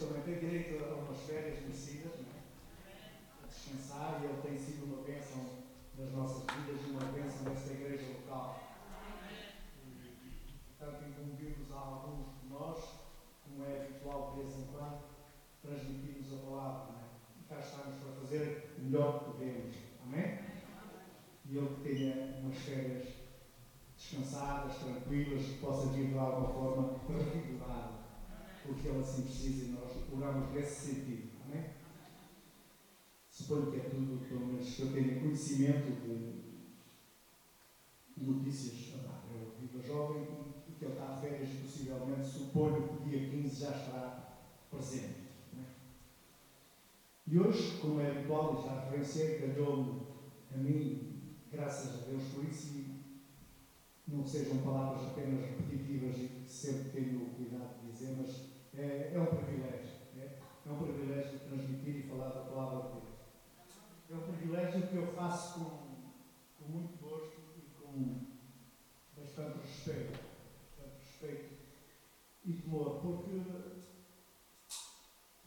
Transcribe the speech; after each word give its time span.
também 0.00 0.22
têm 0.22 0.38
direito 0.38 0.82
a 0.82 0.94
umas 0.94 1.18
férias 1.18 1.60
merecidas, 1.60 2.12
é? 2.20 3.44
a 3.44 3.46
descansar, 3.46 4.20
e 4.22 4.24
ele 4.24 4.40
tem 4.42 4.58
sido 4.58 4.84
uma 4.84 5.02
bênção 5.02 5.60
nas 5.98 6.10
nossas 6.12 6.44
vidas 6.56 6.80
e 6.86 6.90
uma 6.90 7.04
bênção 7.12 7.44
desta 7.44 7.72
igreja 7.72 8.06
local. 8.14 8.60
Portanto, 10.78 11.04
incumbimos 11.04 11.70
a 11.70 11.76
alguns 11.76 12.40
de 12.40 12.48
nós, 12.48 12.78
como 13.44 13.64
é 13.66 13.82
habitual 13.82 14.32
de 14.32 14.42
vez 14.42 14.58
em 14.58 14.64
quando, 14.72 15.00
transmitirmos 15.60 16.32
a 16.32 16.46
palavra, 16.46 16.94
é? 16.94 17.40
E 17.40 17.42
cá 17.44 17.60
estamos 17.60 17.96
para 17.96 18.12
fazer 18.20 18.74
o 18.78 18.82
melhor 18.84 19.18
que 19.18 19.24
podemos. 19.32 19.76
Amém? 20.02 20.38
E 21.44 21.58
ele 21.58 21.74
que 21.74 21.82
tenha 21.82 22.38
umas 22.38 22.56
férias 22.56 23.06
descansadas, 23.98 24.76
tranquilas, 24.76 25.44
que 25.44 25.58
possa 25.58 25.88
vir 25.88 26.08
de 26.08 26.18
alguma 26.18 26.48
forma 26.48 27.00
revigorar 27.06 27.99
porque 28.70 28.88
ele 28.88 29.00
assim 29.00 29.22
precisa 29.22 29.64
e 29.64 29.68
nós 29.72 29.90
oramos 30.12 30.54
nesse 30.54 30.92
sentido. 30.92 31.30
Amém? 31.44 31.70
Suponho 33.28 33.70
que 33.72 33.78
é 33.78 33.80
tudo, 33.80 34.28
pelo 34.28 34.46
menos 34.46 34.74
que 34.74 34.82
eu 34.82 34.92
tenha 34.92 35.20
conhecimento 35.20 36.00
de 38.16 38.24
notícias. 38.24 38.94
Eu 39.32 39.52
vivo 39.60 39.82
jovem 39.82 40.22
e 40.68 40.72
que 40.72 40.84
ele 40.84 40.92
está 40.92 41.14
a 41.14 41.20
férias, 41.20 41.48
possivelmente, 41.50 42.26
suponho 42.26 42.88
que 42.88 43.08
dia 43.08 43.30
15 43.30 43.60
já 43.60 43.70
estará 43.70 44.38
presente. 44.70 45.20
E 47.26 47.38
hoje, 47.38 47.78
como 47.80 48.00
é 48.00 48.10
habitual, 48.10 48.60
já 48.62 48.80
referenciei, 48.80 49.38
calhou-me 49.38 50.02
a 50.52 50.56
mim, 50.56 51.36
graças 51.50 52.02
a 52.02 52.06
Deus 52.06 52.24
por 52.34 52.44
isso, 52.44 52.76
e 52.76 53.00
não 54.08 54.26
sejam 54.26 54.58
palavras 54.58 55.10
apenas 55.10 55.40
repetitivas 55.40 56.16
e 56.16 56.28
que 56.28 56.50
sempre 56.50 56.90
tenho 56.90 57.22
o 57.22 57.30
cuidado 57.30 57.80
de 57.80 57.92
dizer, 57.92 58.16
mas 58.18 58.49
é, 58.76 59.12
é 59.14 59.20
um 59.20 59.26
privilégio. 59.26 59.90
É, 60.16 60.38
é 60.66 60.70
um 60.70 60.78
privilégio 60.78 61.38
transmitir 61.40 61.96
e 61.96 62.02
falar 62.08 62.28
da 62.28 62.40
palavra 62.40 62.88
de 62.88 63.00
Deus. 63.00 63.10
É 64.10 64.14
um 64.14 64.32
privilégio 64.32 64.86
que 64.88 64.96
eu 64.96 65.06
faço 65.08 65.60
com, 65.60 66.64
com 66.64 66.72
muito 66.72 66.96
gosto 67.02 67.40
e 67.56 67.62
com 67.80 68.26
bastante 69.16 69.58
respeito. 69.58 70.18
Bastante 70.76 70.98
respeito 70.98 71.60
e 72.44 72.52
temor, 72.54 73.00
porque 73.00 73.42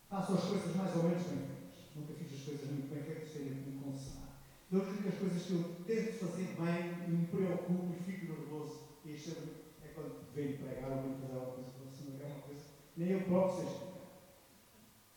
faço 0.10 0.34
as 0.34 0.44
coisas 0.44 0.76
mais 0.76 0.96
ou 0.96 1.04
menos 1.04 1.24
bem 1.24 1.38
feitas. 1.38 1.96
Nunca 1.96 2.14
fiz 2.14 2.34
as 2.34 2.46
coisas 2.46 2.70
muito 2.70 2.94
bem 2.94 3.04
feitas, 3.04 3.32
tenho 3.32 3.50
que 3.50 3.70
me 3.70 3.82
consolar. 3.82 4.24
Das 4.72 4.88
únicas 4.88 5.16
coisas 5.16 5.44
que 5.44 5.54
eu 5.54 5.64
tento 5.86 6.20
fazer 6.20 6.56
bem 6.56 7.08
e 7.08 7.12
me 7.12 7.28
preocupo 7.28 7.94
e 7.94 8.04
fico 8.04 8.34
nervoso, 8.34 8.80
e 9.06 9.14
isto 9.14 9.38
é 9.84 9.88
quando 9.90 10.32
venho 10.34 10.58
pregar 10.58 10.92
ou 10.92 11.02
venho 11.02 11.20
fazer 11.20 11.40
alguma 11.40 11.70
coisa, 11.70 12.24
é 12.24 12.26
uma 12.26 12.42
coisa 12.42 12.73
nem 12.96 13.10
eu 13.10 13.22
próprio 13.22 13.66
seja. 13.66 13.94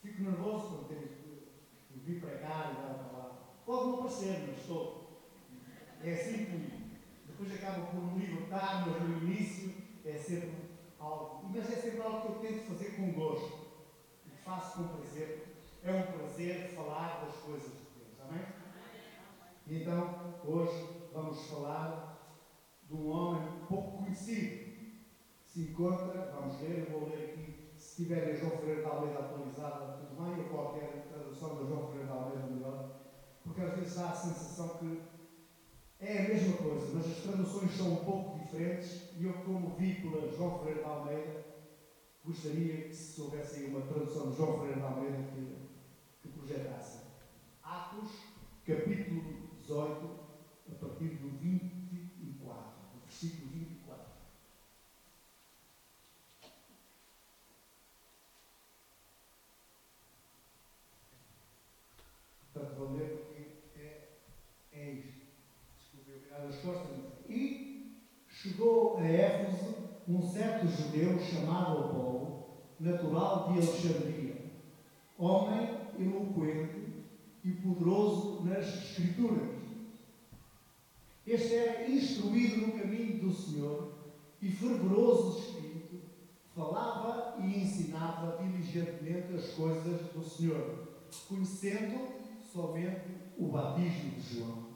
Fico 0.01 0.23
nervoso 0.23 0.67
quando 0.69 0.87
tenho 0.87 1.07
que 1.07 1.99
vir 1.99 2.21
pregar 2.21 2.71
e 2.71 2.81
dar 2.81 2.91
a 2.91 3.03
palavra. 3.03 3.37
Pode 3.65 3.87
não 3.87 3.97
parecer, 3.97 4.47
mas 4.47 4.59
estou. 4.59 5.07
É 6.01 6.13
assim 6.13 6.45
comigo. 6.45 6.77
Depois 7.25 7.53
acabo 7.53 7.87
por 7.87 8.15
me 8.15 8.25
libertar, 8.25 8.87
mas 8.87 9.01
no 9.01 9.17
início 9.23 9.73
é 10.05 10.17
sempre 10.17 10.55
algo. 10.99 11.49
Mas 11.49 11.71
é 11.71 11.75
sempre 11.75 12.01
algo 12.01 12.21
que 12.21 12.45
eu 12.45 12.51
tento 12.51 12.67
fazer 12.67 12.95
com 12.95 13.11
gosto. 13.11 13.67
E 14.25 14.29
faço 14.43 14.77
com 14.77 14.87
prazer. 14.97 15.55
É 15.83 15.91
um 15.91 16.17
prazer 16.17 16.69
falar 16.69 17.25
das 17.25 17.35
coisas 17.35 17.71
de 17.71 17.99
Deus. 17.99 18.21
Amém? 18.21 18.45
E 19.67 19.81
então, 19.81 20.35
hoje 20.45 20.87
vamos 21.13 21.49
falar 21.49 22.17
de 22.83 22.93
um 22.93 23.09
homem 23.09 23.65
pouco 23.67 24.03
conhecido. 24.03 24.67
Se 25.45 25.61
encontra, 25.61 26.31
vamos 26.33 26.61
ler, 26.61 26.87
eu 26.87 26.99
vou 26.99 27.09
ler 27.09 27.25
aqui 27.25 27.56
se 27.97 28.03
tiverem 28.03 28.37
João 28.37 28.51
Ferreira 28.59 28.81
de 28.83 28.87
Almeida 28.89 29.19
atualizada, 29.19 29.97
tudo 29.97 30.23
bem, 30.23 30.43
ou 30.43 30.49
qualquer 30.51 31.07
tradução 31.09 31.55
da 31.55 31.65
João 31.65 31.87
Ferreira 31.87 32.05
de 32.05 32.11
Almeida 32.11 32.45
melhor, 32.45 32.91
porque 33.43 33.61
às 33.61 33.73
vezes 33.73 33.97
há 33.97 34.09
a 34.11 34.15
sensação 34.15 34.77
que 34.77 35.01
é 35.99 36.19
a 36.19 36.27
mesma 36.27 36.57
coisa, 36.57 36.93
mas 36.93 37.07
as 37.07 37.23
traduções 37.23 37.75
são 37.75 37.93
um 37.93 38.05
pouco 38.05 38.37
diferentes 38.37 39.09
e 39.17 39.25
eu, 39.25 39.33
como 39.41 39.75
vi 39.77 39.95
pela 39.95 40.31
João 40.31 40.59
Ferreira 40.59 40.81
de 40.81 40.85
Almeida, 40.85 41.45
gostaria 42.23 42.83
que 42.83 42.93
se 42.93 43.19
houvesse 43.19 43.61
aí 43.61 43.65
uma 43.65 43.81
tradução 43.81 44.29
de 44.29 44.37
João 44.37 44.59
Ferreira 44.59 44.79
de 44.79 44.85
Almeida 44.85 45.17
que, 45.33 45.57
que 46.21 46.37
projetasse. 46.37 46.99
Atos, 47.63 48.11
capítulo 48.63 49.23
18, 49.59 50.19
a 50.71 50.75
partir 50.75 51.15
do 51.15 51.29
24, 51.39 52.63
do 52.93 52.99
versículo 52.99 53.49
24. 53.49 54.17
Portanto, 62.57 62.75
vou 62.75 62.97
ler 62.97 63.09
porque 63.09 63.79
é, 63.79 64.09
é 64.71 64.89
isto. 64.89 65.27
Desculpe 65.77 66.11
eu 66.11 66.19
virar 66.19 66.37
as 66.37 66.55
costas. 66.57 66.97
E 67.29 68.01
chegou 68.27 68.96
a 69.07 69.11
Éfeso 69.11 69.75
um 70.07 70.21
certo 70.21 70.67
judeu 70.67 71.19
chamado 71.19 71.79
Apolo, 71.79 72.45
natural 72.79 73.51
de 73.51 73.59
Alexandria, 73.59 74.51
homem 75.17 75.77
eloquente 75.97 77.05
e 77.43 77.51
poderoso 77.51 78.43
nas 78.43 78.67
Escrituras. 78.67 79.57
Este 81.25 81.55
era 81.55 81.89
instruído 81.89 82.67
no 82.67 82.73
caminho 82.73 83.19
do 83.19 83.33
Senhor 83.33 83.93
e 84.41 84.49
fervoroso 84.49 85.39
de 85.39 85.47
espírito, 85.47 86.01
falava 86.55 87.37
e 87.41 87.63
ensinava 87.63 88.41
diligentemente 88.41 89.33
as 89.33 89.49
coisas 89.51 90.01
do 90.13 90.23
Senhor, 90.23 90.87
conhecendo 91.27 92.07
somente 92.51 93.07
o 93.37 93.47
batismo 93.47 94.11
de 94.11 94.35
João. 94.35 94.67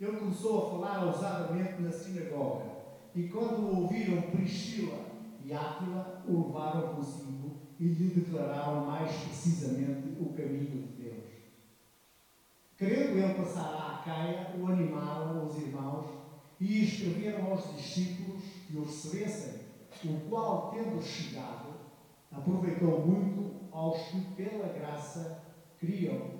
Ele 0.00 0.16
começou 0.16 0.58
a 0.66 0.70
falar 0.70 1.06
ousadamente 1.06 1.82
na 1.82 1.90
sinagoga, 1.90 2.77
e 3.14 3.28
quando 3.28 3.80
ouviram 3.80 4.22
Priscila 4.30 4.98
e 5.44 5.52
Áquila, 5.52 6.22
o 6.26 6.46
levaram 6.46 6.94
consigo 6.94 7.56
e 7.78 7.84
lhe 7.84 8.08
declararam 8.08 8.86
mais 8.86 9.10
precisamente 9.10 10.20
o 10.20 10.32
caminho 10.34 10.82
de 10.82 11.02
Deus. 11.02 11.24
Querendo 12.76 13.18
ele 13.18 13.34
passar 13.34 13.66
à 13.66 13.98
Acaia, 13.98 14.54
o 14.58 14.66
animaram 14.66 15.46
os 15.46 15.56
irmãos 15.56 16.06
e 16.60 16.84
escreveram 16.84 17.50
aos 17.52 17.74
discípulos 17.74 18.42
que 18.66 18.76
o 18.76 18.84
recebessem, 18.84 19.60
o 20.04 20.28
qual, 20.28 20.70
tendo 20.70 21.02
chegado, 21.02 21.74
aproveitou 22.30 23.06
muito 23.06 23.68
aos 23.72 23.98
que 24.08 24.20
pela 24.36 24.68
graça 24.68 25.42
criam 25.78 26.38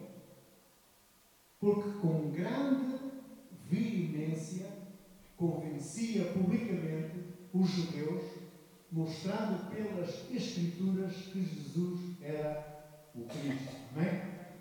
porque 1.61 1.91
com 1.99 2.31
grande 2.31 2.99
veemência 3.69 4.67
convencia 5.39 6.33
publicamente 6.33 7.25
os 7.55 7.71
judeus, 7.71 8.25
mostrando 8.91 9.71
pelas 9.71 10.31
Escrituras 10.31 11.15
que 11.15 11.45
Jesus 11.45 12.21
era 12.21 13.11
o 13.15 13.25
Cristo. 13.25 13.77
Amém? 13.95 14.09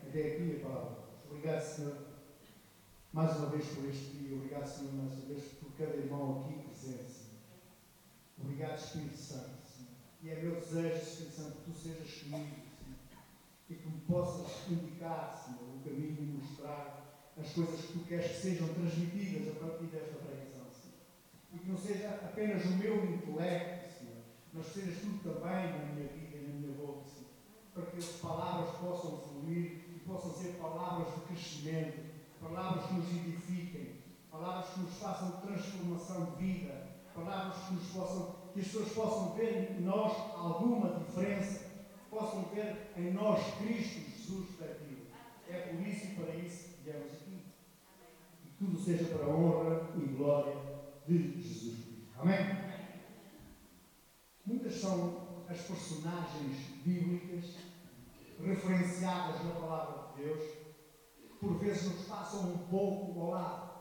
Até 0.07 0.33
aqui 0.33 0.61
a 0.61 0.67
palavra. 0.67 0.97
Obrigado, 1.25 1.61
Senhor, 1.61 1.97
mais 3.11 3.35
uma 3.37 3.49
vez 3.49 3.65
por 3.67 3.89
este 3.89 4.17
dia. 4.17 4.35
Obrigado, 4.35 4.67
Senhor, 4.67 4.93
mais 4.93 5.13
uma 5.13 5.25
vez 5.25 5.43
por 5.59 5.71
cada 5.73 5.95
irmão 5.95 6.45
aqui 6.45 6.61
presente, 6.61 7.11
Senhor. 7.11 7.37
Obrigado, 8.39 8.77
Espírito 8.77 9.17
Santo, 9.17 9.57
Senhor. 9.65 9.89
E 10.21 10.29
é 10.29 10.41
meu 10.41 10.55
desejo, 10.55 10.95
Espírito 10.95 11.35
Santo, 11.35 11.57
que 11.57 11.71
tu 11.71 11.77
sejas 11.77 12.11
comigo, 12.21 12.55
Senhor. 12.79 12.97
E 13.69 13.75
que 13.75 13.89
me 13.89 14.01
possas 14.01 14.71
indicar, 14.71 15.35
Senhor, 15.35 15.75
o 15.75 15.79
caminho 15.83 16.17
e 16.19 16.37
mostrar 16.39 17.07
as 17.39 17.51
coisas 17.53 17.81
que 17.81 17.93
tu 17.93 17.99
queres 18.05 18.31
que 18.31 18.41
sejam 18.41 18.67
transmitidas 18.69 19.55
a 19.55 19.59
partir 19.59 19.85
desta 19.85 20.15
pregação, 20.15 20.36
não 21.65 21.77
seja 21.77 22.09
apenas 22.23 22.65
o 22.65 22.77
meu 22.77 23.05
intelecto, 23.05 23.99
Senhor, 23.99 24.17
mas 24.53 24.65
que 24.67 24.79
sejas 24.81 24.99
tu 25.01 25.17
também 25.23 25.71
na 25.71 25.85
minha 25.85 26.07
vida 26.07 26.37
e 26.37 26.47
na 26.47 26.53
minha 26.53 26.73
boca, 26.73 27.05
Senhor. 27.05 27.29
Para 27.73 27.85
que 27.85 27.97
as 27.97 28.05
palavras 28.05 28.75
possam 28.77 29.17
fluir 29.19 29.85
e 29.95 30.01
possam 30.05 30.33
ser 30.33 30.53
palavras 30.53 31.13
de 31.13 31.21
crescimento, 31.21 31.99
palavras 32.41 32.85
que 32.85 32.93
nos 32.93 33.09
edifiquem, 33.09 34.01
palavras 34.31 34.73
que 34.73 34.79
nos 34.81 34.93
façam 34.97 35.41
transformação 35.41 36.25
de 36.25 36.43
vida, 36.43 36.87
palavras 37.13 37.57
que 37.67 37.73
nos 37.75 37.87
possam, 37.87 38.35
que 38.53 38.59
as 38.59 38.65
pessoas 38.67 38.89
possam 38.93 39.33
ver 39.33 39.71
em 39.71 39.81
nós 39.81 40.13
alguma 40.35 40.99
diferença, 40.99 41.65
possam 42.09 42.43
ver 42.53 42.91
em 42.97 43.11
nós 43.11 43.41
Cristo 43.57 43.99
Jesus 43.99 44.57
daqui. 44.59 45.07
É 45.49 45.59
por 45.59 45.87
isso 45.87 46.07
e 46.07 46.15
para 46.15 46.35
isso 46.35 46.75
que 46.75 46.83
viemos 46.83 47.13
aqui 47.13 47.27
tudo 48.57 48.75
seja 48.79 49.05
para 49.15 49.27
honra 49.27 49.87
e 49.95 50.05
glória 50.15 50.76
de 51.07 51.41
Jesus 51.41 51.85
Cristo. 51.85 52.07
Amém? 52.19 52.37
Muitas 54.45 54.75
são 54.75 55.45
as 55.47 55.61
personagens 55.61 56.57
bíblicas 56.83 57.55
referenciadas 58.39 59.43
na 59.43 59.51
palavra 59.51 60.13
de 60.13 60.23
Deus 60.23 60.43
que 61.15 61.27
por 61.39 61.57
vezes 61.59 61.91
nos 61.91 62.05
passam 62.07 62.51
um 62.51 62.57
pouco 62.69 63.19
ao 63.21 63.29
lado, 63.29 63.71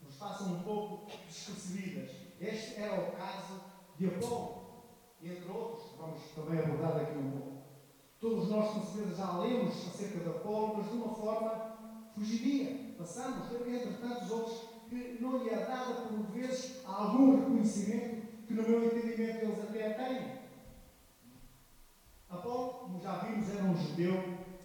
nos 0.00 0.14
passam 0.16 0.54
um 0.54 0.62
pouco 0.62 1.10
despercebidas. 1.26 2.10
Este 2.40 2.80
era 2.80 3.08
o 3.08 3.12
caso 3.12 3.60
de 3.96 4.06
Apolo, 4.06 4.84
entre 5.22 5.48
outros, 5.50 5.96
vamos 5.96 6.22
também 6.34 6.58
abordar 6.58 6.94
daqui 6.94 7.16
um 7.16 7.30
pouco. 7.30 7.54
Todos 8.20 8.48
nós, 8.50 8.72
com 8.74 8.82
certeza, 8.82 9.16
já 9.16 9.38
lemos 9.38 9.74
acerca 9.88 10.20
de 10.20 10.28
Apolo, 10.28 10.76
mas 10.76 10.90
de 10.90 10.96
uma 10.96 11.14
forma 11.14 11.76
fugidia. 12.14 12.94
Passamos, 12.98 13.50
entre 13.52 13.92
tantos 13.94 14.30
outros, 14.30 14.73
que 14.94 15.22
não 15.22 15.42
lhe 15.42 15.50
é 15.50 15.56
dada, 15.56 15.94
por 16.02 16.22
vezes, 16.32 16.84
algum 16.84 17.36
reconhecimento 17.36 18.46
que, 18.46 18.54
no 18.54 18.62
meu 18.62 18.84
entendimento, 18.84 19.44
eles 19.44 19.60
até 19.60 19.90
têm. 19.94 20.44
Apolo, 22.28 22.72
como 22.74 23.00
já 23.00 23.18
vimos, 23.18 23.48
era 23.48 23.64
um 23.64 23.76
judeu 23.76 24.14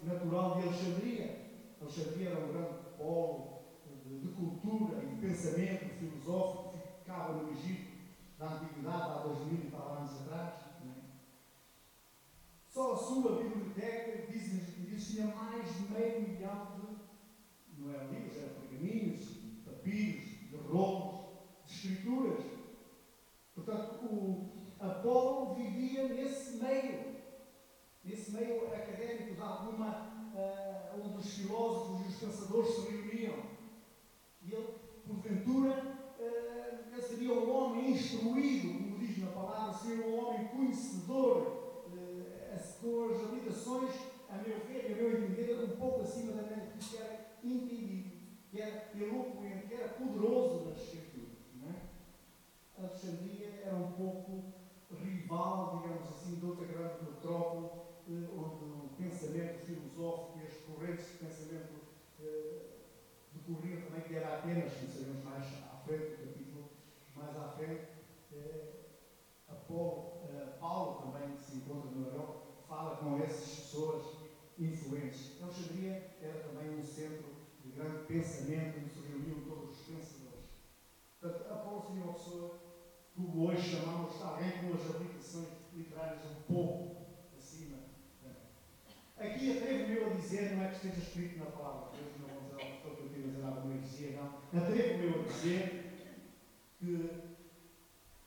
natural 0.04 0.58
de 0.58 0.68
Alexandria. 0.68 1.50
Alexandria 1.82 2.30
era 2.30 2.46
um 2.46 2.52
grande 2.52 2.74
polo 2.98 3.60
de, 4.06 4.20
de 4.20 4.28
cultura 4.30 5.04
e 5.04 5.08
de 5.08 5.22
pensamento 5.22 5.98
filosófico 5.98 6.78
que 6.78 7.00
ficava 7.00 7.34
no 7.34 7.52
Egito 7.52 7.90
da 8.38 8.54
Antiguidade, 8.54 9.12
há 9.12 9.24
dois 9.24 9.40
mil 9.46 9.66
e 9.66 9.72
tal 9.72 9.98
anos 9.98 10.22
atrás. 10.22 10.54
É? 10.82 10.90
Só 12.68 12.94
a 12.94 12.98
sua 12.98 13.44
biblioteca, 13.44 14.32
dizem 14.32 14.60
os 14.60 14.90
diz, 14.90 15.08
tinha 15.08 15.28
mais 15.28 15.76
de 15.76 15.92
meio 15.92 16.22
milhão 16.22 16.68
de, 16.76 17.82
não 17.82 17.94
eram 17.94 18.12
livros, 18.12 18.38
eram 18.38 18.62
pergaminhos, 18.62 19.29
papiros, 19.80 20.50
de 20.50 20.56
rolos, 20.56 21.26
de 21.66 21.74
escrituras. 21.74 22.46
Portanto, 23.56 24.06
o 24.06 24.74
Apolo 24.80 25.56
vivia 25.56 26.08
nesse 26.10 26.58
meio, 26.58 27.16
nesse 28.04 28.32
meio 28.32 28.68
académico 28.68 29.36
de 29.36 29.42
alguma, 29.42 30.32
uh, 30.34 31.00
onde 31.00 31.18
os 31.18 31.34
filósofos 31.34 32.06
e 32.06 32.10
os 32.10 32.16
pensadores 32.16 32.76
se 32.76 32.82
reuniam. 32.90 33.44
E 34.42 34.54
ele, 34.54 34.68
porventura, 35.06 35.98
uh, 36.20 37.02
seria 37.02 37.34
um 37.34 37.52
homem 37.52 37.92
instruído, 37.92 38.84
como 38.84 39.00
diz 39.00 39.18
na 39.18 39.32
palavra, 39.32 39.74
seria 39.74 40.06
um 40.06 40.20
homem 40.20 40.48
conhecedor, 40.48 41.84
uh, 41.88 42.56
as 42.56 42.62
suas 42.80 43.22
limitações, 43.30 43.94
a 44.30 44.38
meu 44.38 44.60
ver 44.66 44.94
a 44.94 44.96
meu 44.96 45.24
entender, 45.24 45.64
um 45.64 45.78
pouco 45.78 46.02
acima 46.02 46.34
da 46.34 46.44
média, 46.44 46.74
que 46.80 46.98
era 46.98 47.40
entendido, 47.44 48.09
que 48.50 48.60
era 48.60 48.90
eloquente, 48.96 49.68
que 49.68 49.74
era 49.74 49.90
poderoso 49.90 50.70
nas 50.70 50.78
escrituras. 50.78 51.38
Não 51.62 51.70
é? 51.70 51.76
Alexandria 52.78 53.62
era 53.66 53.76
um 53.76 53.92
pouco 53.94 54.44
rival, 54.92 55.82
digamos 55.82 56.08
assim, 56.08 56.40
de 56.40 56.46
outra 56.46 56.66
grande 56.66 57.04
metrópole, 57.04 57.70
eh, 58.08 58.28
onde 58.36 58.64
o 58.64 58.90
pensamento 58.98 59.60
filosófico 59.66 60.40
e 60.40 60.48
as 60.48 60.54
correntes 60.66 61.06
de 61.06 61.18
pensamento 61.18 61.80
eh, 62.20 62.70
decorriam 63.34 63.82
também, 63.82 64.02
que 64.02 64.16
era 64.16 64.38
Atenas, 64.38 64.74
como 64.74 64.92
sabemos 64.92 65.24
mais 65.24 65.46
à 65.72 65.78
frente, 65.86 66.10
do 66.10 66.28
capítulo 66.28 66.70
mais 67.16 67.36
à 67.38 67.50
frente. 67.50 67.86
Eh, 68.32 68.74
Apolo, 69.48 70.22
eh, 70.30 70.58
Paulo 70.60 71.12
também, 71.12 71.36
que 71.36 71.42
se 71.42 71.58
encontra 71.58 71.92
no 71.92 72.08
Europa, 72.08 72.42
fala 72.68 72.96
com 72.98 73.18
essas 73.20 73.60
pessoas 73.60 74.04
influentes. 74.58 75.42
Alexandria 75.42 76.16
era 76.22 76.40
também 76.44 76.80
um 76.80 76.84
centro 76.84 77.29
grande 77.80 78.04
pensamento, 78.08 78.80
onde 78.80 78.90
se 78.90 79.08
reuniam 79.08 79.40
todos 79.48 79.80
os 79.80 79.86
pensadores. 79.88 80.50
Portanto, 81.20 81.52
Apolo 81.52 81.82
seria 81.82 82.04
uma 82.04 82.14
pessoa 82.14 82.60
que 83.14 83.22
hoje 83.38 83.70
chamamos 83.70 84.22
alguém 84.22 84.52
com 84.52 84.74
as 84.74 84.96
habilitações 84.96 85.48
literárias 85.74 86.26
um 86.26 86.54
pouco 86.54 87.06
acima. 87.38 87.78
Aqui 89.18 89.58
atrevo-me 89.58 90.04
a 90.04 90.10
dizer, 90.10 90.56
não 90.56 90.64
é 90.64 90.68
que 90.68 90.76
esteja 90.76 91.08
escrito 91.08 91.40
na 91.40 91.46
palavra 91.46 91.92
de 91.92 92.04
Deus, 92.04 92.20
não 92.20 92.28
vou 92.28 92.50
dizer 92.50 92.76
estou 92.76 92.96
que 92.96 93.02
eu 93.02 93.10
tive 93.10 93.24
a 93.24 93.32
dizer 93.32 93.46
alguma 93.46 93.76
heresia, 93.76 94.12
não. 94.12 94.60
Atrevo-me 94.62 95.14
a 95.14 95.28
dizer 95.28 96.20
que 96.80 97.10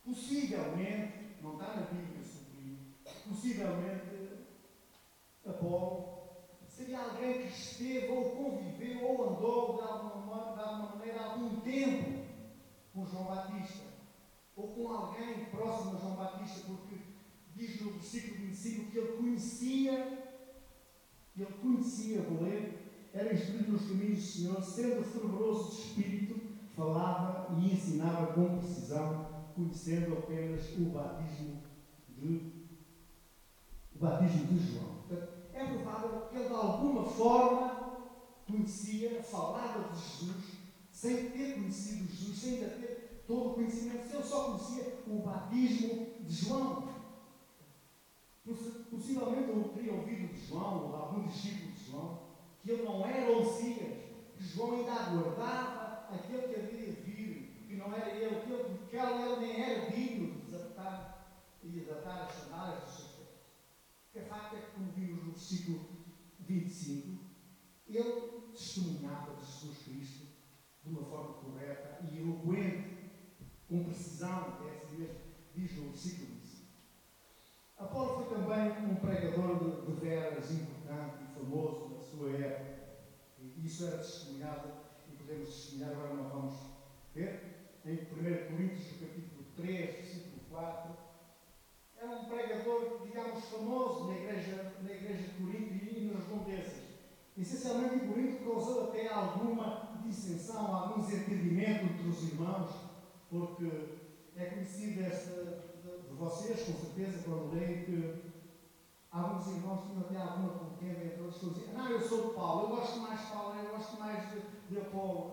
possivelmente, 0.04 1.36
não 1.42 1.54
está 1.54 1.76
na 1.76 1.82
Bíblia 1.82 2.22
sobre 2.22 2.78
possivelmente 3.28 4.12
Apolo 5.46 6.21
seria 6.82 7.00
alguém 7.00 7.42
que 7.42 7.48
esteve 7.48 8.08
ou 8.08 8.30
conviveu 8.30 9.04
ou 9.04 9.30
andou 9.30 9.76
de 9.76 9.82
alguma, 9.82 10.52
de 10.54 10.60
alguma 10.60 10.96
maneira 10.96 11.22
algum 11.22 11.60
tempo 11.60 12.24
com 12.92 13.06
João 13.06 13.24
Batista 13.24 13.84
ou 14.56 14.68
com 14.68 14.88
alguém 14.88 15.44
próximo 15.46 15.96
a 15.96 16.00
João 16.00 16.16
Batista, 16.16 16.66
porque 16.66 16.96
diz 17.54 17.80
no 17.80 17.92
versículo 17.92 18.46
25 18.46 18.90
que 18.90 18.98
ele 18.98 19.16
conhecia, 19.16 20.34
ele 21.36 21.52
conhecia, 21.62 22.22
vou 22.22 22.42
ler, 22.42 23.10
era 23.14 23.32
instruído 23.32 23.72
nos 23.72 23.86
caminhos 23.86 24.18
do 24.18 24.26
Senhor, 24.26 24.62
sendo 24.62 25.04
fervoroso 25.04 25.70
de 25.70 25.82
espírito, 25.82 26.40
falava 26.74 27.54
e 27.58 27.72
ensinava 27.72 28.32
com 28.32 28.58
precisão, 28.58 29.26
conhecendo 29.54 30.14
apenas 30.14 30.68
o 30.76 30.90
batismo 30.90 31.62
de, 32.08 32.52
o 33.94 33.98
batismo 33.98 34.46
de 34.46 34.58
João. 34.58 34.96
Portanto, 35.06 35.41
é 35.52 35.64
provável 35.64 36.28
que 36.28 36.36
ele 36.36 36.48
de 36.48 36.54
alguma 36.54 37.04
forma 37.04 37.82
conhecia, 38.46 39.22
falava 39.22 39.92
de 39.92 40.00
Jesus, 40.00 40.44
sem 40.90 41.30
ter 41.30 41.54
conhecido 41.54 42.08
Jesus, 42.08 42.38
sem 42.38 42.54
ainda 42.54 42.70
ter 42.76 43.24
todo 43.26 43.50
o 43.50 43.54
conhecimento, 43.54 44.06
se 44.06 44.14
ele 44.14 44.24
só 44.24 44.44
conhecia 44.44 45.02
o 45.06 45.18
batismo 45.20 46.06
de 46.20 46.32
João. 46.32 46.92
Possivelmente 48.90 49.50
ele 49.50 49.68
teria 49.74 49.94
ouvido 49.94 50.34
de 50.34 50.46
João, 50.46 50.82
ou 50.82 50.88
de 50.88 50.94
algum 50.96 51.26
discípulo 51.28 51.72
de 51.72 51.90
João, 51.90 52.18
que 52.62 52.70
ele 52.70 52.82
não 52.82 53.06
era 53.06 53.30
o 53.30 53.44
que 54.42 54.48
João 54.48 54.72
ainda 54.72 54.92
aguardava 54.92 56.14
aquele 56.14 56.48
que 56.48 56.60
havia 56.60 56.92
de 56.92 57.00
vir, 57.00 57.64
que 57.68 57.76
não 57.76 57.94
era 57.94 58.10
ele, 58.10 58.36
aquele 58.36 58.86
que 58.90 58.96
ele 58.96 59.36
nem 59.36 59.62
era 59.62 59.90
digno 59.90 60.34
de 60.34 60.40
desatar 60.40 61.26
e 61.62 61.68
desatar 61.68 62.22
as 62.22 62.34
sandálias 62.34 62.82
dos 62.82 62.94
seus 62.94 63.08
pés. 63.08 63.28
O 64.08 64.12
que 64.12 64.18
é 64.18 64.22
facto 64.22 64.56
é 64.56 64.60
que, 64.60 64.70
como 64.72 64.92
vimos 64.92 65.21
versículo 65.32 65.80
25, 66.40 67.18
ele 67.86 68.50
testemunhava 68.52 69.34
de 69.36 69.46
Jesus 69.46 69.78
Cristo 69.78 70.26
de 70.84 70.90
uma 70.90 71.04
forma 71.04 71.34
correta 71.34 72.06
e 72.10 72.18
eloquente 72.18 73.02
com 73.68 73.84
precisão, 73.84 74.58
é 74.66 74.76
assim 74.76 74.96
mesmo, 74.98 75.16
diz 75.54 75.76
no 75.76 75.88
versículo 75.90 76.26
25. 76.28 76.62
Apolo 77.78 78.24
foi 78.24 78.36
também 78.36 78.90
um 78.90 78.96
pregador 78.96 79.58
de, 79.58 79.86
de 79.86 80.00
veras 80.00 80.50
importante 80.50 81.24
e 81.24 81.34
famoso 81.34 81.94
na 81.94 82.00
sua 82.00 82.30
época. 82.30 82.72
E 83.38 83.66
isso 83.66 83.86
era 83.86 83.98
testemunhado, 83.98 84.68
e 85.10 85.16
podemos 85.16 85.48
testemunhar, 85.48 85.92
agora 85.92 86.14
não 86.14 86.28
vamos 86.28 86.54
ver, 87.14 87.80
em 87.84 87.94
1 87.94 88.50
Coríntios, 88.50 89.00
capítulo 89.00 89.44
3, 89.56 89.94
versículo 89.96 90.42
4. 90.50 91.01
Era 92.02 92.16
um 92.16 92.24
pregador, 92.24 93.06
digamos, 93.06 93.44
famoso 93.44 94.08
na 94.08 94.14
igreja, 94.14 94.74
na 94.82 94.90
igreja 94.90 95.22
de 95.22 95.42
Corinto 95.42 95.72
e 95.72 96.10
nas 96.12 96.24
redondezas. 96.26 96.82
Essencialmente 97.38 97.94
em 97.94 98.08
Corinto 98.08 98.44
causou 98.44 98.88
até 98.88 99.08
alguma 99.08 100.00
dissensão, 100.04 100.74
algum 100.74 101.00
desentendimento 101.02 101.84
entre 101.84 102.08
os 102.08 102.22
irmãos 102.24 102.92
porque 103.32 103.98
é 104.36 104.44
conhecida 104.44 105.06
esta 105.06 105.30
de 105.80 106.14
vocês, 106.14 106.66
com 106.66 106.74
certeza, 106.74 107.22
quando 107.24 107.54
leem 107.54 107.84
que 107.84 108.32
alguns 109.10 109.46
irmãos 109.46 109.86
tinham 109.86 110.02
até 110.02 110.16
alguma 110.16 110.50
contenda 110.58 111.04
entre 111.04 111.22
outros 111.22 111.40
que 111.40 111.50
diziam, 111.50 111.72
não, 111.72 111.88
eu 111.88 112.00
sou 112.00 112.28
de 112.28 112.34
Paulo, 112.34 112.62
eu 112.64 112.76
gosto 112.76 112.98
mais 112.98 113.20
de 113.20 113.26
Paulo, 113.32 113.54
eu 113.58 113.70
gosto 113.70 113.98
mais 113.98 114.30
de, 114.30 114.40
de 114.68 114.80
Apolo. 114.80 115.32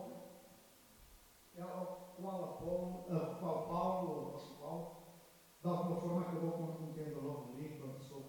É 1.58 1.62
qual 1.62 2.44
Apolo, 2.44 3.04
qual 3.40 3.68
Paulo, 3.68 4.40
de 5.62 5.68
alguma 5.68 5.96
forma 6.00 6.22
acabou 6.22 6.52
com 6.52 6.64
uma 6.64 6.74
contenda 6.74 7.20
logo 7.20 7.54
ali, 7.54 7.76
quando 7.80 8.00
sou 8.00 8.24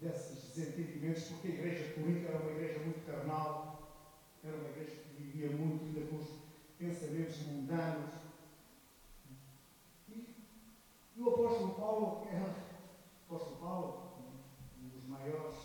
desses 0.00 0.54
desentendimentos, 0.54 1.24
porque 1.24 1.48
a 1.48 1.50
igreja 1.52 1.84
de 1.84 1.94
Corinto 1.94 2.26
era 2.28 2.38
uma 2.38 2.50
igreja 2.50 2.78
muito 2.80 3.06
carnal, 3.06 3.82
era 4.42 4.56
uma 4.56 4.68
igreja 4.68 4.90
que 4.90 5.22
vivia 5.22 5.50
muito 5.50 5.84
ainda 5.84 6.06
com 6.10 6.16
os 6.16 6.28
pensamentos 6.78 7.38
mundanos, 7.46 8.10
e 10.08 11.22
o 11.22 11.28
apóstolo 11.28 11.74
Paulo, 11.74 12.26
era 12.30 12.44
o 12.44 13.34
apóstolo 13.34 13.56
Paulo, 13.56 14.12
um 14.82 14.88
dos 14.88 15.06
maiores 15.06 15.56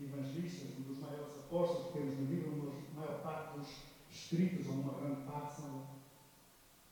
evangelistas, 0.00 0.78
um 0.78 0.82
dos 0.82 0.98
maiores 0.98 1.32
apóstolos 1.38 1.86
que 1.86 1.92
temos 1.94 2.20
na 2.20 2.26
Bíblia, 2.26 2.52
uma 2.52 3.00
maior 3.00 3.22
parte 3.22 3.58
dos 3.58 3.68
escritos, 4.10 4.66
ou 4.68 4.74
uma 4.74 4.92
grande 5.00 5.22
parte, 5.22 5.60
são 5.60 5.86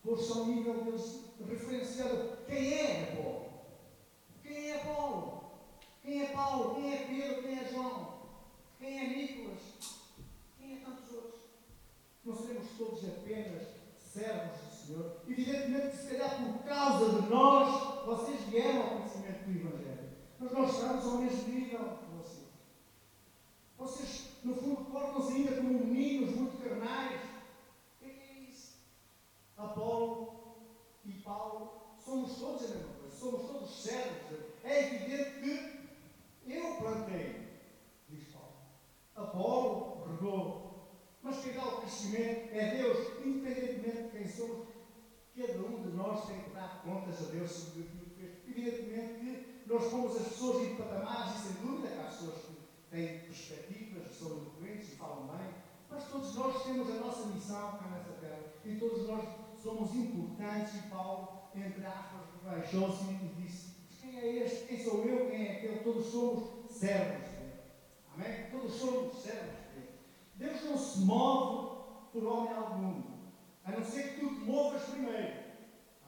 postos 0.02 0.36
ao 0.36 0.46
nível 0.46 0.84
deles 0.84 1.24
referenciado. 1.46 2.38
Quem 2.46 2.74
é 2.74 3.16
Paulo? 3.16 3.39
Quem 4.50 4.70
é 4.72 4.78
Paulo? 4.78 5.44
Quem 6.02 6.22
é 6.22 6.26
Paulo? 6.26 6.74
Quem 6.74 6.92
é 6.92 7.06
Pedro? 7.06 7.42
Quem 7.42 7.58
é 7.60 7.64
João? 7.70 8.18
Quem 8.80 8.98
é 8.98 9.06
Nicolas? 9.06 9.60
Quem 10.58 10.72
é 10.72 10.84
tantos 10.84 11.14
outros? 11.14 11.40
Não 12.24 12.34
seremos 12.34 12.68
todos 12.76 13.04
apenas 13.04 13.68
servos 13.96 14.70
Senhor. 14.74 15.20
Evidentemente 15.28 15.96
se 15.96 16.08
calhar 16.08 16.52
por 16.52 16.64
causa 16.64 17.22
de 17.22 17.28
nós, 17.28 18.04
vocês 18.06 18.40
vieram 18.48 18.82
ao 18.82 18.88
conhecimento 18.88 19.44
do 19.44 19.50
Evangelho. 19.52 20.10
Mas 20.40 20.52
nós 20.52 20.74
estamos 20.74 21.04
ao 21.04 21.18
mesmo 21.18 21.48
nível 21.48 21.78
que 21.78 22.16
vocês. 22.16 22.48
Vocês, 23.78 24.30
no 24.42 24.56
fundo, 24.56 24.90
portam-se 24.90 25.32
ainda 25.32 25.56
como 25.56 25.78
meninos 25.78 26.34
muito 26.34 26.60
carnais. 26.60 27.20
O 27.22 28.04
que 28.04 28.10
é 28.10 28.50
isso? 28.50 28.78
Apolo 29.56 30.56
e 31.04 31.12
Paulo 31.12 31.94
somos 32.04 32.34
todos 32.34 32.64
a 32.64 32.74
mesma 32.74 32.99
somos 33.20 33.42
todos 33.42 33.82
servos. 33.82 34.40
É 34.64 34.80
evidente 34.80 35.40
que 36.44 36.52
eu 36.52 36.76
plantei, 36.76 37.50
Apolo 39.14 40.04
regou. 40.06 40.70
Mas 41.22 41.44
quem 41.44 41.52
dá 41.52 41.64
o 41.66 41.80
crescimento 41.82 42.54
é 42.54 42.76
Deus, 42.76 43.24
independentemente 43.24 44.02
de 44.04 44.08
quem 44.08 44.26
somos. 44.26 44.68
Cada 45.36 45.58
um 45.58 45.82
de 45.82 45.96
nós 45.96 46.26
tem 46.26 46.40
que 46.40 46.50
dar 46.50 46.82
contas 46.82 47.28
a 47.28 47.30
Deus 47.30 47.50
sobre 47.50 47.82
aquilo 47.84 48.04
que 48.06 48.20
fez. 48.20 48.48
Evidentemente 48.48 49.20
que 49.20 49.68
nós 49.68 49.90
fomos 49.90 50.16
as 50.16 50.28
pessoas 50.28 50.66
em 50.66 50.76
patamares 50.76 51.34
e 51.34 51.38
sem 51.38 51.66
dúvida 51.66 51.88
que 51.88 52.00
há 52.00 52.04
pessoas 52.04 52.34
que 52.44 52.56
têm 52.90 53.20
perspectivas, 53.20 54.16
são 54.16 54.28
eloquentes 54.28 54.92
e 54.92 54.96
falam 54.96 55.28
bem, 55.28 55.54
mas 55.88 56.04
todos 56.08 56.34
nós 56.34 56.64
temos 56.64 56.90
a 56.90 56.94
nossa 56.94 57.26
missão 57.26 57.78
cá 57.78 57.86
nessa 57.90 58.12
terra 58.20 58.40
e 58.64 58.76
todos 58.76 59.06
nós 59.06 59.24
somos 59.62 59.94
importantes 59.94 60.74
e 60.74 60.88
Paulo, 60.88 61.50
entre 61.54 61.86
aspas, 61.86 62.29
baixou-se 62.44 63.04
e 63.04 63.42
disse 63.42 63.70
quem 64.10 64.18
é 64.18 64.44
este? 64.44 64.66
Quem 64.66 64.82
sou 64.82 65.04
eu? 65.04 65.30
Quem 65.30 65.46
é 65.46 65.52
aquele? 65.52 65.78
Todos 65.80 66.06
somos 66.06 66.50
servos. 66.70 67.28
Amém? 68.14 68.50
Todos 68.50 68.74
somos 68.74 69.22
servos 69.22 69.54
de 69.74 70.44
Deus. 70.44 70.64
Não 70.64 70.76
se 70.76 71.00
move 71.00 71.80
por 72.12 72.24
homem 72.24 72.52
algum, 72.52 73.02
a 73.64 73.70
não 73.70 73.84
ser 73.84 74.14
que 74.14 74.20
tu 74.20 74.34
te 74.34 74.40
movas 74.40 74.82
primeiro. 74.82 75.40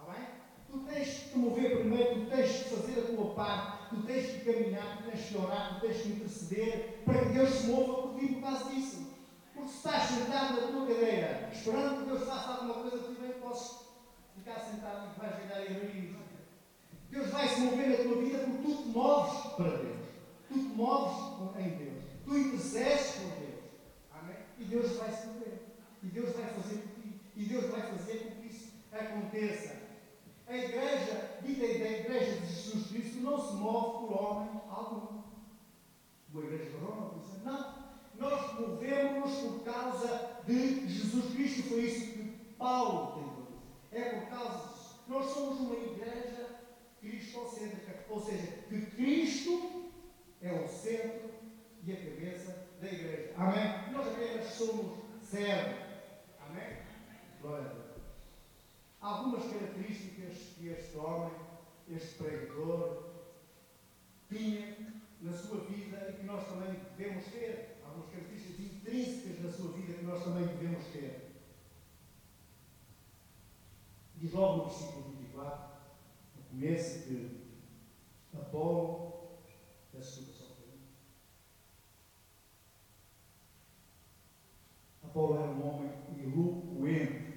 Bem? 0.04 0.26
Tu 0.68 0.78
tens 0.80 1.06
de 1.06 1.30
te 1.30 1.38
mover 1.38 1.78
primeiro, 1.78 2.24
tu 2.24 2.30
tens 2.30 2.48
de 2.50 2.64
fazer 2.64 3.00
a 3.00 3.06
tua 3.06 3.34
parte, 3.34 3.88
tu 3.90 4.02
tens 4.02 4.32
de 4.32 4.40
caminhar, 4.40 4.98
tu 4.98 5.10
tens 5.10 5.28
de 5.28 5.36
orar, 5.36 5.74
tu 5.74 5.86
tens 5.86 6.02
de 6.02 6.12
interceder 6.12 7.02
para 7.04 7.20
que 7.20 7.28
Deus 7.28 7.50
se 7.50 7.66
mova 7.68 8.08
por 8.08 8.18
ti 8.18 8.26
por 8.34 8.42
causa 8.42 8.70
disso. 8.70 9.12
Porque 9.54 9.68
se 9.68 9.76
estás 9.76 10.02
sentado 10.02 10.60
na 10.60 10.66
tua 10.66 10.86
cadeira, 10.86 11.50
esperando 11.52 12.00
que 12.00 12.10
Deus 12.10 12.24
faça 12.24 12.50
alguma 12.52 12.74
coisa, 12.74 12.98
tu 12.98 13.20
bem 13.20 13.32
podes 13.32 13.76
ficar 14.34 14.58
sentado 14.58 15.12
e 15.14 15.20
vais 15.20 15.36
chegar 15.36 15.60
e 15.60 15.76
abrir. 15.76 16.21
Deus 17.12 17.28
vai 17.28 17.46
se 17.46 17.60
mover 17.60 17.90
na 17.90 17.96
tua 17.96 18.22
vida 18.22 18.38
porque 18.38 18.62
tu 18.62 18.82
te 18.82 18.88
moves 18.88 19.52
para 19.54 19.76
Deus. 19.76 19.98
Tu 20.48 20.54
te 20.54 20.60
moves 20.60 21.56
em 21.58 21.68
Deus. 21.76 22.04
Tu 22.24 22.38
intercedes 22.38 23.16
por 23.16 23.30
Deus. 23.38 23.60
Amém? 24.18 24.36
E 24.58 24.64
Deus 24.64 24.96
vai 24.96 25.12
se 25.12 25.26
mover. 25.26 25.62
E 26.02 26.06
Deus 26.06 26.34
vai 26.34 26.46
fazer 26.46 26.76
por 26.78 27.02
ti. 27.02 27.20
E 27.36 27.44
Deus 27.44 27.66
vai 27.66 27.82
fazer 27.82 28.18
com 28.18 28.30
que 28.40 28.46
isso 28.48 28.72
aconteça. 28.90 29.76
A 30.48 30.56
igreja, 30.56 31.38
dita 31.42 31.60
da 31.60 31.90
igreja 31.90 32.40
de 32.40 32.46
Jesus 32.46 32.86
Cristo, 32.86 33.20
não 33.20 33.46
se 33.46 33.52
move 33.56 34.06
por 34.06 34.22
homem 34.22 34.62
algum. 34.70 35.22
Uma 36.32 36.44
igreja 36.44 36.70
de 36.70 36.76
Roma, 36.78 37.10
por 37.10 37.22
exemplo. 37.24 37.44
Não. 37.44 37.82
Nós 38.18 38.58
movemos-nos 38.58 39.38
por 39.38 39.64
causa 39.64 40.40
de 40.46 40.88
Jesus 40.88 41.34
Cristo. 41.34 41.68
Foi 41.68 41.80
isso 41.80 42.12
que 42.12 42.54
Paulo 42.56 43.20
tentou 43.20 43.46
dizer. 43.90 44.02
É 44.02 44.18
por 44.18 44.30
causa 44.30 44.68
disso. 44.68 45.00
Nós 45.08 45.26
somos 45.26 45.60
uma 45.60 45.74
igreja 45.74 46.41
cristocêntrica. 47.02 48.04
Ou 48.08 48.20
seja, 48.20 48.46
que 48.68 48.86
Cristo 48.92 49.90
é 50.40 50.52
o 50.52 50.68
centro 50.68 51.30
e 51.84 51.92
a 51.92 51.96
cabeça 51.96 52.68
da 52.80 52.86
igreja. 52.86 53.34
Amém? 53.36 53.92
Nós 53.92 54.06
apenas 54.06 54.46
somos 54.46 54.98
servos. 55.22 55.82
Amém? 56.40 56.78
Glória 57.40 57.66
a 57.66 57.72
Deus. 57.72 58.02
Algumas 59.00 59.44
características 59.52 60.36
que 60.56 60.68
este 60.68 60.96
homem, 60.96 61.32
este 61.90 62.14
pregador, 62.14 63.10
tinha 64.28 64.76
na 65.20 65.32
sua 65.32 65.64
vida 65.64 66.08
e 66.08 66.20
que 66.20 66.24
nós 66.24 66.46
também 66.46 66.80
devemos 66.96 67.24
ter. 67.26 67.80
Algumas 67.84 68.10
características 68.10 68.60
intrínsecas 68.60 69.40
na 69.42 69.50
sua 69.50 69.72
vida 69.72 69.92
que 69.94 70.04
nós 70.04 70.22
também 70.22 70.46
devemos 70.46 70.86
ter. 70.86 71.32
Diz 74.16 74.32
logo 74.32 74.58
no 74.58 74.64
versículo 74.70 75.01
24, 75.01 75.01
começo, 76.62 77.08
que 77.08 77.42
Apolo, 78.32 79.40
peço 79.90 80.20
desculpa 80.20 80.32
só 80.32 80.68
Apolo 85.08 85.42
era 85.42 85.50
um 85.50 85.68
homem 85.68 85.90
eloquente. 86.22 87.32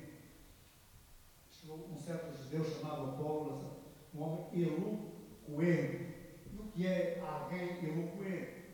Um 1.68 1.98
certo 1.98 2.38
judeu 2.38 2.64
chamado 2.64 3.14
Apolo, 3.14 3.82
um 4.14 4.22
homem 4.22 4.46
eloquente. 4.54 6.14
E 6.54 6.60
o 6.60 6.64
que 6.72 6.86
é 6.86 7.20
alguém 7.20 7.84
eloquente? 7.84 8.66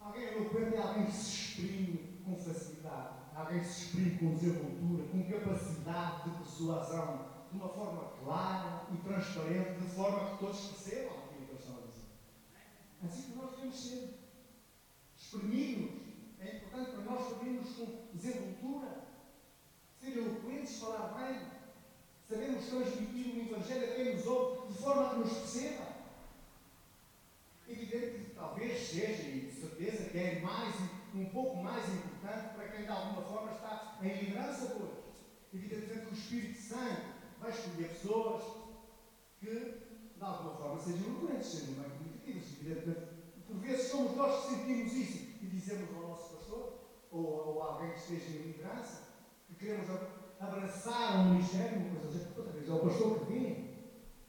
Alguém 0.00 0.24
eloquente 0.24 0.74
é 0.74 0.82
alguém 0.82 1.06
que 1.06 1.12
se 1.12 1.30
exprime 1.30 2.22
com 2.24 2.36
facilidade, 2.36 3.14
alguém 3.36 3.60
que 3.60 3.66
se 3.66 3.84
exprime 3.84 4.18
com 4.18 4.34
desenvoltura, 4.34 5.04
com 5.06 5.22
capacidade 5.30 6.24
de 6.24 6.36
persuasão, 6.38 7.37
de 7.50 7.56
uma 7.56 7.68
forma 7.68 8.12
clara 8.22 8.86
e 8.92 8.96
transparente, 8.98 9.80
de 9.80 9.86
forma 9.94 10.30
que 10.30 10.38
todos 10.38 10.60
percebam 10.60 11.18
aquilo 11.18 11.46
que 11.46 11.52
eles 11.52 11.60
estão 11.60 11.78
a 11.78 11.86
dizer. 11.86 12.04
É 13.02 13.06
assim 13.06 13.22
que 13.30 13.38
nós 13.38 13.50
devemos 13.50 13.80
ser. 13.80 14.18
Exprimirmos. 15.16 16.08
É 16.40 16.56
importante 16.56 16.90
para 16.92 17.00
nós 17.02 17.32
exprimirmos 17.32 17.70
com 17.70 18.08
desenvoltura, 18.14 19.04
ser 19.98 20.16
eloquentes, 20.16 20.78
falar 20.78 21.08
bem, 21.18 21.40
sabemos 22.28 22.64
transmitir 22.66 23.34
o 23.34 23.40
Evangelho 23.40 23.84
a 23.84 23.94
quem 23.94 24.14
nos 24.14 24.26
ouve, 24.26 24.72
de 24.72 24.78
forma 24.78 25.10
que 25.10 25.16
nos 25.16 25.32
perceba. 25.32 25.88
Evidente 27.68 28.24
que 28.24 28.34
talvez 28.34 28.88
seja, 28.88 29.22
e 29.22 29.40
de 29.40 29.52
certeza 29.52 30.10
que 30.10 30.18
é 30.18 30.40
mais, 30.40 30.74
um 31.14 31.26
pouco 31.26 31.56
mais 31.56 31.84
importante 31.92 32.54
para 32.54 32.68
quem 32.68 32.84
de 32.84 32.88
alguma 32.88 33.22
forma 33.22 33.52
está 33.52 33.98
em 34.00 34.14
liderança 34.14 34.74
hoje. 34.74 35.02
Evidentemente 35.52 36.06
o 36.06 36.14
Espírito 36.14 36.60
Santo 36.60 37.17
vai 37.40 37.50
escolher 37.50 37.88
pessoas 37.88 38.42
que 39.40 39.88
de 40.18 40.24
alguma 40.24 40.54
forma 40.56 40.78
sejam 40.80 41.06
eloquentes, 41.06 41.46
sejam 41.46 41.74
bem 41.74 41.90
comunicativas. 41.90 42.52
Evidentemente, 42.60 43.18
por 43.46 43.56
vezes 43.56 43.90
somos 43.90 44.16
nós 44.16 44.44
que 44.44 44.54
sentimos 44.54 44.92
isso 44.92 45.18
e 45.40 45.46
dizemos 45.46 45.96
ao 45.96 46.08
nosso 46.08 46.36
pastor, 46.36 46.72
ou, 47.10 47.62
a 47.62 47.66
alguém 47.72 47.92
que 47.92 47.98
esteja 47.98 48.38
em 48.38 48.42
liderança, 48.42 49.02
que 49.46 49.54
queremos 49.54 49.88
abraçar 50.40 51.20
um 51.20 51.32
ministério, 51.32 51.78
uma 51.78 52.00
coisa 52.00 52.28
outra 52.36 52.52
vez, 52.52 52.68
é 52.68 52.72
o 52.72 52.80
pastor 52.80 53.18
que 53.20 53.32
vê. 53.32 53.68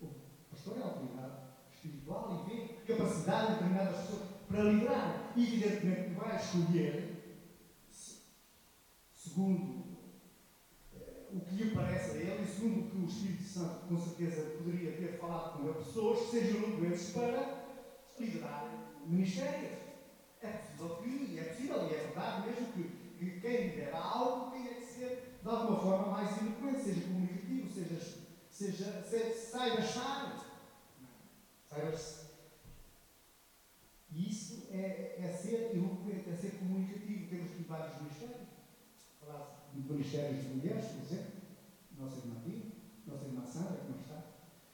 O 0.01 0.07
pastor 0.51 0.77
é 0.77 0.81
a 0.81 0.85
autoridade 0.85 1.33
espiritual 1.73 2.45
e 2.47 2.49
vê 2.49 2.93
capacidade 2.93 3.47
de 3.47 3.53
determinadas 3.53 3.97
pessoas 3.97 4.29
para 4.47 4.63
liderar. 4.63 5.33
E 5.35 5.43
evidentemente 5.43 6.13
vai 6.13 6.35
escolher, 6.35 7.45
segundo 9.13 9.97
eh, 10.93 11.27
o 11.33 11.39
que 11.41 11.55
lhe 11.55 11.75
parece 11.75 12.18
segundo 12.59 12.91
que 12.91 12.97
o 12.97 13.05
Espírito 13.05 13.43
Santo 13.43 13.87
com 13.87 13.97
certeza 13.97 14.57
poderia 14.57 14.91
ter 14.91 15.17
falado 15.17 15.57
com 15.57 15.69
ele, 15.69 15.73
pessoas 15.75 16.19
que 16.19 16.31
sejam 16.31 16.63
eloquentes 16.63 17.09
para 17.11 17.65
liderar 18.19 18.99
ministérios. 19.05 19.79
É 20.41 20.47
possível 20.47 20.97
que, 20.97 21.39
é 21.39 21.43
possível 21.43 21.89
e 21.89 21.93
é 21.93 21.97
verdade 21.97 22.49
mesmo 22.49 22.73
que, 22.73 22.83
que 23.17 23.39
quem 23.39 23.67
lidera 23.67 23.97
algo 23.97 24.51
tenha 24.51 24.73
que 24.73 24.85
ser 24.85 25.39
de 25.41 25.49
alguma 25.49 25.79
forma 25.79 26.11
mais 26.11 26.37
eloquente, 26.37 26.83
seja 26.83 27.01
comunicativo, 27.01 27.73
seja, 27.73 28.17
seja, 28.51 29.03
seja 29.03 29.33
saiba 29.33 29.79
estar. 29.79 30.45
Saiba 31.69 31.97
e 34.11 34.27
isso 34.27 34.67
é, 34.71 35.15
é 35.19 35.31
ser 35.31 35.75
eloquente, 35.75 36.29
é 36.29 36.35
ser 36.35 36.57
comunicativo. 36.57 37.29
Temos 37.29 37.51
aqui 37.51 37.63
vários 37.63 38.01
ministérios. 38.01 38.47
Falar 39.19 39.69
de 39.73 39.81
ministérios 39.81 40.41
de 40.41 40.47
mulheres, 40.55 40.85
por 40.85 41.03
exemplo. 41.03 41.38
Nossa 41.99 42.17
irmã 42.19 42.37
aqui, 42.39 42.71
nossa 43.05 43.25
irmã 43.25 43.45
Sandra, 43.45 43.77
que 43.77 43.91
não 43.91 43.99
está. 43.99 44.23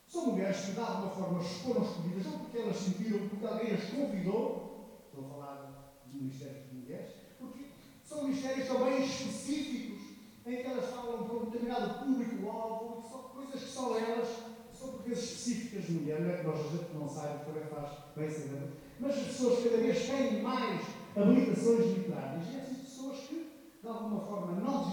São 0.07 0.27
mulheres 0.27 0.57
que, 0.57 0.71
de 0.73 0.79
alguma 0.79 1.09
forma, 1.09 1.41
foram 1.41 1.81
escolhidas, 1.81 2.25
ou 2.27 2.39
porque 2.39 2.57
elas 2.59 2.77
sentiram, 2.77 3.27
porque 3.29 3.45
alguém 3.45 3.73
as 3.73 3.83
convidou. 3.89 5.01
Estou 5.07 5.25
a 5.25 5.29
falar 5.29 6.01
de 6.05 6.17
ministérios 6.17 6.69
de 6.69 6.75
mulheres. 6.75 7.11
Porque 7.39 7.65
são 8.03 8.23
ministérios 8.23 8.67
também 8.67 9.03
específicos, 9.03 10.01
em 10.45 10.55
que 10.57 10.67
elas 10.67 10.85
falam 10.91 11.23
para 11.23 11.35
um 11.35 11.45
determinado 11.45 12.05
público-alvo, 12.05 13.01
são 13.09 13.23
coisas 13.23 13.63
que 13.63 13.69
são 13.69 13.97
elas, 13.97 14.27
são 14.71 14.97
vezes 14.99 15.23
específicas 15.23 15.85
de 15.85 15.91
mulher, 15.93 16.21
não 16.21 16.29
é 16.29 16.37
que 16.37 16.47
nós 16.47 16.93
não 16.93 17.09
saiba, 17.09 17.45
também 17.45 17.63
faz 17.63 17.91
bem 18.15 18.29
saber. 18.29 18.71
Mas 18.99 19.17
as 19.17 19.23
pessoas 19.23 19.63
cada 19.63 19.77
vez 19.77 20.07
têm 20.07 20.43
mais 20.43 20.81
habilitações 21.15 21.85
literárias 21.97 22.47
e 22.53 22.57
essas 22.57 22.77
pessoas 22.77 23.17
que, 23.21 23.51
de 23.81 23.87
alguma 23.87 24.21
forma, 24.21 24.51
não 24.53 24.85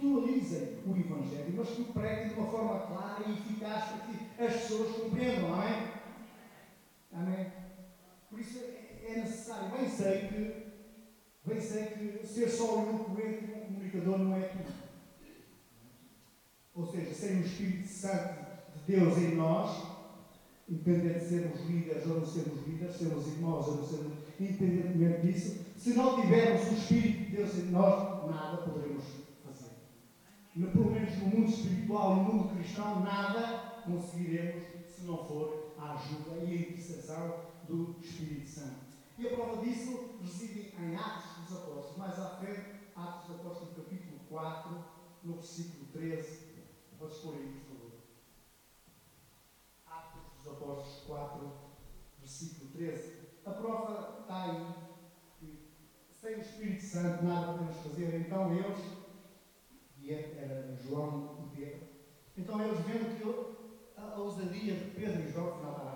desvirtualizem 0.00 0.78
o 0.86 0.96
Evangelho, 0.96 1.54
mas 1.56 1.68
que 1.68 1.82
o 1.82 1.84
preguem 1.86 2.28
de 2.28 2.34
uma 2.34 2.50
forma 2.50 2.80
clara 2.86 3.24
e 3.26 3.32
eficaz 3.32 3.84
para 3.84 3.98
que 4.06 4.42
as 4.42 4.62
pessoas 4.62 4.96
compreendam, 4.96 5.54
amém? 5.54 5.88
Amém? 7.12 7.46
Por 8.30 8.40
isso 8.40 8.58
é 8.58 9.16
necessário, 9.16 9.70
bem 9.70 9.88
sei 9.88 10.28
que, 10.28 10.66
bem 11.44 11.60
sei 11.60 11.84
que 11.86 12.26
ser 12.26 12.48
só 12.48 12.78
um 12.78 12.88
eloquente 12.88 13.44
um 13.44 13.66
comunicador 13.66 14.18
não 14.18 14.36
é 14.36 14.40
tudo. 14.40 14.80
Ou 16.74 16.86
seja, 16.86 17.12
sem 17.12 17.38
o 17.38 17.44
Espírito 17.44 17.88
Santo 17.88 18.46
de 18.74 18.96
Deus 18.96 19.18
em 19.18 19.34
nós, 19.34 19.86
independente 20.68 21.18
de 21.18 21.28
sermos 21.28 21.60
líderes 21.66 22.06
ou 22.06 22.20
não 22.20 22.26
sermos 22.26 22.66
líderes, 22.66 22.96
sermos 22.96 23.26
irmãos 23.26 23.66
ou 23.66 23.76
não 23.76 23.84
sermos, 23.86 24.12
independentemente 24.38 25.26
disso, 25.26 25.60
se 25.76 25.94
não 25.94 26.20
tivermos 26.20 26.70
o 26.70 26.74
Espírito 26.74 27.24
de 27.24 27.36
Deus 27.36 27.54
em 27.56 27.70
nós, 27.70 28.30
nada 28.30 28.58
poderemos 28.58 29.29
fazer. 30.54 30.66
Pelo 30.72 30.90
menos 30.90 31.16
no 31.18 31.26
mundo 31.26 31.48
espiritual 31.48 32.12
e 32.12 32.20
no 32.20 32.32
mundo 32.32 32.54
cristão, 32.54 33.00
nada 33.00 33.82
conseguiremos 33.84 34.64
se 34.88 35.02
não 35.02 35.24
for 35.26 35.72
a 35.78 35.94
ajuda 35.94 36.44
e 36.44 36.52
a 36.52 36.60
intercessão 36.60 37.50
do 37.68 37.96
Espírito 38.00 38.48
Santo. 38.48 38.90
E 39.18 39.26
a 39.26 39.34
prova 39.34 39.62
disso 39.64 40.18
reside 40.20 40.74
em 40.78 40.96
Atos 40.96 41.44
dos 41.44 41.58
Apóstolos. 41.58 41.96
Mais 41.96 42.18
à 42.18 42.36
frente, 42.36 42.60
Atos 42.96 43.26
dos 43.26 43.40
Apóstolos, 43.40 43.76
capítulo 43.76 44.20
4, 44.28 44.84
no 45.24 45.34
versículo 45.34 45.86
13. 45.92 46.50
Podes 46.98 47.18
pôr 47.18 47.34
aí, 47.34 47.62
por 47.66 47.76
favor. 47.76 47.92
Atos 49.86 50.22
dos 50.36 50.52
Apóstolos 50.52 51.04
4, 51.06 51.52
versículo 52.18 52.70
13. 52.72 53.20
A 53.46 53.50
prova 53.50 54.18
está 54.20 54.44
aí. 54.44 54.90
Sem 56.20 56.34
o 56.34 56.40
Espírito 56.40 56.82
Santo 56.82 57.24
nada 57.24 57.52
podemos 57.52 57.76
fazer. 57.76 58.14
Então 58.20 58.52
eles, 58.52 58.78
era 60.12 60.76
João 60.76 61.36
e 61.40 61.56
Pedro, 61.56 61.80
então 62.36 62.60
eles 62.62 62.78
vendo 62.80 63.16
que 63.16 64.00
a 64.00 64.18
ousadia 64.18 64.74
de 64.74 64.90
Pedro 64.90 65.22
e 65.22 65.32
João, 65.32 65.60
da 65.62 65.90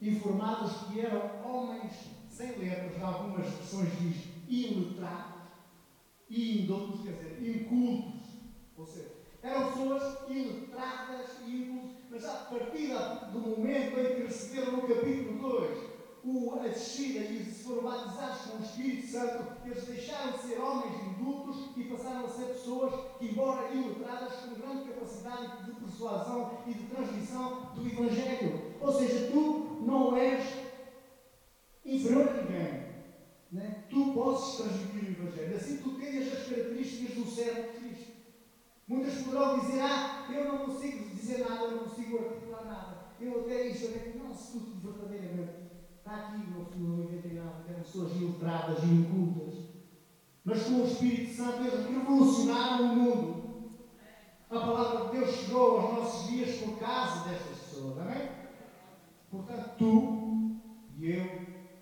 informados 0.00 0.88
que 0.88 1.00
eram 1.00 1.44
homens 1.44 1.92
sem 2.30 2.56
letras, 2.56 3.02
algumas 3.02 3.46
versões 3.46 3.88
diz 3.98 4.28
iletrados, 4.48 5.40
e 6.28 6.62
indoutos, 6.62 7.02
quer 7.02 7.12
dizer, 7.12 7.38
incultos. 7.42 8.20
Ou 8.76 8.86
seja, 8.86 9.12
eram 9.42 9.66
pessoas 9.66 10.30
iletradas 10.30 11.40
e 11.46 11.56
incultas, 11.56 11.96
mas 12.10 12.24
a 12.24 12.34
partir 12.44 12.88
do 13.32 13.40
momento 13.40 13.98
em 13.98 14.14
que 14.14 14.22
receberam 14.22 14.72
no 14.72 14.88
capítulo 14.88 15.38
2 15.38 15.89
o, 16.24 16.54
a 16.54 16.66
e 16.66 16.74
se 16.74 17.64
foram 17.64 17.82
batizados 17.82 18.42
com 18.42 18.58
o 18.58 18.62
Espírito 18.62 19.06
Santo, 19.08 19.56
eles 19.64 19.84
deixaram 19.84 20.32
de 20.32 20.38
ser 20.38 20.60
homens 20.60 21.02
indultos 21.06 21.70
e 21.76 21.84
passaram 21.84 22.26
a 22.26 22.28
ser 22.28 22.44
pessoas 22.46 22.92
que, 23.18 23.26
embora 23.26 23.72
iletradas, 23.72 24.34
com 24.34 24.54
grande 24.54 24.88
capacidade 24.88 25.64
de 25.64 25.80
persuasão 25.80 26.58
e 26.66 26.74
de 26.74 26.86
transmissão 26.88 27.72
do 27.74 27.86
Evangelho. 27.86 28.74
Ou 28.80 28.92
seja, 28.92 29.30
tu 29.30 29.82
não 29.86 30.16
és 30.16 30.44
inferior 31.84 32.28
a 32.28 32.42
ninguém. 32.42 32.90
Né? 33.50 33.84
Tu 33.88 34.12
podes 34.12 34.56
transmitir 34.56 35.08
o 35.08 35.22
Evangelho. 35.22 35.56
Assim 35.56 35.76
tu 35.78 35.98
tens 35.98 36.32
as 36.32 36.48
características 36.48 37.16
do 37.16 37.30
servo 37.30 37.72
de 37.72 37.78
Cristo. 37.78 38.10
Muitas 38.86 39.22
poderão 39.22 39.58
dizer, 39.60 39.80
ah, 39.82 40.26
eu 40.32 40.44
não 40.52 40.66
consigo 40.66 41.14
dizer 41.14 41.48
nada, 41.48 41.64
eu 41.64 41.70
não 41.70 41.84
consigo 41.84 42.18
articular 42.18 42.64
nada. 42.64 43.00
Eu 43.20 43.40
até 43.40 43.68
eu 43.68 43.72
digo, 43.72 44.18
não, 44.18 44.34
se 44.34 44.52
tu 44.52 44.58
verdadeiramente 44.82 45.69
aqui, 46.04 46.50
no 46.50 46.88
não 46.88 47.04
inventei 47.04 47.34
nada, 47.34 47.64
eram 47.68 47.80
pessoas 47.80 48.16
ilustradas 48.16 48.82
e 48.82 48.86
incultas. 48.86 49.54
Mas 50.44 50.62
com 50.62 50.82
o 50.82 50.86
Espírito 50.86 51.34
Santo 51.34 51.60
eles 51.60 51.86
revolucionaram 51.86 52.92
o 52.92 52.96
mundo. 52.96 53.40
A 54.50 54.58
palavra 54.58 55.04
de 55.04 55.18
Deus 55.18 55.34
chegou 55.36 55.80
aos 55.80 55.94
nossos 55.94 56.28
dias 56.28 56.56
por 56.58 56.78
causa 56.78 57.28
destas 57.28 57.58
pessoas, 57.58 57.98
amém? 57.98 58.28
Portanto, 59.30 59.70
tu 59.78 60.20
e 60.98 61.12
eu, 61.12 61.24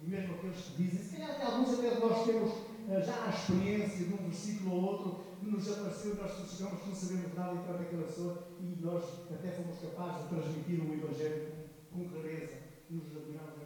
e 0.03 0.07
mesmo 0.07 0.35
aqueles 0.35 0.61
que 0.61 0.83
dizem, 0.83 1.03
se 1.03 1.17
calhar 1.17 1.31
até 1.31 1.45
alguns 1.47 1.79
até 1.79 1.99
nós 1.99 2.27
temos 2.27 2.53
uh, 2.53 3.03
já 3.05 3.25
a 3.25 3.31
experiência 3.31 4.05
de 4.05 4.15
um 4.15 4.17
versículo 4.19 4.77
ou 4.77 4.83
outro 4.83 5.25
que 5.41 5.47
nos 5.47 5.73
apareceu, 5.73 6.15
nós 6.17 6.31
chegamos 6.51 6.87
não 6.87 6.95
sabemos 6.95 7.35
nada 7.35 7.55
e 7.55 7.65
para 7.65 7.81
aquela 7.81 8.05
pessoa 8.05 8.49
e 8.61 8.79
nós 8.81 9.05
até 9.31 9.51
fomos 9.51 9.79
capazes 9.79 10.23
de 10.25 10.29
transmitir 10.29 10.81
o 10.81 10.95
Evangelho 10.95 11.53
com, 11.91 12.05
com 12.05 12.09
clareza. 12.11 12.69
Nos 12.91 13.17
admiramos. 13.17 13.58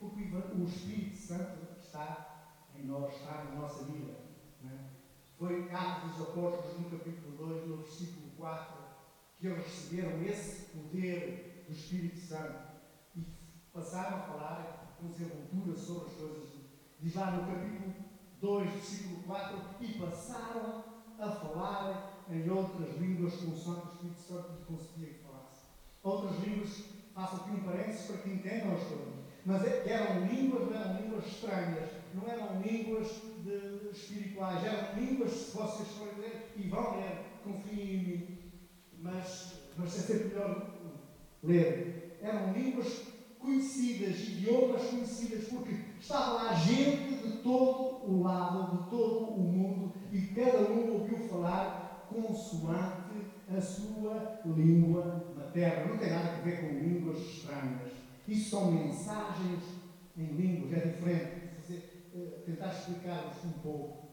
Porque 0.00 0.34
o 0.34 0.64
Espírito 0.64 1.14
Santo 1.14 1.78
está 1.78 2.54
em 2.74 2.86
nós, 2.86 3.14
está 3.14 3.44
na 3.44 3.60
nossa 3.60 3.84
vida. 3.84 4.14
É? 4.64 4.78
Foi 5.38 5.70
Atos 5.70 6.16
dos 6.16 6.28
Apóstolos, 6.28 6.80
no 6.80 6.98
capítulo 6.98 7.36
2, 7.36 7.68
no 7.68 7.76
versículo 7.76 8.30
4, 8.38 8.74
que 9.38 9.46
eles 9.46 9.62
receberam 9.62 10.22
esse 10.22 10.70
poder 10.70 11.66
do 11.68 11.74
Espírito 11.74 12.18
Santo 12.18 12.58
e 13.14 13.26
passaram 13.74 14.16
a 14.16 14.20
falar 14.22 14.96
com 14.98 15.08
desenvoltura 15.08 15.76
sobre 15.76 16.06
as 16.08 16.14
coisas. 16.14 16.48
Diz 16.98 17.14
lá 17.14 17.32
no 17.32 17.46
capítulo 17.46 17.94
2, 18.40 18.70
versículo 18.70 19.22
4, 19.24 19.58
e 19.82 19.98
passaram 19.98 20.84
a 21.18 21.30
falar 21.30 22.24
em 22.30 22.48
outras 22.48 22.96
línguas 22.96 23.34
com 23.36 23.50
o 23.50 23.54
Espírito 23.54 24.20
Santo 24.20 24.52
lhe 24.52 24.64
concedia 24.64 25.08
que 25.08 25.24
falasse. 25.24 25.60
Outras 26.02 26.38
línguas, 26.40 26.84
faço 27.14 27.36
aqui 27.36 27.50
um 27.50 27.64
parênteses 27.64 28.06
para 28.06 28.18
que 28.18 28.30
entendam 28.30 28.74
as 28.74 28.84
coisas. 28.84 29.19
Mas 29.44 29.64
é 29.64 29.88
eram 29.88 30.26
línguas, 30.26 30.70
não 30.70 30.80
eram 30.80 31.02
línguas 31.02 31.26
estranhas, 31.26 31.90
não 32.14 32.28
eram 32.28 32.60
línguas 32.60 33.08
de, 33.44 33.90
espirituais, 33.90 34.64
eram 34.64 35.00
línguas, 35.00 35.32
se 35.32 35.56
vocês 35.56 35.88
forem 35.90 36.14
ler, 36.18 36.52
e 36.56 36.68
vão 36.68 36.96
ler, 36.96 37.18
confiem 37.42 37.94
em 37.94 37.98
mim, 37.98 38.38
mas, 38.98 39.60
mas 39.76 39.96
é 39.96 40.00
sempre 40.00 40.28
melhor 40.28 40.70
ler. 41.42 42.18
Eram 42.22 42.52
línguas 42.52 43.00
conhecidas, 43.38 44.20
idiomas 44.28 44.82
conhecidas, 44.82 45.48
porque 45.48 45.74
estava 45.98 46.34
lá 46.34 46.54
gente 46.54 47.14
de 47.14 47.38
todo 47.38 48.10
o 48.10 48.22
lado, 48.22 48.76
de 48.76 48.90
todo 48.90 49.30
o 49.30 49.38
mundo, 49.40 49.92
e 50.12 50.20
cada 50.34 50.70
um 50.70 50.92
ouviu 50.92 51.18
falar 51.28 52.06
consoante 52.10 53.10
a 53.48 53.60
sua 53.60 54.40
língua 54.44 55.24
materna. 55.34 55.86
Não 55.86 55.98
tem 55.98 56.10
nada 56.10 56.36
a 56.36 56.40
ver 56.40 56.60
com 56.60 56.78
línguas 56.78 57.18
estranhas. 57.18 57.99
Isso 58.30 58.50
são 58.50 58.70
mensagens 58.70 59.60
em 60.16 60.24
línguas, 60.24 60.72
é 60.72 60.86
diferente. 60.86 61.50
Eh, 62.12 62.42
tentar 62.46 62.68
explicar-vos 62.68 63.44
um 63.44 63.58
pouco. 63.60 64.08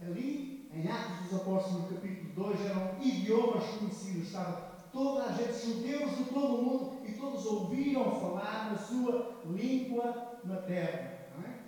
Ali, 0.00 0.68
em 0.72 0.86
Atos 0.86 1.24
dos 1.30 1.40
Apóstolos, 1.40 1.90
no 1.90 1.96
capítulo 1.96 2.32
2, 2.34 2.66
eram 2.66 3.02
idiomas 3.02 3.64
conhecidos. 3.64 4.26
Estava 4.26 4.88
toda 4.92 5.24
a 5.24 5.32
gente, 5.32 5.52
judeus 5.54 6.18
de 6.18 6.24
todo 6.24 6.56
o 6.56 6.62
mundo, 6.62 6.98
e 7.06 7.12
todos 7.12 7.46
ouviram 7.46 8.20
falar 8.20 8.72
na 8.72 8.78
sua 8.78 9.42
língua 9.46 10.40
materna. 10.44 11.10
É? 11.42 11.60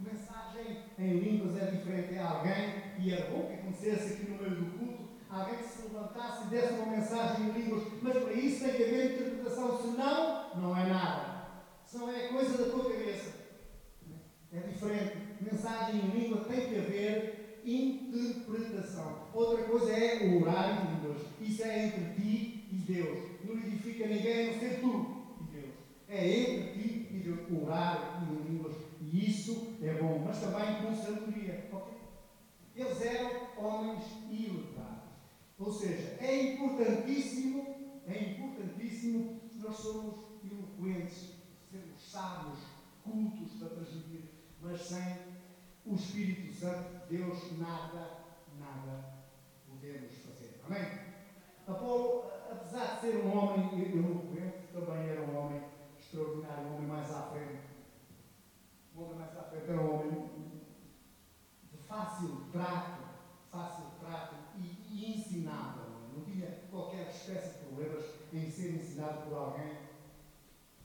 Mensagem 0.00 0.78
em 0.98 1.18
línguas 1.18 1.56
é 1.56 1.70
diferente. 1.70 2.14
É 2.14 2.20
alguém, 2.20 2.82
e 2.98 3.12
era 3.12 3.30
bom 3.30 3.46
que 3.46 3.54
acontecesse 3.54 4.14
aqui 4.14 4.30
no 4.30 4.38
meio 4.38 4.56
do 4.56 4.78
culto, 4.78 4.91
alguém 5.32 5.56
que 5.56 5.64
se 5.64 5.82
levantasse 5.82 6.44
e 6.44 6.46
desse 6.48 6.74
uma 6.74 6.96
mensagem 6.96 7.46
em 7.46 7.52
línguas, 7.52 7.84
mas 8.02 8.16
para 8.18 8.32
isso 8.32 8.64
tem 8.64 8.74
que 8.74 8.82
haver 8.82 9.12
interpretação, 9.12 9.82
senão, 9.82 10.50
não 10.56 10.76
é 10.76 10.86
nada. 10.86 11.32
Senão 11.86 12.10
é 12.10 12.28
coisa 12.28 12.64
da 12.64 12.70
tua 12.70 12.90
cabeça. 12.90 13.32
É 14.52 14.60
diferente. 14.60 15.16
Mensagem 15.40 16.00
em 16.00 16.10
língua 16.10 16.44
tem 16.44 16.68
que 16.68 16.78
haver 16.78 17.60
interpretação. 17.64 19.28
Outra 19.32 19.64
coisa 19.64 19.92
é 19.92 20.36
orar 20.36 20.70
em 20.70 20.94
línguas. 20.94 21.22
Isso 21.40 21.62
é 21.62 21.86
entre 21.86 22.14
ti 22.14 22.68
e 22.70 22.74
Deus. 22.86 23.18
Não 23.44 23.54
edifica 23.54 24.06
ninguém 24.06 24.48
a 24.48 24.52
não 24.52 24.58
ser 24.58 24.80
tu 24.80 25.36
e 25.40 25.44
Deus. 25.54 25.74
É 26.08 26.28
entre 26.28 26.72
ti 26.72 27.08
e 27.10 27.18
Deus. 27.18 27.62
Orar 27.62 28.22
em 28.22 28.52
línguas. 28.52 28.76
E 29.00 29.30
isso 29.30 29.76
é 29.82 29.94
bom. 29.94 30.22
Mas 30.26 30.40
também 30.40 30.82
com 30.82 30.94
sabedoria. 30.94 31.68
Okay? 31.72 31.98
Eles 32.74 33.02
eram 33.02 33.30
homens 33.56 34.02
ilustrados. 34.30 34.71
Ou 35.64 35.72
seja, 35.72 36.16
é 36.20 36.54
importantíssimo, 36.54 38.02
é 38.08 38.32
importantíssimo 38.32 39.40
nós 39.62 39.76
somos 39.76 40.16
eloquentes, 40.44 41.34
sermos 41.70 42.10
sábios, 42.10 42.58
cultos 43.04 43.52
para 43.60 43.68
transmitir, 43.68 44.24
mas 44.60 44.80
sem 44.80 45.18
o 45.86 45.94
Espírito 45.94 46.52
Santo, 46.52 47.06
Deus 47.08 47.58
nada, 47.58 48.24
nada 48.58 49.22
podemos 49.68 50.12
fazer. 50.16 50.60
Amém? 50.66 50.82
Apolo, 51.68 52.24
apesar 52.50 52.96
de 52.96 53.00
ser 53.00 53.16
um 53.24 53.38
homem 53.38 53.70
eloquente, 53.80 54.66
também 54.72 55.08
era 55.10 55.22
um 55.22 55.38
homem 55.38 55.62
extraordinário, 55.96 56.66
um 56.66 56.74
homem 56.74 56.88
mais 56.88 57.08
à 57.14 57.22
frente. 57.30 57.62
Um 58.96 59.04
homem 59.04 59.18
mais 59.18 59.36
à 59.36 59.42
frente 59.44 59.70
era 59.70 59.80
um 59.80 59.94
homem 59.94 60.30
de 61.70 61.78
fácil 61.86 62.46
trato, 62.50 63.02
fácil 63.48 63.84
trato 64.00 64.42
e 64.56 65.16
ensinável. 65.16 65.84
Não 66.14 66.24
tinha 66.24 66.46
qualquer 66.70 67.08
espécie 67.08 67.58
de 67.58 67.64
problemas 67.64 68.04
em 68.32 68.50
ser 68.50 68.74
ensinado 68.74 69.22
por 69.22 69.36
alguém 69.36 69.76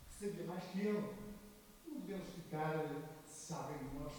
que 0.10 0.16
sabia 0.16 0.47
mais 0.58 0.64
que 0.72 0.80
ele. 0.80 1.04
Não 1.88 2.02
podemos 2.02 2.30
ficar, 2.30 2.86
sabem 3.26 3.78
nós, 3.94 4.14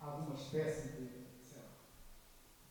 alguma 0.00 0.34
espécie 0.34 0.88
de, 0.92 1.22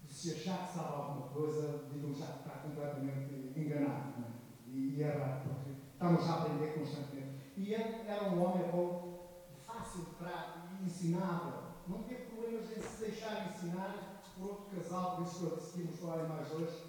de 0.03 0.13
se 0.13 0.33
achar 0.33 0.67
que 0.67 0.73
sabe 0.73 0.93
alguma 0.95 1.27
coisa, 1.27 1.85
digam 1.91 2.13
já 2.13 2.25
que 2.25 2.39
está 2.39 2.59
completamente 2.59 3.53
enganado 3.55 4.13
é? 4.19 4.69
e, 4.69 4.95
e 4.95 5.01
errado, 5.01 5.47
porque 5.47 5.71
estamos 5.93 6.27
a 6.27 6.33
aprender 6.33 6.73
constantemente. 6.73 7.31
E 7.55 7.73
ele 7.73 8.07
era 8.07 8.29
um 8.29 8.43
homem 8.43 8.65
de 8.65 9.61
fácil 9.61 10.05
trato 10.17 10.59
e 10.79 10.85
ensinável. 10.85 11.61
Não 11.87 12.03
teve 12.03 12.25
problemas 12.25 12.65
em 12.77 12.81
se 12.81 13.05
deixar 13.05 13.49
ensinar 13.49 14.21
por 14.35 14.49
outro 14.49 14.75
casal, 14.75 15.17
por 15.17 15.27
isso 15.27 15.39
que 15.39 15.43
eu 15.45 15.55
decidimos 15.57 15.99
falar 15.99 16.27
mais 16.27 16.51
hoje, 16.51 16.83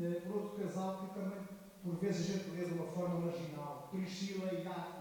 eh, 0.00 0.20
por 0.20 0.36
outro 0.36 0.64
casal 0.64 0.98
que 0.98 1.14
também, 1.14 1.38
por 1.82 1.96
vezes, 1.96 2.28
a 2.28 2.38
gente 2.38 2.50
lê 2.50 2.64
de 2.64 2.74
uma 2.74 2.86
forma 2.86 3.20
marginal, 3.20 3.78
Priscila 3.90 4.52
e 4.52 4.66
Áquila. 4.66 4.97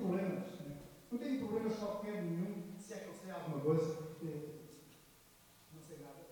Problemas, 0.00 0.60
né? 0.60 0.76
não 1.10 1.18
tem 1.18 1.38
problemas 1.38 1.76
qualquer 1.76 2.22
nenhum, 2.22 2.72
se 2.78 2.94
é 2.94 2.96
que 2.96 3.08
eu 3.08 3.14
sei 3.14 3.30
alguma 3.30 3.60
coisa, 3.60 3.98
não 5.74 5.82
sei 5.82 5.98
nada, 5.98 6.26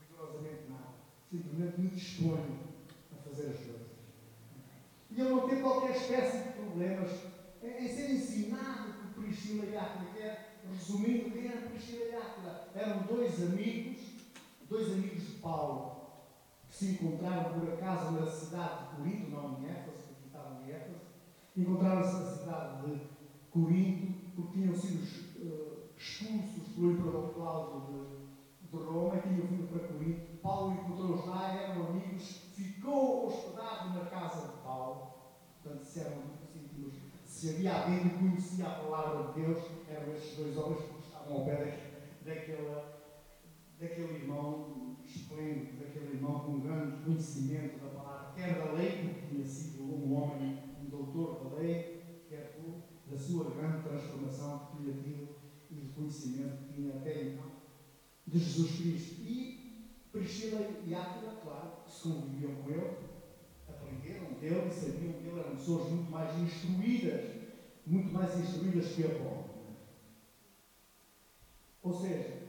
rigorosamente 0.00 0.70
nada. 0.70 0.94
Simplesmente 1.28 1.80
me 1.80 1.88
disponho 1.88 2.60
a 3.12 3.16
fazer 3.28 3.48
as 3.48 3.56
coisas. 3.56 3.90
E 5.10 5.20
ele 5.20 5.30
não 5.30 5.48
tem 5.48 5.60
qualquer 5.60 5.96
espécie 5.96 6.38
de 6.38 6.52
problemas 6.52 7.10
em 7.62 7.88
ser 7.88 8.10
ensinado 8.12 8.92
por 8.92 9.24
Priscila 9.24 9.64
e 9.66 9.76
Áquila. 9.76 10.10
Que 10.12 10.22
é, 10.22 10.54
resumindo, 10.70 11.30
quem 11.32 11.48
era 11.48 11.68
Priscila 11.68 12.04
e 12.04 12.14
Áquila? 12.14 12.68
Eram 12.76 13.02
dois 13.02 13.42
amigos, 13.42 14.02
dois 14.68 14.92
amigos 14.92 15.26
de 15.26 15.32
Paulo, 15.40 16.10
que 16.68 16.76
se 16.76 16.92
encontraram 16.92 17.58
por 17.58 17.72
acaso 17.72 18.12
na 18.12 18.30
cidade 18.30 18.90
de 18.90 18.96
Corinto, 18.96 19.30
não 19.30 19.60
em 19.60 19.68
Éfeso, 19.68 19.98
porque 20.08 20.26
estavam 20.26 20.62
em 20.62 20.70
Éfeso. 20.70 20.99
Encontraram-se 21.56 22.14
na 22.14 22.24
cidade 22.24 22.86
de 22.86 23.00
Corinto, 23.50 24.12
porque 24.36 24.60
tinham 24.60 24.74
sido 24.74 25.02
uh, 25.42 25.90
expulsos 25.96 26.68
pelo 26.74 26.92
imperador 26.92 27.34
Cláudio 27.34 27.80
de, 28.60 28.68
de 28.68 28.84
Roma 28.84 29.16
e 29.16 29.20
tinham 29.20 29.46
vindo 29.46 29.68
para 29.68 29.88
Corinto. 29.88 30.38
Paulo 30.42 30.72
encontrou-os 30.72 31.26
lá, 31.26 31.52
eram 31.52 31.88
amigos, 31.88 32.52
ficou 32.54 33.26
hospedado 33.26 33.90
na 33.90 34.06
casa 34.06 34.48
de 34.48 34.62
Paulo. 34.62 35.10
Portanto, 35.62 35.84
se 35.84 36.00
eram 36.00 36.22
íntimos, 36.54 36.94
se 37.26 37.50
havia 37.50 37.74
alguém 37.74 38.08
que 38.08 38.18
conhecia 38.18 38.66
a 38.66 38.70
palavra 38.70 39.32
de 39.32 39.40
Deus, 39.40 39.58
eram 39.88 40.12
estes 40.12 40.36
dois 40.36 40.56
homens 40.56 40.80
que 40.82 41.00
estavam 41.00 41.36
ao 41.36 41.44
pé 41.44 41.90
daquele, 42.24 42.82
daquele 43.78 44.14
irmão 44.22 44.96
esplêndido, 45.04 45.78
daquele 45.78 46.14
irmão 46.14 46.40
com 46.40 46.60
grande 46.60 47.02
conhecimento 47.04 47.84
da 47.84 47.90
palavra, 47.90 48.32
quer 48.34 48.54
da 48.54 48.72
lei, 48.72 48.90
porque 49.02 49.34
tinha 49.34 49.46
sido 49.46 49.82
um 49.82 50.14
homem, 50.14 50.69
doutor 51.10 51.58
lei, 51.58 52.24
quer 52.28 52.60
da 53.10 53.18
sua 53.18 53.50
grande 53.50 53.82
transformação 53.82 54.70
que 54.70 54.76
tinha 54.76 54.94
tido 54.94 55.28
e 55.70 55.74
do 55.74 55.92
conhecimento 55.94 56.64
que 56.64 56.74
tinha 56.74 56.96
até 56.96 57.22
então 57.22 57.50
de 58.26 58.38
Jesus 58.38 58.70
Cristo. 58.76 59.22
E 59.22 59.88
Priscila 60.12 60.60
e 60.86 60.94
Áquila, 60.94 61.40
claro, 61.42 61.72
se 61.88 62.02
conviviam 62.02 62.54
com 62.56 62.70
ele, 62.70 62.96
aprenderam 63.68 64.32
dele 64.34 64.68
e 64.68 64.74
sabiam 64.74 65.12
que 65.14 65.26
ele 65.26 65.40
eram 65.40 65.56
pessoas 65.56 65.90
muito 65.90 66.10
mais 66.10 66.38
instruídas, 66.38 67.36
muito 67.86 68.12
mais 68.12 68.38
instruídas 68.38 68.92
que 68.92 69.04
Apolo. 69.04 69.50
Ou 71.82 71.94
seja, 71.94 72.40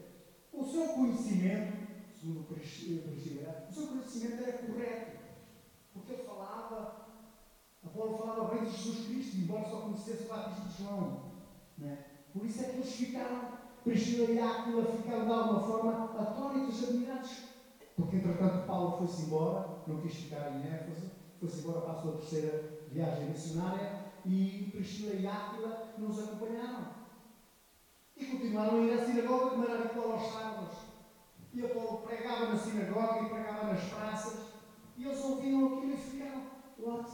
o 0.51 0.63
seu 0.63 0.87
conhecimento, 0.89 1.87
segundo 2.19 2.47
Priscila, 2.47 3.67
o 3.69 3.73
seu 3.73 3.87
conhecimento 3.87 4.43
era 4.43 4.57
correto, 4.59 5.19
porque 5.93 6.13
ele 6.13 6.23
falava, 6.23 7.00
Apolo 7.93 8.17
falava 8.17 8.55
bem 8.55 8.63
de 8.63 8.71
Jesus 8.71 9.07
Cristo, 9.07 9.37
embora 9.37 9.69
só 9.69 9.81
conhecesse 9.81 10.23
o 10.23 10.27
batismo 10.27 10.65
de 10.65 10.83
João. 10.83 11.21
Né? 11.77 11.97
Por 12.33 12.45
isso 12.45 12.61
é 12.61 12.63
que 12.65 12.77
eles 12.77 12.91
ficaram, 12.91 13.51
Priscila 13.83 14.31
e 14.31 14.39
Áquila 14.39 14.85
ficaram 14.85 15.25
de 15.25 15.31
alguma 15.31 15.59
forma 15.59 16.03
atónitos, 16.19 16.83
admirados 16.83 17.51
porque, 18.01 18.17
entretanto, 18.17 18.65
Paulo 18.65 18.97
foi-se 18.97 19.23
embora, 19.23 19.77
não 19.85 20.01
quis 20.01 20.15
ficar 20.15 20.51
em 20.51 20.67
Éfeso, 20.67 21.11
foi-se 21.39 21.59
embora 21.59 21.81
para 21.81 21.91
a 21.91 22.01
sua 22.01 22.13
terceira 22.13 22.87
viagem 22.89 23.29
missionária 23.29 24.11
e 24.25 24.69
Priscila 24.71 25.13
e 25.13 25.27
Áquila 25.27 25.93
nos 25.97 26.19
acompanharam. 26.23 26.87
E 28.15 28.25
continuaram 28.25 28.79
a 28.79 28.81
ir 28.81 28.93
à 28.93 29.05
sinagoga 29.05 29.49
como 29.51 29.65
era 29.65 29.91
aos 29.95 30.31
sábados. 30.31 30.77
E 31.53 31.61
Paulo 31.61 31.97
pregava 31.99 32.47
na 32.47 32.57
sinagoga 32.57 33.21
e 33.21 33.29
pregava 33.29 33.65
nas 33.65 33.83
praças. 33.83 34.47
E 34.97 35.05
eles 35.05 35.23
ouviam 35.23 35.77
aquilo 35.77 35.93
e 35.93 35.97
ficaram, 35.97 36.43
what? 36.79 37.11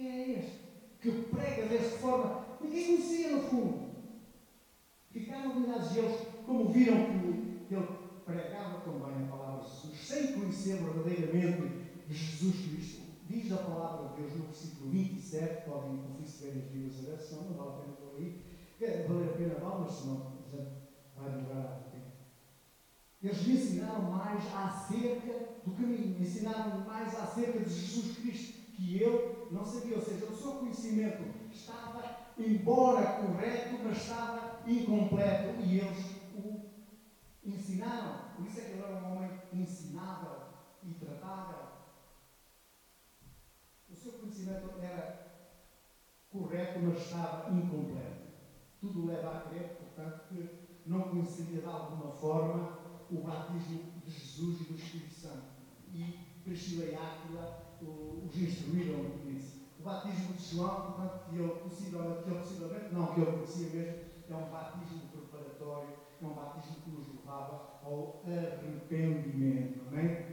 Quem 0.00 0.08
é 0.08 0.38
este? 0.38 0.60
Que 1.02 1.10
prega 1.24 1.66
desta 1.66 1.98
forma? 1.98 2.46
Ninguém 2.58 2.86
conhecia 2.86 3.36
no 3.36 3.42
fundo. 3.42 3.90
Ficaram 5.10 5.50
admirados 5.50 5.94
eles, 5.94 6.26
como 6.46 6.70
viram 6.70 6.96
que 7.68 7.74
ele 7.74 7.86
pregava 8.24 8.80
também 8.80 9.22
a 9.22 9.30
palavra 9.30 9.62
de 9.62 9.68
Jesus, 9.68 10.00
sem 10.00 10.32
conhecer 10.32 10.76
verdadeiramente 10.76 11.90
Jesus 12.08 12.56
Cristo, 12.56 13.02
diz 13.28 13.52
a 13.52 13.58
palavra 13.58 14.08
de 14.08 14.22
Deus 14.22 14.36
no 14.36 14.44
versículo 14.46 14.90
27, 14.90 15.68
podem 15.68 15.98
conferir 15.98 16.62
as 16.62 16.70
Bíblias 16.70 16.98
abertas, 17.00 17.28
senão 17.28 17.42
não 17.44 17.54
vale 17.54 17.68
a 17.68 17.72
pena 17.74 17.92
por 17.96 18.16
aí, 18.16 18.42
é, 18.80 19.06
vale 19.06 19.24
a 19.24 19.32
pena 19.36 19.54
vale, 19.56 19.80
mas 19.80 19.92
senão 19.92 20.32
já 20.50 21.20
vai 21.20 21.30
demorar 21.30 21.90
tempo. 21.92 22.06
Eles 23.22 23.46
me 23.46 23.52
ensinaram 23.52 24.02
mais 24.10 24.44
acerca 24.54 25.60
do 25.66 25.72
caminho, 25.72 26.18
ensinaram 26.18 26.86
mais 26.86 27.14
acerca 27.14 27.58
de 27.58 27.68
Jesus 27.68 28.16
Cristo, 28.16 28.60
que 28.74 29.02
eu 29.02 29.39
não 29.50 29.64
sabia, 29.64 29.96
ou 29.96 30.02
seja, 30.02 30.26
o 30.26 30.34
seu 30.34 30.52
conhecimento 30.52 31.22
estava, 31.50 32.32
embora 32.38 33.20
correto, 33.20 33.78
mas 33.84 33.98
estava 33.98 34.60
incompleto, 34.66 35.60
e 35.60 35.78
eles 35.78 36.20
ensinaram. 37.44 38.34
Por 38.36 38.46
isso 38.46 38.60
é 38.60 38.64
que 38.64 38.70
ele 38.72 38.82
era 38.82 38.96
um 38.96 39.16
homem 39.16 39.30
ensinável 39.52 40.36
e 40.82 40.94
tratável. 40.94 41.70
O 43.90 43.94
seu 43.94 44.12
conhecimento 44.12 44.70
era 44.80 45.30
correto, 46.30 46.78
mas 46.80 46.98
estava 46.98 47.50
incompleto. 47.50 48.30
Tudo 48.80 49.06
leva 49.06 49.36
a 49.36 49.40
crer, 49.42 49.76
portanto, 49.78 50.28
que 50.28 50.48
não 50.86 51.02
conhecia 51.02 51.60
de 51.60 51.66
alguma 51.66 52.12
forma 52.12 52.78
o 53.10 53.20
batismo 53.20 54.00
de 54.04 54.10
Jesus 54.10 54.60
e 54.60 54.64
do 54.64 54.74
Espírito 54.78 55.12
Santo. 55.12 55.44
E 55.92 56.40
Priscila 56.44 56.84
e 56.86 56.94
Áquila 56.94 57.76
os 57.82 58.36
instruíram. 58.36 59.19
O 59.80 59.82
batismo 59.82 60.34
de 60.34 60.56
João, 60.56 60.92
portanto, 60.92 61.30
que 61.30 61.36
ele 61.36 61.48
possivelmente, 61.48 62.22
que 62.22 62.30
ele 62.30 62.38
possivelmente 62.38 62.94
não, 62.94 63.06
que 63.14 63.20
ele 63.20 63.32
conhecia 63.32 63.68
mesmo, 63.70 64.10
é 64.28 64.34
um 64.34 64.50
batismo 64.50 65.00
preparatório 65.10 66.00
é 66.22 66.26
um 66.26 66.34
batismo 66.34 66.76
que 66.84 66.90
nos 66.90 67.08
levava 67.08 67.80
ao 67.82 68.22
arrependimento. 68.26 69.88
Amém? 69.88 70.26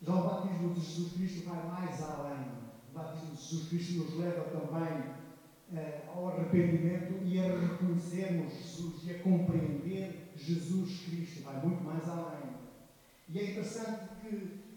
Já 0.00 0.14
o 0.14 0.28
batismo 0.28 0.74
de 0.74 0.80
Jesus 0.80 1.12
Cristo 1.14 1.48
vai 1.48 1.66
mais 1.66 2.02
além. 2.02 2.48
O 2.90 2.94
batismo 2.94 3.34
de 3.34 3.42
Jesus 3.42 3.68
Cristo 3.68 4.04
nos 4.04 4.18
leva 4.18 4.42
também 4.50 5.14
eh, 5.74 6.02
ao 6.14 6.28
arrependimento 6.28 7.24
e 7.24 7.38
a 7.38 7.44
reconhecermos 7.44 8.52
Jesus 8.52 9.04
e 9.04 9.10
a 9.12 9.22
compreender 9.22 10.32
Jesus 10.36 11.00
Cristo. 11.04 11.44
Vai 11.44 11.64
muito 11.64 11.82
mais 11.82 12.06
além. 12.06 12.52
E 13.30 13.38
é 13.38 13.50
interessante 13.52 14.08
que, 14.20 14.26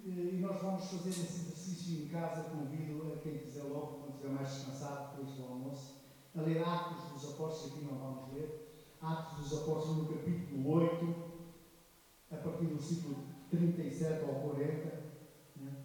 eh, 0.08 0.36
e 0.36 0.40
nós 0.40 0.62
vamos 0.62 0.86
fazer 0.86 1.10
esse 1.10 1.22
exercício 1.22 2.06
em 2.06 2.08
casa, 2.08 2.50
convido 2.50 3.05
quem 3.26 3.40
quiser 3.40 3.64
logo, 3.64 3.98
quando 3.98 4.12
estiver 4.12 4.34
mais 4.34 4.50
descansado 4.50 5.18
depois 5.18 5.36
do 5.36 5.44
almoço, 5.44 5.96
a 6.36 6.42
ler 6.42 6.64
Atos 6.64 7.12
dos 7.12 7.34
Apóstolos, 7.34 7.74
aqui 7.74 7.86
não 7.86 7.98
vamos 7.98 8.34
ler, 8.34 8.96
Atos 9.02 9.50
dos 9.50 9.62
Apóstolos, 9.62 9.98
no 9.98 10.14
capítulo 10.14 10.72
8, 10.72 11.16
a 12.32 12.36
partir 12.36 12.66
do 12.66 12.76
versículo 12.76 13.16
37 13.50 14.24
ao 14.26 14.36
40, 14.36 15.04
né? 15.58 15.76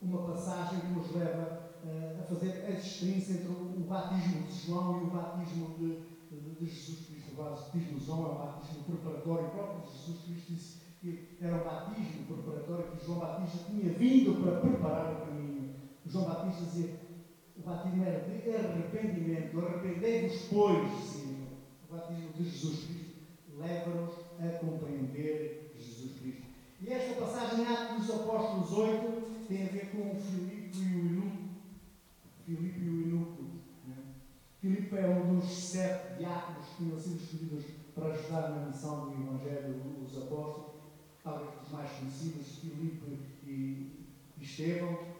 uma 0.00 0.26
passagem 0.26 0.80
que 0.80 0.86
nos 0.86 1.14
leva 1.14 1.70
uh, 1.84 2.20
a 2.20 2.24
fazer 2.24 2.64
a 2.66 2.70
distinção 2.70 3.36
entre 3.36 3.82
o 3.82 3.86
batismo 3.86 4.46
de 4.46 4.66
João 4.66 5.00
e 5.00 5.04
o 5.04 5.10
batismo 5.10 5.74
de, 5.78 6.00
de, 6.30 6.54
de 6.54 6.66
Jesus 6.66 7.06
Cristo. 7.08 7.32
O 7.32 7.44
batismo 7.44 7.98
de 7.98 8.06
João 8.06 8.26
é 8.26 8.30
um 8.30 8.38
batismo 8.38 8.84
preparatório, 8.84 9.48
o 9.48 9.50
próprio 9.50 9.92
Jesus 9.92 10.24
Cristo 10.24 10.52
disse 10.54 10.80
que 11.00 11.36
era 11.42 11.56
um 11.56 11.64
batismo 11.64 12.24
preparatório, 12.24 12.96
que 12.96 13.04
João 13.04 13.18
Batista 13.18 13.70
tinha 13.70 13.92
vindo 13.92 14.42
para 14.42 14.60
preparar 14.60 15.12
o 15.12 15.26
caminho. 15.26 15.85
O 16.06 16.10
João 16.10 16.24
Batista 16.24 16.64
dizia 16.64 17.00
o 17.56 17.62
batismo 17.62 18.04
era 18.04 18.20
de 18.20 18.50
arrependimento, 18.50 19.58
arrependei-vos, 19.58 20.42
pois, 20.50 20.92
sim 21.04 21.46
o 21.88 21.94
batismo 21.94 22.32
de 22.32 22.44
Jesus 22.44 22.84
Cristo 22.84 23.16
leva-nos 23.56 24.14
a 24.38 24.58
compreender 24.58 25.72
Jesus 25.76 26.20
Cristo. 26.20 26.42
E 26.80 26.92
esta 26.92 27.20
passagem 27.20 27.64
em 27.64 27.66
Atos 27.66 28.06
dos 28.06 28.16
Apóstolos 28.16 28.72
8 28.72 29.46
tem 29.48 29.64
a 29.64 29.70
ver 29.70 29.90
com 29.90 30.12
o 30.12 30.20
Filipe 30.20 30.78
e 30.78 30.94
o 30.94 31.06
Inuco. 31.06 31.36
Filipe 32.44 32.80
e 32.80 32.88
o 32.88 33.02
Inuco. 33.02 33.42
Né? 33.88 33.96
Filipe 34.60 34.96
é 34.96 35.08
um 35.08 35.38
dos 35.38 35.50
sete 35.50 36.18
diáconos 36.18 36.66
que 36.68 36.84
tinham 36.84 36.98
sido 36.98 37.16
escolhidos 37.16 37.64
para 37.94 38.08
ajudar 38.08 38.50
na 38.50 38.66
missão 38.66 39.06
do 39.06 39.12
Evangelho 39.12 39.74
dos 39.98 40.16
Apóstolos. 40.18 40.76
Talvez 41.24 41.50
os 41.62 41.72
mais 41.72 41.90
conhecidos, 41.90 42.58
Filipe 42.58 43.18
e 43.44 44.06
Estevão. 44.40 45.15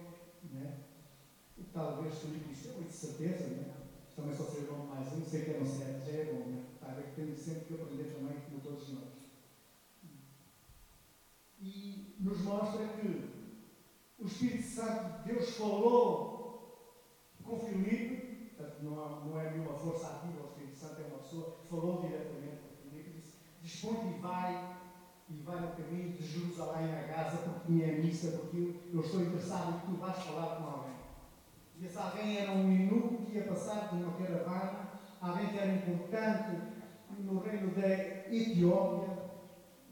Né? 1.77 1.83
Talvez 1.83 2.15
Estevão, 2.15 2.83
de 2.83 2.93
certeza. 2.93 3.49
Né? 3.49 3.77
também 4.17 4.35
só 4.35 4.45
sei 4.45 4.65
o 4.65 4.73
nome 4.73 4.89
mais 4.89 5.12
um, 5.12 5.23
sei 5.23 5.45
que 5.45 5.51
eram 5.51 5.67
sete, 5.67 6.11
já 6.11 6.19
é 6.19 6.25
bom, 6.33 6.51
né? 6.51 6.65
Que 6.81 7.21
temos 7.21 7.39
sempre 7.39 7.65
que 7.67 7.75
aprender 7.75 8.15
também 8.15 8.41
como 8.49 8.61
todos 8.62 8.89
nós. 8.95 9.05
E 11.61 12.17
nos 12.19 12.41
mostra 12.41 12.87
que 12.89 13.31
o 14.19 14.27
Espírito 14.27 14.62
Santo 14.62 15.23
de 15.23 15.35
Deus 15.35 15.51
falou 15.57 16.97
com 17.45 17.59
Filipe, 17.59 18.55
portanto 18.57 18.83
não, 18.83 19.05
há, 19.05 19.25
não 19.27 19.39
é 19.39 19.51
nenhuma 19.51 19.75
força 19.75 20.07
ativa, 20.07 20.43
o 20.43 20.47
Espírito 20.47 20.77
Santo 20.77 21.03
é 21.03 21.05
uma 21.05 21.19
pessoa, 21.19 21.59
falou 21.69 22.01
diretamente 22.01 22.62
com 22.62 22.91
Filipe 22.91 23.11
disse, 23.11 23.37
dispõe 23.61 24.17
e 24.17 24.19
vai, 24.21 24.79
e 25.29 25.35
vai 25.43 25.61
no 25.61 25.77
caminho 25.77 26.12
de 26.12 26.27
Jerusalém 26.27 26.95
a 26.95 27.03
Gaza, 27.03 27.37
porque 27.37 27.83
é 27.83 27.99
missa, 27.99 28.39
porque 28.39 28.75
eu 28.93 29.01
estou 29.01 29.21
interessado 29.21 29.77
em 29.77 29.81
que 29.81 29.87
tu 29.87 29.97
vais 29.97 30.17
falar 30.17 30.57
com 30.57 30.65
alguém. 30.65 30.96
E 31.79 31.85
esse 31.85 31.99
alguém 31.99 32.39
era 32.39 32.53
um 32.53 32.65
minuto 32.65 33.27
que 33.27 33.37
ia 33.37 33.45
passar 33.45 33.89
de 33.89 34.03
uma 34.03 34.12
caravana, 34.12 34.89
alguém 35.21 35.49
que 35.49 35.59
era 35.59 35.75
importante 35.75 36.57
no 37.19 37.41
reino 37.41 37.75
da 37.75 37.89
Etiópia, 37.89 39.17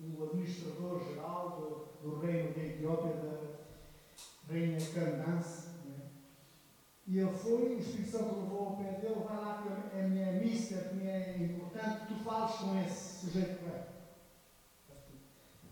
o 0.01 0.25
administrador 0.25 1.03
geral 1.05 1.95
do, 2.03 2.09
do 2.09 2.21
reino 2.21 2.55
da 2.55 2.63
Etiópia, 2.63 3.13
da 3.13 4.53
Rainha 4.53 4.79
Candace. 4.79 5.69
Né? 5.85 6.07
E 7.07 7.19
ele 7.19 7.33
foi, 7.33 7.75
o 7.75 7.79
Espírito 7.79 8.11
Santo 8.11 8.41
levou 8.41 8.67
ao 8.69 8.77
pé 8.77 8.93
dele, 9.01 9.25
vai 9.27 9.37
lá 9.37 9.63
que 9.63 9.97
é 9.97 10.05
a 10.05 10.09
minha 10.09 10.33
missa, 10.33 10.89
que 10.89 11.07
é 11.07 11.37
importante, 11.39 12.07
tu 12.09 12.15
fales 12.25 12.55
com 12.57 12.79
esse 12.81 13.27
sujeito 13.27 13.59
que 13.59 13.65
vai. 13.65 13.85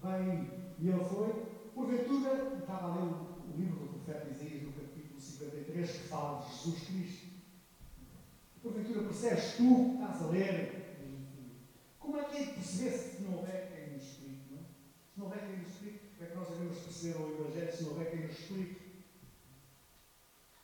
Vai, 0.02 0.48
e 0.78 0.88
ele 0.88 1.04
foi, 1.04 1.32
porventura, 1.74 2.58
estava 2.58 2.88
a 2.88 2.94
ler 2.96 3.02
o, 3.02 3.32
livro 3.56 3.80
do 3.80 4.00
profeta 4.00 4.30
Isaías, 4.30 4.62
53, 5.50 5.90
que 5.90 6.08
fala 6.08 6.44
de 6.44 6.50
Jesus 6.50 6.82
Cristo. 6.84 7.26
Porventura 8.62 9.02
percebes 9.02 9.56
tu 9.56 9.74
que 9.74 9.94
estás 9.94 10.22
a 10.22 10.26
ler? 10.28 10.82
Como 11.98 12.18
é 12.18 12.24
que 12.24 12.36
é 12.36 12.44
de 12.44 12.52
perceber 12.52 12.90
se 12.90 13.22
não 13.22 13.38
houver 13.38 13.72
quem 13.72 13.94
nos 13.94 14.02
explique? 14.02 14.52
Não? 14.52 14.58
É? 14.58 14.64
Se 15.12 15.18
não 15.18 15.26
houver 15.26 15.46
quem 15.46 15.56
nos 15.58 15.68
explique, 15.68 15.98
como 15.98 16.22
é 16.22 16.26
que 16.26 16.36
nós 16.36 16.48
devemos 16.48 16.78
perceber 16.78 17.16
o 17.18 17.40
Evangelho 17.40 17.76
se 17.76 17.82
não 17.82 17.90
houver 17.90 18.10
quem 18.10 18.20
nos 18.20 18.38
explique? 18.38 18.80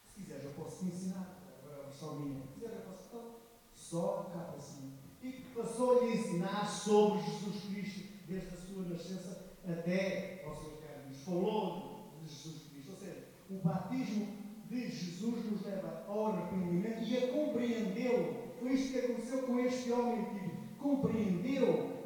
Se 0.06 0.20
quiseres, 0.20 0.44
eu 0.44 0.50
posso 0.52 0.78
te 0.78 0.84
ensinar. 0.86 1.38
Agora 1.60 1.82
a 1.82 1.84
versão 1.86 2.20
minha. 2.20 2.40
Se 2.40 2.54
quiseres, 2.54 2.76
eu 2.76 2.82
posso. 2.82 3.06
Então, 3.08 3.34
só 3.74 4.30
cá 4.32 4.40
para 4.44 4.60
cima. 4.60 4.92
E 5.22 5.32
passou-lhe 5.54 6.12
a 6.12 6.16
ensinar 6.16 6.66
sobre 6.66 7.22
Jesus 7.22 7.64
Cristo, 7.64 8.08
desde 8.28 8.48
a 8.48 8.56
sua 8.56 8.84
nascença 8.84 9.56
até 9.66 10.44
ao 10.44 10.54
seu 10.54 10.70
término. 10.76 11.14
Falou 11.24 12.12
de 12.22 12.28
Jesus 12.28 12.62
Cristo. 12.70 12.92
Ou 12.92 12.96
seja, 12.96 13.28
o 13.50 13.54
batismo 13.56 14.47
de 14.68 14.90
Jesus 14.90 15.50
nos 15.50 15.64
leva 15.64 16.04
ao 16.06 16.26
arrependimento 16.26 17.02
e 17.02 17.16
a 17.16 17.32
compreendê-lo. 17.32 18.48
Foi 18.58 18.72
isto 18.72 18.92
que 18.92 18.98
aconteceu 18.98 19.42
com 19.42 19.58
este 19.60 19.92
homem 19.92 20.20
antigo. 20.20 20.58
Compreendeu 20.78 21.98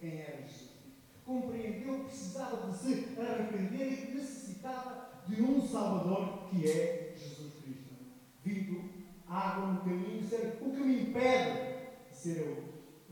quem 0.00 0.20
era 0.20 0.42
Jesus 0.42 0.70
Cristo. 0.70 1.02
Compreendeu 1.24 1.98
que 2.00 2.04
precisava 2.06 2.70
de 2.70 2.76
se 2.76 3.20
arrepender 3.20 3.92
e 3.92 3.96
que 3.96 4.14
necessitava 4.14 5.22
de 5.26 5.42
um 5.42 5.60
Salvador 5.66 6.48
que 6.48 6.68
é 6.68 7.14
Jesus 7.16 7.54
Cristo. 7.62 7.94
Vindo 8.42 8.90
água 9.28 9.72
no 9.72 9.80
caminho, 9.80 10.24
ser, 10.24 10.58
o 10.60 10.70
que 10.72 10.80
me 10.80 11.02
impede 11.02 11.78
de 12.10 12.16
ser 12.16 12.38
eu 12.38 12.64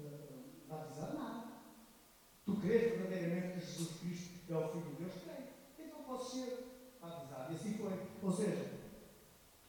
uh, 0.02 0.68
batizado? 0.68 1.18
Nada. 1.18 1.44
Tu 2.44 2.56
crês 2.56 2.98
verdadeiramente 2.98 3.60
que 3.60 3.66
Jesus 3.66 4.00
Cristo 4.00 4.52
é 4.52 4.56
o 4.56 4.68
Filho 4.68 4.84
de 4.86 5.02
Deus? 5.02 5.12
Creio. 5.22 5.48
Então 5.78 6.02
posso 6.04 6.36
ser 6.36 6.96
batizado. 7.00 7.52
E 7.52 7.56
assim 7.56 7.74
foi. 7.74 7.92
Ou 8.22 8.32
seja, 8.32 8.75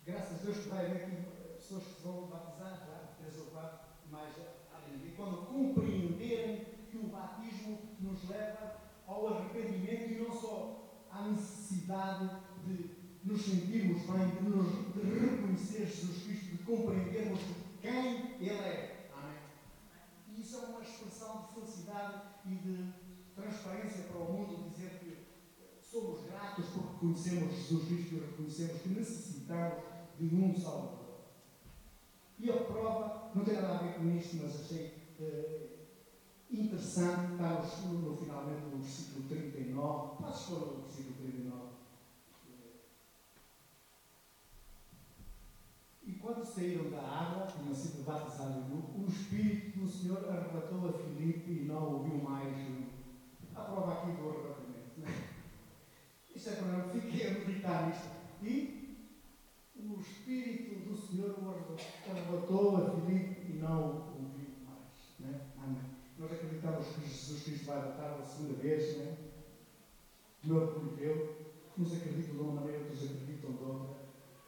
graças 0.07 0.39
a 0.39 0.43
Deus 0.45 0.57
que 0.59 0.69
vai 0.69 0.85
haver 0.85 1.03
aqui 1.03 1.17
pessoas 1.57 1.83
que 1.83 2.01
vão 2.01 2.27
batizar, 2.27 2.81
claro, 2.85 3.07
três 3.19 3.37
ou 3.39 3.47
quatro, 3.47 3.79
mais 4.09 4.33
além. 4.73 5.05
E 5.05 5.11
quando 5.17 5.45
compreenderem 5.47 6.65
que 6.89 6.97
o 6.97 7.09
batismo 7.09 7.77
nos 7.99 8.29
leva 8.29 8.77
ao 9.05 9.27
arrependimento 9.27 10.13
e 10.13 10.19
não 10.19 10.31
só 10.31 11.03
à 11.11 11.23
necessidade 11.23 12.29
de 12.65 12.95
nos 13.21 13.41
sentirmos 13.41 14.03
bem, 14.03 14.29
de, 14.29 14.49
nos, 14.49 14.93
de 14.93 15.19
reconhecer 15.19 15.85
Jesus 15.85 16.23
Cristo, 16.23 16.55
de 16.55 16.63
compreendermos 16.63 17.41
quem 17.81 18.37
Ele 18.39 18.49
é. 18.49 19.09
Amém? 19.13 19.37
E 20.29 20.41
isso 20.41 20.55
é 20.55 20.59
uma 20.67 20.81
expressão 20.81 21.41
de 21.41 21.53
felicidade 21.53 22.21
e 22.45 22.55
de 22.55 22.93
transparência 23.35 24.03
para 24.03 24.19
o 24.19 24.31
mundo, 24.31 24.69
dizer 24.69 24.99
que 24.99 25.17
somos 25.81 26.23
gratos 26.27 26.65
porque 26.67 26.97
conhecemos 26.99 27.53
Jesus 27.53 27.87
Cristo 27.87 28.15
e 28.15 28.19
reconhecemos 28.19 28.81
que 28.81 28.89
necessitamos 28.89 29.96
de 30.19 30.35
um 30.35 30.55
Salvador. 30.55 30.97
E 32.39 32.49
a 32.51 32.57
prova 32.57 33.31
não 33.33 33.43
tem 33.43 33.55
nada 33.55 33.75
a 33.75 33.77
ver 33.77 33.95
com 33.95 34.09
isto, 34.15 34.37
mas 34.37 34.61
achei 34.61 34.93
eh, 35.19 35.67
interessante, 36.51 37.33
está 37.33 37.65
no, 37.87 37.93
no, 37.93 38.17
finalmente 38.17 38.65
no 38.65 38.77
versículo 38.77 39.27
39, 39.27 40.23
podes 40.23 40.41
pôr 40.43 40.57
o 40.57 40.81
versículo 40.81 41.15
39. 41.15 41.67
E 46.03 46.13
quando 46.13 46.45
saíram 46.45 46.89
da 46.89 47.01
água, 47.01 47.47
tinham 47.47 47.75
sido 47.75 48.05
batizados, 48.05 48.63
o 48.71 49.05
Espírito 49.09 49.79
do 49.79 49.89
Senhor 49.89 50.29
arrebatou 50.29 50.87
a 50.87 50.93
Filipe 50.93 51.51
e 51.51 51.65
não 51.65 51.95
ouviu 51.95 52.23
mais 52.23 52.55
a 53.53 53.61
prova 53.61 53.93
aqui 53.93 54.11
do 54.11 54.29
arrebatamento. 54.29 54.99
Né? 54.99 55.27
Isto 56.33 56.49
é 56.49 56.53
para 56.53 56.67
não 56.67 56.89
fiquei 56.89 57.27
a 57.27 57.33
meditar 57.33 57.87
nisto. 57.87 58.07
E 58.41 58.76
Espírito 60.27 60.89
do 60.89 60.97
Senhor 60.97 61.29
o 61.39 62.11
arrebatou 62.11 62.75
a 62.75 62.89
Filipe 62.89 63.49
e 63.49 63.59
não 63.59 64.11
ouviu 64.13 64.49
mais. 64.65 65.15
Né? 65.21 65.39
Amém. 65.57 65.81
Nós 66.19 66.33
acreditamos 66.33 66.85
que 66.87 67.07
Jesus 67.07 67.43
Cristo 67.43 67.65
vai 67.67 67.81
voltar 67.81 68.19
a 68.19 68.25
segunda 68.25 68.61
vez, 68.61 68.97
né? 68.97 69.17
Não 70.43 70.67
prometeu. 70.67 71.47
Uns 71.77 71.93
acreditam 71.93 72.35
de 72.35 72.41
uma 72.41 72.59
maneira, 72.59 72.79
outros 72.79 73.03
acreditam 73.05 73.53
de 73.53 73.63
outra. 73.63 73.95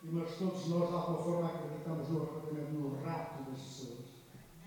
Mas 0.03 0.35
todos 0.37 0.67
nós, 0.67 0.89
de 0.89 0.95
alguma 0.95 1.23
forma, 1.23 1.47
acreditamos 1.47 2.09
no 2.09 2.23
arrebatamento, 2.23 2.71
no 2.73 3.01
rapto 3.01 3.49
das 3.49 3.61
pessoas. 3.61 4.05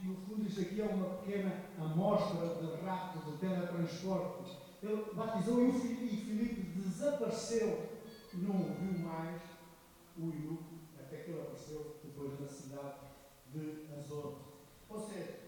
E, 0.02 0.06
no 0.06 0.16
fundo, 0.16 0.48
isto 0.48 0.62
aqui 0.62 0.80
é 0.80 0.86
uma 0.86 1.16
pequena 1.16 1.62
amostra 1.78 2.54
de 2.54 2.82
rapto, 2.86 3.30
de 3.30 3.36
teletransporte. 3.36 4.56
Ele 4.82 5.04
batizou 5.12 5.68
e 5.68 5.72
Filipe 5.72 6.62
desapareceu 6.80 7.90
e 8.32 8.36
não 8.38 8.56
ouviu 8.56 8.98
mais 9.00 9.42
o 10.18 10.22
eunuco, 10.22 10.71
ele 11.30 11.40
apareceu 11.40 12.00
depois 12.02 12.38
na 12.40 12.48
cidade 12.48 12.98
de 13.52 13.86
Azor. 13.96 14.38
Ou 14.88 14.98
seja, 14.98 15.38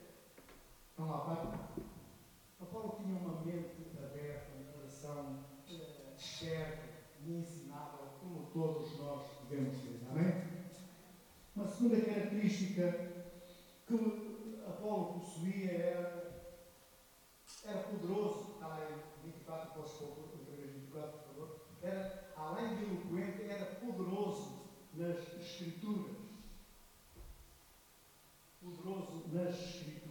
vamos 0.96 1.12
lá, 1.12 1.20
pai. 1.20 1.74
Paulo 2.74 2.96
tinha 3.00 3.16
uma 3.16 3.40
mente 3.42 3.96
aberta, 3.96 4.50
um 4.58 4.72
coração 4.72 5.44
uh, 5.68 6.16
desperto 6.16 6.88
e 7.24 7.38
ensinável, 7.38 8.08
como 8.20 8.50
todos 8.52 8.98
nós 8.98 9.22
devemos 9.48 9.76
ter. 9.78 10.00
Amém? 10.10 10.42
Uma 11.54 11.68
segunda 11.68 12.00
característica 12.00 12.92
que 13.86 14.58
Apolo 14.66 15.20
possuía 15.20 15.70
era, 15.70 16.64
era 17.64 17.78
poderoso, 17.84 18.54
está 18.54 18.66
lá 18.66 18.80
em 18.90 19.30
24, 19.30 19.80
posso 19.80 19.98
pôr 19.98 20.24
outra 20.24 20.56
vez 20.56 20.72
24, 20.72 21.18
por 21.18 21.28
favor, 21.28 21.60
era, 21.80 22.32
além 22.36 22.76
de 22.76 22.84
eloquente, 22.86 23.42
era 23.44 23.66
poderoso 23.76 24.64
nas 24.94 25.16
Escrituras. 25.40 26.16
Poderoso 28.60 29.28
nas 29.32 29.54
Escrituras. 29.54 30.04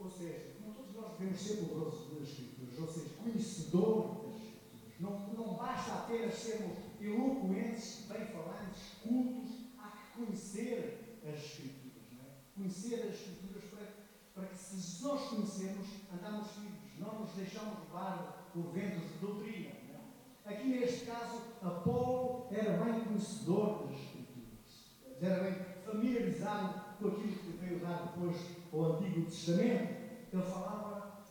Ou 0.00 0.08
seja, 0.08 0.54
como 0.58 0.72
todos 0.74 0.94
nós 0.94 1.12
devemos 1.18 1.40
ser 1.40 1.56
poderosos 1.56 2.18
nas 2.18 2.28
Escrituras, 2.28 2.78
ou 2.78 2.88
seja, 2.88 3.14
conhecedor 3.22 4.24
das 4.24 4.36
Escrituras. 4.36 5.00
Não, 5.00 5.34
não 5.34 5.54
basta 5.54 5.92
apenas 5.92 6.34
sermos 6.34 6.78
eloquentes, 6.98 8.06
bem-falantes, 8.08 8.94
cultos, 9.02 9.50
há 9.78 9.88
que 9.88 10.24
conhecer 10.24 11.20
as 11.22 11.38
Escrituras. 11.38 12.02
Não 12.12 12.20
é? 12.20 12.32
Conhecer 12.54 12.94
as 13.02 13.14
Escrituras 13.14 13.64
para, 13.64 13.86
para 14.34 14.46
que, 14.46 14.58
se 14.58 15.04
nós 15.04 15.28
conhecermos, 15.28 15.86
andamos 16.12 16.48
firmes, 16.52 16.98
não 16.98 17.20
nos 17.20 17.32
deixamos 17.32 17.78
levar 17.80 18.50
por 18.54 18.72
ventos 18.72 19.02
de 19.02 19.18
doutrina. 19.18 19.68
É? 19.68 20.50
Aqui, 20.54 20.68
neste 20.68 21.04
caso, 21.04 21.42
Apolo 21.62 22.48
era 22.50 22.82
bem 22.82 23.04
conhecedor 23.04 23.86
das 23.86 24.00
Escrituras, 24.00 24.96
era 25.20 25.44
bem 25.44 25.70
familiarizado 25.84 26.96
com 26.98 27.08
aquilo 27.08 27.32
que 27.32 27.56
veio 27.58 27.80
dar 27.80 28.06
depois 28.06 28.36
ao 28.72 28.96
Antigo 28.96 29.26
Testamento. 29.26 30.00
Ele 30.32 30.42
falava, 30.42 31.24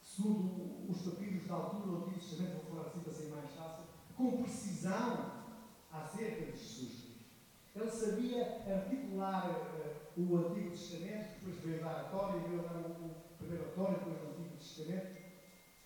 segundo 0.00 0.88
os 0.88 1.02
papiros 1.02 1.46
da 1.46 1.54
altura 1.54 1.86
do 1.86 1.96
Antigo 1.96 2.20
Testamento, 2.20 2.62
vou 2.62 2.76
falar 2.76 2.88
assim 2.88 3.00
para 3.00 3.12
ser 3.12 3.28
mais 3.30 3.50
fácil, 3.50 3.84
com 4.16 4.42
precisão 4.42 5.44
acerca 5.90 6.52
de 6.52 6.58
Jesus. 6.58 7.04
Ele 7.74 7.90
sabia 7.90 8.62
articular 8.72 9.50
uh, 9.50 10.20
o 10.20 10.36
Antigo 10.36 10.70
Testamento, 10.70 11.40
depois 11.40 11.58
veio 11.64 11.82
dar 11.82 12.00
a 12.00 12.04
Tória, 12.04 12.40
veio 12.48 12.62
dar 12.62 12.76
o, 12.76 13.10
primeiro 13.36 13.72
Tória, 13.74 13.98
depois 13.98 14.22
o 14.22 14.30
Antigo 14.30 14.56
Testamento, 14.56 15.16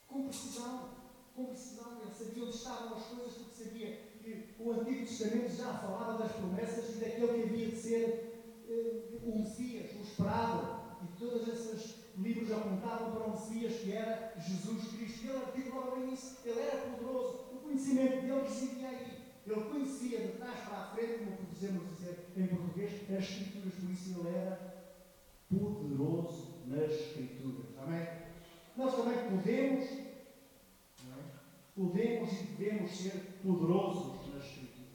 com 0.07 0.29
precisão. 0.29 0.91
Com 1.35 1.47
precisão. 1.47 1.99
Ele 2.03 2.13
sabia 2.13 2.43
onde 2.45 2.55
estavam 2.55 2.97
as 2.99 3.05
coisas, 3.05 3.33
porque 3.33 3.65
sabia 3.65 3.97
que 4.21 4.55
o 4.59 4.73
Antigo 4.73 5.07
Testamento 5.07 5.57
já 5.57 5.73
falava 5.73 6.19
das 6.19 6.33
promessas 6.33 6.97
e 6.97 6.99
daquele 6.99 7.29
que 7.29 7.49
havia 7.49 7.69
de 7.71 7.77
ser 7.77 8.67
uh, 8.69 9.27
o 9.27 9.39
Messias, 9.39 9.93
o 9.97 10.03
esperado. 10.03 10.79
E 11.01 11.19
todos 11.19 11.49
esses 11.49 11.98
livros 12.19 12.53
apontavam 12.53 13.13
para 13.13 13.25
o 13.25 13.31
Messias 13.31 13.75
que 13.81 13.93
era 13.93 14.35
Jesus 14.39 14.89
Cristo. 14.89 15.27
Ele. 15.29 15.39
Ele 16.45 16.61
era 16.61 16.81
poderoso 16.83 17.49
conhecimento 17.69 18.23
dele 18.23 18.41
residia 18.43 18.89
aí. 18.89 19.19
Ele 19.47 19.61
conhecia 19.63 20.19
de 20.21 20.33
trás 20.39 20.61
para 20.61 20.79
a 20.79 20.87
frente, 20.95 21.25
como 21.25 21.37
podemos 21.37 21.97
dizer 21.97 22.31
em 22.37 22.47
português, 22.47 22.93
as 23.11 23.25
Escrituras, 23.25 23.75
por 23.75 23.91
isso 23.91 24.21
ele 24.21 24.37
era 24.37 24.95
poderoso 25.49 26.55
nas 26.67 26.91
Escrituras. 26.91 27.67
Amém? 27.79 28.07
Nós 28.77 28.95
também 28.95 29.19
podemos, 29.31 29.85
é? 29.85 30.09
podemos 31.75 32.33
e 32.33 32.45
devemos 32.45 32.91
ser 32.91 33.41
poderosos 33.43 34.35
nas 34.35 34.45
Escrituras. 34.45 34.89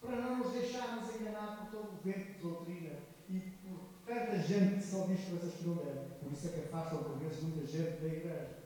Para 0.00 0.16
não 0.16 0.38
nos 0.38 0.52
deixarmos 0.52 1.14
enganar 1.14 1.56
por 1.56 1.70
todo 1.70 1.94
o 1.94 2.02
vento 2.04 2.32
de 2.32 2.38
doutrina 2.38 2.98
e 3.28 3.40
por 3.40 3.80
tanta 4.06 4.38
gente 4.38 4.76
que 4.76 4.86
só 4.86 5.06
diz 5.06 5.24
coisas 5.24 5.54
que 5.54 5.66
não 5.66 5.76
devem. 5.76 6.15
Por 6.26 6.32
isso 6.32 6.48
é 6.48 6.50
que 6.50 6.60
afastam 6.66 7.04
por 7.04 7.18
vezes 7.18 7.40
muita 7.40 7.64
gente 7.64 8.00
da 8.00 8.08
igreja. 8.08 8.58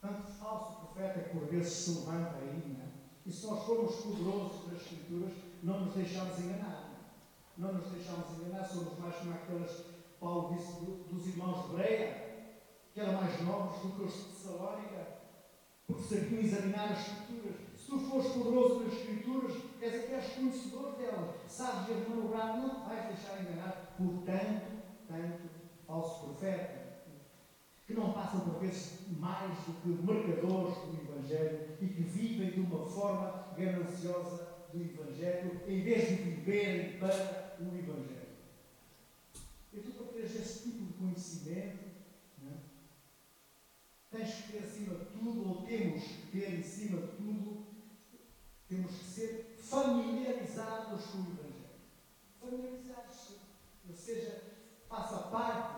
Tanto 0.00 0.22
falso 0.22 0.86
profeta 0.86 1.18
que 1.18 1.36
por 1.36 1.48
vezes 1.48 1.72
se 1.72 1.90
levanta 1.98 2.36
aí, 2.36 2.76
né? 2.78 2.92
E 3.26 3.32
se 3.32 3.44
nós 3.44 3.64
formos 3.64 3.96
poderosos 3.96 4.72
nas 4.72 4.82
Escrituras, 4.82 5.32
não 5.64 5.80
nos 5.80 5.94
deixamos 5.96 6.38
enganar. 6.38 7.10
Não 7.58 7.72
nos 7.72 7.90
deixamos 7.90 8.38
enganar, 8.38 8.64
somos 8.68 8.96
mais 9.00 9.16
como 9.16 9.34
aquelas, 9.34 9.84
Paulo 10.20 10.54
disse, 10.54 10.74
dos 10.80 11.26
irmãos 11.26 11.64
de 11.64 11.74
Breia, 11.74 12.50
que 12.92 13.00
eram 13.00 13.14
mais 13.14 13.42
novos 13.42 13.82
do 13.82 13.96
que 13.96 14.02
os 14.04 14.14
de 14.14 14.22
Tessalónica, 14.30 15.06
porque 15.88 16.02
sabiam 16.04 16.40
examinar 16.40 16.92
as 16.92 17.00
Escrituras. 17.00 17.56
Se 17.76 17.86
tu 17.86 17.98
fores 17.98 18.28
poderoso 18.28 18.84
nas 18.84 18.92
Escrituras, 18.92 19.56
quer 19.80 19.90
dizer 19.90 20.06
que 20.06 20.14
és 20.14 20.34
conhecedor 20.34 20.92
delas, 20.92 21.34
sabes 21.48 21.86
de 21.86 22.08
manobrar, 22.08 22.58
não 22.58 22.84
vais 22.86 23.06
deixar 23.06 23.40
enganar 23.40 23.96
por 23.98 24.22
tanto, 24.22 24.84
tanto 25.08 25.53
falso 25.86 26.24
profeta 26.24 26.84
que 27.86 27.92
não 27.92 28.12
passam 28.12 28.40
por 28.40 28.60
vezes 28.60 29.06
mais 29.18 29.52
do 29.66 29.74
que 29.82 29.88
marcadores 30.02 30.74
do 30.76 31.00
Evangelho 31.02 31.76
e 31.80 31.86
que 31.86 32.02
vivem 32.02 32.50
de 32.50 32.60
uma 32.60 32.86
forma 32.88 33.52
gananciosa 33.56 34.48
do 34.72 34.80
Evangelho 34.80 35.60
em 35.68 35.82
vez 35.82 36.08
de 36.08 36.14
viverem 36.14 36.98
para 36.98 37.56
o 37.60 37.76
Evangelho. 37.76 38.24
E 39.72 39.80
tu, 39.80 39.90
para 39.92 40.12
teres 40.12 40.34
esse 40.34 40.70
tipo 40.70 40.84
de 40.84 40.92
conhecimento, 40.94 41.84
é? 42.46 42.56
tens 44.10 44.34
que 44.34 44.52
ter 44.52 44.64
acima 44.64 44.94
de 44.94 45.04
tudo, 45.06 45.48
ou 45.48 45.62
temos 45.66 46.02
que 46.04 46.26
ter 46.32 46.60
acima 46.60 47.02
de 47.02 47.08
tudo, 47.16 47.66
temos 48.68 48.92
que 48.92 49.04
ser 49.04 49.56
familiarizados 49.58 51.04
com 51.06 51.18
o 51.18 51.32
Evangelho. 51.32 51.64
Familiarizados, 52.40 53.36
ou 53.88 53.94
seja, 53.94 54.42
faça 54.88 55.18
parte 55.28 55.73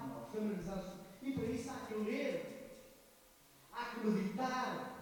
e 1.22 1.33
para 1.33 1.44
isso 1.46 1.70
há 1.70 1.87
que 1.87 1.94
ler, 1.94 2.83
há 3.72 3.85
que 3.87 4.07
meditar. 4.07 4.96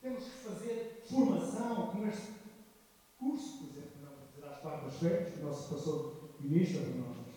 Temos 0.00 0.24
que 0.24 0.30
fazer 0.30 1.02
formação, 1.08 1.88
como 1.88 2.06
este 2.06 2.32
curso, 3.18 3.58
por 3.58 3.68
exemplo, 3.68 4.00
não 4.02 4.48
às 4.48 4.60
quartas-feiras, 4.60 5.32
que 5.32 5.40
o 5.40 5.46
nosso 5.46 5.68
pastor 5.74 6.32
ministro 6.40 6.80
nosso 6.96 7.28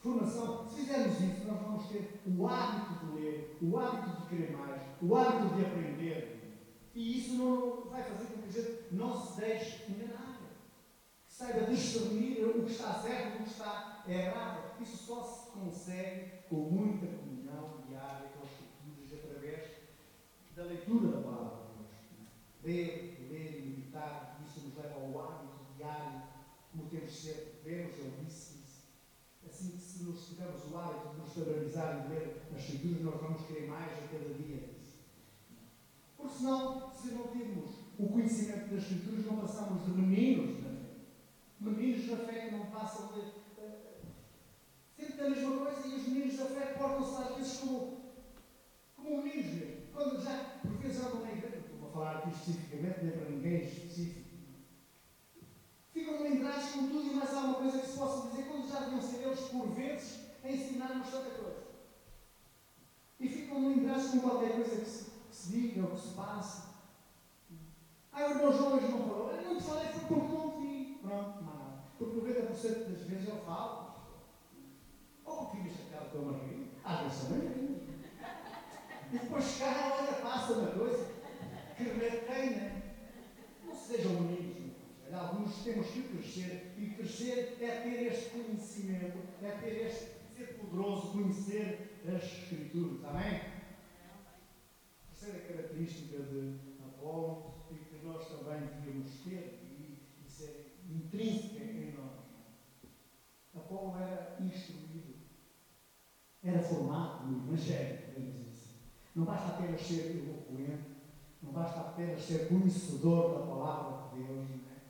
Formação, 0.00 0.66
se 0.66 0.76
fizermos 0.76 1.20
isso, 1.20 1.46
nós 1.46 1.60
vamos 1.60 1.86
ter 1.88 2.22
o 2.26 2.48
hábito 2.48 3.04
de 3.04 3.20
ler, 3.20 3.58
o 3.60 3.78
hábito 3.78 4.22
de 4.22 4.28
querer 4.28 4.56
mais, 4.56 4.82
o 5.02 5.14
hábito 5.14 5.54
de 5.54 5.64
aprender. 5.66 6.40
E 6.94 7.18
isso 7.18 7.34
não 7.34 7.90
vai 7.90 8.02
fazer 8.02 8.24
com 8.24 8.40
que 8.40 8.48
a 8.48 8.62
gente 8.62 8.82
não 8.92 9.14
se 9.14 9.36
deixe 9.38 9.92
enganar. 9.92 10.19
Saiba 11.40 11.64
discernir 11.64 12.44
o 12.44 12.66
que 12.66 12.72
está 12.72 12.92
certo 13.00 13.38
e 13.38 13.40
o 13.40 13.44
que 13.44 13.50
está 13.50 14.04
errado. 14.06 14.78
Isso 14.78 14.98
só 14.98 15.22
se 15.22 15.50
consegue 15.52 16.32
com 16.50 16.56
muita 16.56 17.06
comunhão 17.06 17.80
diária 17.88 18.28
com 18.28 18.44
as 18.44 18.50
Escrituras 18.50 19.24
através 19.24 19.70
da 20.54 20.64
leitura 20.64 21.12
da 21.12 21.22
palavra 21.22 21.64
de 21.64 21.78
Deus. 21.78 21.92
Ler, 22.62 23.26
ler 23.30 23.58
e 23.58 23.70
meditar, 23.70 24.38
isso 24.46 24.66
nos 24.66 24.76
leva 24.76 25.00
ao 25.00 25.18
hábito 25.18 25.64
diário, 25.78 26.24
como 26.72 26.90
temos 26.90 27.10
sempre, 27.10 27.54
vemos, 27.64 27.98
eu 27.98 28.12
disse 28.22 28.58
isso. 28.58 28.84
Assim 29.48 29.70
que 29.70 29.82
se 29.82 30.02
nos 30.02 30.26
tivermos 30.26 30.70
o 30.70 30.76
hábito 30.76 31.08
de 31.08 31.20
nos 31.20 31.28
estabilizar 31.38 32.04
e 32.04 32.08
ler 32.10 32.42
as 32.54 32.58
Escrituras, 32.58 33.00
nós 33.00 33.18
vamos 33.18 33.46
querer 33.46 33.66
mais 33.66 33.90
a 33.92 34.08
cada 34.08 34.34
dia 34.34 34.58
disso. 34.58 34.98
Porque 36.18 36.34
senão, 36.34 36.92
se 36.92 37.12
não 37.12 37.28
tivermos 37.28 37.70
o 37.98 38.08
conhecimento 38.10 38.74
das 38.74 38.82
Escrituras, 38.82 39.24
não 39.24 39.38
passamos 39.38 39.86
de 39.86 39.90
meninos. 39.92 40.69
Meninos 41.60 42.08
na 42.08 42.16
fé 42.16 42.48
que 42.48 42.54
não 42.54 42.66
passam 42.66 43.12
de 43.12 43.40
sempre 45.20 45.24
a 45.24 45.30
mesma 45.30 45.56
coisa 45.58 45.86
e 45.86 45.94
os 45.94 46.08
meninos 46.08 46.36
da 46.36 46.46
fé 46.46 46.66
portam-se 46.78 47.22
às 47.22 47.36
vezes 47.36 47.58
como, 47.58 47.98
como 48.96 49.22
meninos 49.22 49.52
mesmo. 49.52 49.80
Quando 49.92 50.22
já, 50.22 50.60
por 50.62 50.72
vezes, 50.78 51.04
andam 51.04 51.20
na 51.20 51.32
igreja, 51.32 51.64
não 51.70 51.78
vou 51.78 51.90
falar 51.90 52.18
aqui 52.18 52.30
especificamente, 52.30 53.04
nem 53.04 53.12
para 53.12 53.30
ninguém 53.30 53.62
específico, 53.62 54.30
ficam 55.92 56.22
lembrados 56.22 56.70
com 56.70 56.88
tudo 56.88 57.10
e 57.10 57.14
mais 57.14 57.34
alguma 57.34 57.54
coisa 57.54 57.78
que 57.80 57.86
se 57.86 57.98
possa 57.98 58.28
dizer, 58.30 58.44
quando 58.44 58.68
já 58.68 58.80
deviam 58.80 59.02
ser 59.02 59.22
eles, 59.22 59.40
por 59.40 59.66
vezes, 59.68 60.20
a 60.42 60.50
ensinar-nos 60.50 61.10
tanta 61.10 61.30
coisa. 61.30 61.66
E 63.18 63.28
ficam 63.28 63.68
lembrados 63.68 64.10
com 64.10 64.20
qualquer 64.20 64.52
coisa 64.52 64.76
que 64.76 64.88
se, 64.88 65.10
que 65.10 65.36
se 65.36 65.50
diga 65.50 65.82
ou 65.82 65.90
que 65.90 66.00
se 66.00 66.14
passe. 66.14 66.70
Ah, 68.12 68.26
o 68.26 68.30
irmão 68.30 68.52
João 68.52 68.76
hoje 68.76 68.88
não 68.88 68.98
falou. 68.98 69.30
Eu 69.32 69.42
não 69.42 69.56
te 69.58 69.64
falei, 69.64 69.88
foi 69.88 70.08
porque 70.08 70.32
não. 70.32 70.69
Pronto, 71.02 71.44
não. 71.44 71.80
Porque 71.98 72.20
90% 72.20 72.90
das 72.90 73.02
vezes 73.02 73.28
eu 73.28 73.36
falo. 73.44 73.90
Ou 75.24 75.42
o 75.42 75.50
filho 75.50 75.70
chateado 75.70 76.10
com 76.10 76.18
a 76.18 76.32
Margarida, 76.32 76.66
às 76.84 77.00
vezes 77.00 77.24
também 77.24 77.46
é. 77.46 77.70
E 79.12 79.18
depois 79.18 79.58
cá, 79.58 79.98
olha, 79.98 80.12
passa 80.22 80.52
uma 80.52 80.70
coisa, 80.70 81.04
que 81.76 81.82
remédio 81.82 82.26
tem, 82.26 82.50
né? 82.50 82.82
Não 83.64 83.74
sejam 83.74 84.12
meninos, 84.12 84.60
Alguns 85.12 85.64
temos 85.64 85.88
que 85.88 86.02
crescer, 86.02 86.72
e 86.78 86.90
crescer 86.90 87.56
é 87.60 87.80
ter 87.80 88.06
este 88.06 88.30
conhecimento, 88.30 89.18
é 89.42 89.50
ter 89.50 89.86
este, 89.86 90.10
ser 90.36 90.54
poderoso, 90.58 91.12
conhecer 91.12 91.98
as 92.06 92.22
Escrituras, 92.22 93.04
amém? 93.04 93.40
Terceira 95.10 95.46
característica 95.46 96.22
de 96.22 96.54
Apolo, 96.80 97.54
e 97.72 97.74
que 97.74 98.06
nós 98.06 98.28
também 98.28 98.60
devíamos 98.60 99.10
ter, 99.24 99.34
é 99.34 99.59
intrínseca 101.10 101.64
em 101.64 101.92
nós. 101.92 102.12
Apolo 103.54 103.96
era 103.98 104.36
instruído 104.40 104.90
era 106.42 106.62
formado 106.62 107.26
no 107.26 107.46
Evangelho, 107.46 108.06
podemos 108.06 108.32
dizer 108.32 108.50
assim. 108.50 108.70
Não 109.14 109.24
basta 109.24 109.48
apenas 109.48 109.80
ser 109.82 110.16
eloquente, 110.16 110.96
não 111.42 111.52
basta 111.52 111.80
apenas 111.80 112.22
ser 112.22 112.48
conhecedor 112.48 113.38
da 113.38 113.46
palavra 113.46 114.08
de 114.08 114.24
Deus, 114.24 114.48
não, 114.48 114.56
é? 114.56 114.80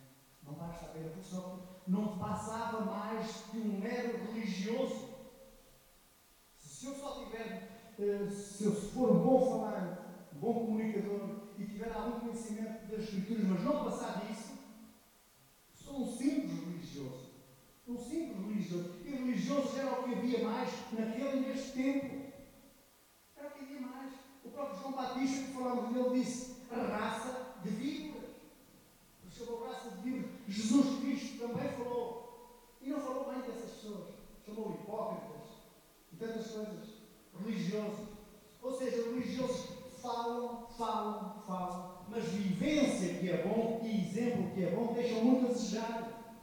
não 0.45 0.55
basta 0.55 0.87
apenas, 0.87 1.27
senão 1.27 1.61
não 1.89 2.19
passava 2.19 2.85
mais 2.85 3.45
de 3.53 3.59
um 3.59 3.81
mero 3.81 4.27
religioso. 4.27 5.11
Se 6.57 6.87
eu 6.87 6.95
só 6.95 7.25
tiver, 7.25 7.95
eh, 7.99 8.31
se 8.31 8.65
eu 8.65 8.73
for 8.73 9.11
um 9.11 9.23
bom 9.23 9.51
falante, 9.51 10.01
um 10.35 10.39
bom 10.39 10.55
comunicador 10.55 11.49
e 11.59 11.65
tiver 11.65 11.93
algum 11.93 12.21
conhecimento 12.21 12.87
das 12.87 13.01
Escrituras, 13.01 13.45
mas 13.45 13.65
não 13.65 13.85
passar 13.85 14.25
disso, 14.25 14.50
um 15.93 16.07
simples 16.07 16.59
religioso 16.65 17.31
um 17.91 17.99
simples 17.99 18.39
religioso. 18.47 18.91
E 19.05 19.11
religioso 19.11 19.77
era 19.77 20.01
o 20.01 20.05
que 20.05 20.15
havia 20.15 20.45
mais 20.45 20.71
naquele 20.93 21.39
e 21.39 21.49
neste 21.49 21.73
tempo. 21.73 22.33
Era 23.37 23.49
o 23.49 23.51
que 23.51 23.65
havia 23.65 23.81
mais. 23.81 24.13
O 24.45 24.51
próprio 24.51 24.79
João 24.79 24.93
Batista, 24.93 25.47
que 25.47 25.53
falamos 25.53 25.93
dele, 25.93 26.21
disse 26.21 26.57
raça 26.71 27.57
de 27.65 27.71
víboras. 27.71 28.31
Ele 29.25 29.33
chamou 29.33 29.65
raça 29.65 29.91
de 29.91 30.03
víboras. 30.03 30.31
Jesus 30.47 31.01
Cristo 31.01 31.39
também 31.39 31.69
falou. 31.73 32.71
E 32.81 32.89
não 32.89 33.01
falou 33.01 33.33
bem 33.33 33.43
dessas 33.43 33.71
pessoas. 33.73 34.15
Chamou 34.47 34.71
hipócritas 34.71 35.49
e 36.13 36.17
tantas 36.17 36.47
coisas. 36.47 36.89
Religiosos. 37.43 38.09
Ou 38.63 38.79
seja, 38.79 39.03
religiosos 39.03 39.67
falam, 40.01 40.67
falam, 40.79 41.43
falam, 41.47 42.00
mas 42.11 42.25
vivência 42.25 43.15
que 43.15 43.31
é 43.31 43.43
bom 43.47 43.81
e 43.85 44.01
exemplo 44.01 44.51
que 44.51 44.65
é 44.65 44.71
bom 44.71 44.93
deixam 44.93 45.25
muito 45.25 45.47
a 45.47 45.53
desejar. 45.53 46.35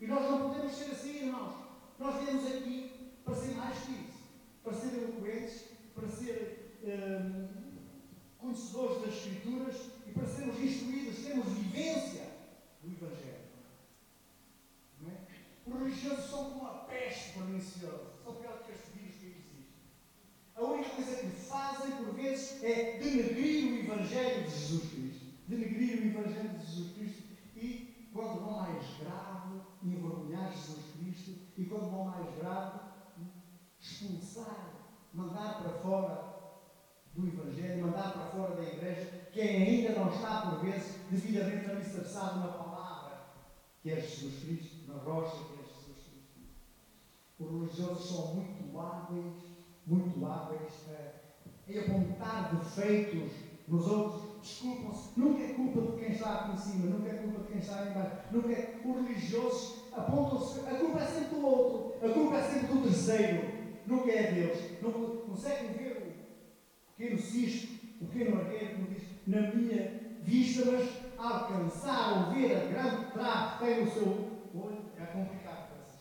E 0.00 0.06
nós 0.06 0.30
não 0.30 0.48
podemos 0.48 0.72
ser 0.72 0.92
assim, 0.92 1.26
irmãos. 1.26 1.54
Nós 1.98 2.22
viemos 2.22 2.46
aqui 2.46 3.12
para 3.24 3.34
ser 3.34 3.54
mais 3.54 3.76
que 3.80 3.92
isso. 3.92 4.18
Para 4.62 4.72
ser 4.72 4.96
eloquentes, 4.96 5.64
para 5.94 6.08
ser 6.08 6.78
hum, 6.84 7.48
conhecedores 8.38 9.02
das 9.02 9.14
Escrituras 9.14 9.76
e 10.06 10.12
para 10.12 10.26
sermos 10.28 10.60
instruídos, 10.60 11.24
termos 11.24 11.46
vivência 11.48 12.30
do 12.80 12.92
Evangelho. 12.92 13.48
Não 15.00 15.10
é? 15.10 15.16
Os 15.66 15.74
religiosos 15.74 16.30
são 16.30 16.50
como 16.50 16.66
a 16.66 16.74
peste 16.84 17.32
perniciosa. 17.32 18.12
São 18.22 18.36
pior 18.36 18.62
que 18.62 18.72
este 18.72 18.90
vírus 18.96 19.16
que 19.16 19.26
existe. 19.26 19.48
A 20.58 20.64
única 20.64 20.90
coisa 20.90 21.16
que 21.16 21.26
fazem, 21.28 21.92
por 21.92 22.14
vezes, 22.14 22.64
é 22.64 22.98
denegrir 22.98 23.72
o 23.72 23.78
Evangelho 23.78 24.42
de 24.42 24.50
Jesus 24.50 24.90
Cristo. 24.90 25.26
Denegrir 25.46 26.02
o 26.02 26.18
Evangelho 26.18 26.58
de 26.58 26.66
Jesus 26.66 26.92
Cristo 26.94 27.22
e, 27.54 28.10
quando 28.12 28.40
não 28.40 28.58
mais 28.58 28.84
grave, 28.98 29.60
envergonhar 29.84 30.50
Jesus 30.50 30.84
Cristo 30.98 31.38
e, 31.56 31.64
quando 31.64 31.92
não 31.92 32.06
mais 32.06 32.34
grave, 32.36 32.80
expulsar, 33.78 34.72
mandar 35.14 35.62
para 35.62 35.78
fora 35.78 36.28
do 37.14 37.28
Evangelho, 37.28 37.86
mandar 37.86 38.12
para 38.12 38.26
fora 38.26 38.56
da 38.56 38.62
igreja 38.64 39.28
quem 39.32 39.62
ainda 39.62 40.00
não 40.00 40.12
está, 40.12 40.42
por 40.42 40.60
vezes, 40.60 40.96
devidamente 41.08 41.70
alicerçado 41.70 42.40
na 42.40 42.48
palavra, 42.48 43.20
que 43.80 43.92
é 43.92 44.00
Jesus 44.00 44.42
Cristo, 44.42 44.88
na 44.88 44.98
rocha 44.98 45.36
que 45.36 45.60
é 45.60 45.64
Jesus 45.64 45.98
Cristo. 46.08 46.40
Os 47.38 47.48
religiosos 47.48 48.08
são 48.08 48.34
muito 48.34 48.76
hábeis, 48.76 49.47
muito 49.88 50.24
hábeis 50.24 50.86
em 51.66 51.78
apontar 51.78 52.54
defeitos 52.54 53.32
nos 53.66 53.86
outros 53.86 54.28
desculpam-se. 54.40 55.18
Nunca 55.18 55.42
é 55.42 55.54
culpa 55.54 55.80
de 55.80 55.98
quem 55.98 56.12
está 56.12 56.34
aqui 56.34 56.52
em 56.52 56.56
cima, 56.56 56.86
nunca 56.86 57.10
é 57.10 57.14
culpa 57.14 57.40
de 57.40 57.48
quem 57.48 57.58
está 57.58 57.80
aí 57.80 57.90
embaixo. 57.90 58.16
Nunca 58.30 58.52
é... 58.52 58.80
Os 58.84 58.96
religiosos 58.96 59.84
apontam-se. 59.92 60.60
A 60.60 60.74
culpa 60.74 61.00
é 61.00 61.06
sempre 61.06 61.36
do 61.36 61.46
outro, 61.46 62.06
a 62.06 62.12
culpa 62.12 62.36
é 62.36 62.42
sempre 62.42 62.66
do 62.68 62.82
terceiro, 62.82 63.48
nunca 63.86 64.10
é 64.10 64.32
Deus. 64.32 64.82
Não 64.82 64.92
conseguem 64.92 65.72
ver 65.72 66.16
o 66.90 66.96
pequeno 66.96 67.18
cisco, 67.18 67.74
o 68.00 68.06
pequeno 68.06 68.38
argueiro, 68.38 68.76
como 68.76 68.88
diz, 68.88 69.02
na 69.26 69.40
minha 69.54 70.00
vista, 70.22 70.70
mas 70.70 70.88
alcançar 71.18 72.28
ou 72.28 72.34
ver 72.34 72.56
a 72.56 72.66
grande 72.66 73.12
trave 73.12 73.58
que 73.58 73.64
tem 73.64 73.84
no 73.84 73.90
seu 73.90 74.06
olho 74.54 74.82
é 74.96 75.04
complicado 75.06 75.68
para 75.68 75.82
essas 75.82 75.98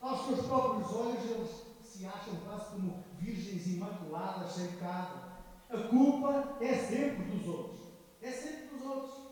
Aos 0.00 0.26
seus 0.26 0.46
próprios 0.46 0.92
olhos, 0.92 1.30
eles 1.30 1.63
acham 2.06 2.36
quase 2.36 2.70
como 2.72 3.04
virgens 3.18 3.66
imaculadas, 3.66 4.52
sem 4.52 4.68
pecado. 4.68 5.32
A 5.70 5.88
culpa 5.88 6.58
é 6.60 6.74
sempre 6.74 7.24
dos 7.24 7.46
outros. 7.48 7.80
É 8.20 8.30
sempre 8.30 8.76
dos 8.76 8.86
outros. 8.86 9.24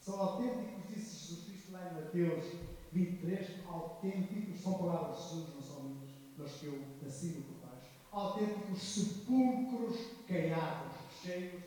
São 0.00 0.20
autênticos, 0.20 0.84
disse 0.88 1.26
Jesus 1.26 1.46
Cristo 1.46 1.72
lá 1.72 1.90
em 1.90 1.94
Mateus 1.94 2.44
23, 2.92 3.66
autênticos, 3.66 4.60
são 4.60 4.74
palavras 4.74 5.16
de 5.16 5.22
Jesus, 5.22 5.54
não 5.54 5.62
são 5.62 5.82
minhas, 5.82 6.10
mas 6.38 6.52
que 6.52 6.66
eu 6.66 6.84
assino 7.06 7.42
por 7.42 7.66
baixo. 7.66 7.88
Autênticos 8.12 8.82
sepulcros 8.82 9.96
caiados, 10.28 10.92
cheios 11.22 11.62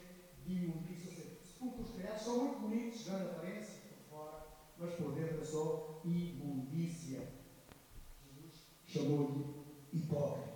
de 0.45 0.53
imundícia. 0.53 1.11
Sepulcros 1.43 1.89
caiados 1.95 2.21
são 2.21 2.37
muito 2.39 2.59
bonitos, 2.61 3.03
grande 3.05 3.25
aparência 3.25 3.81
por 3.89 4.17
fora, 4.17 4.47
mas 4.77 4.93
por 4.93 5.11
dentro 5.13 5.41
é 5.41 5.43
só 5.43 6.01
imundícia. 6.05 7.27
Jesus 8.23 8.53
chamou-lhe 8.85 9.56
hipócritas. 9.97 10.47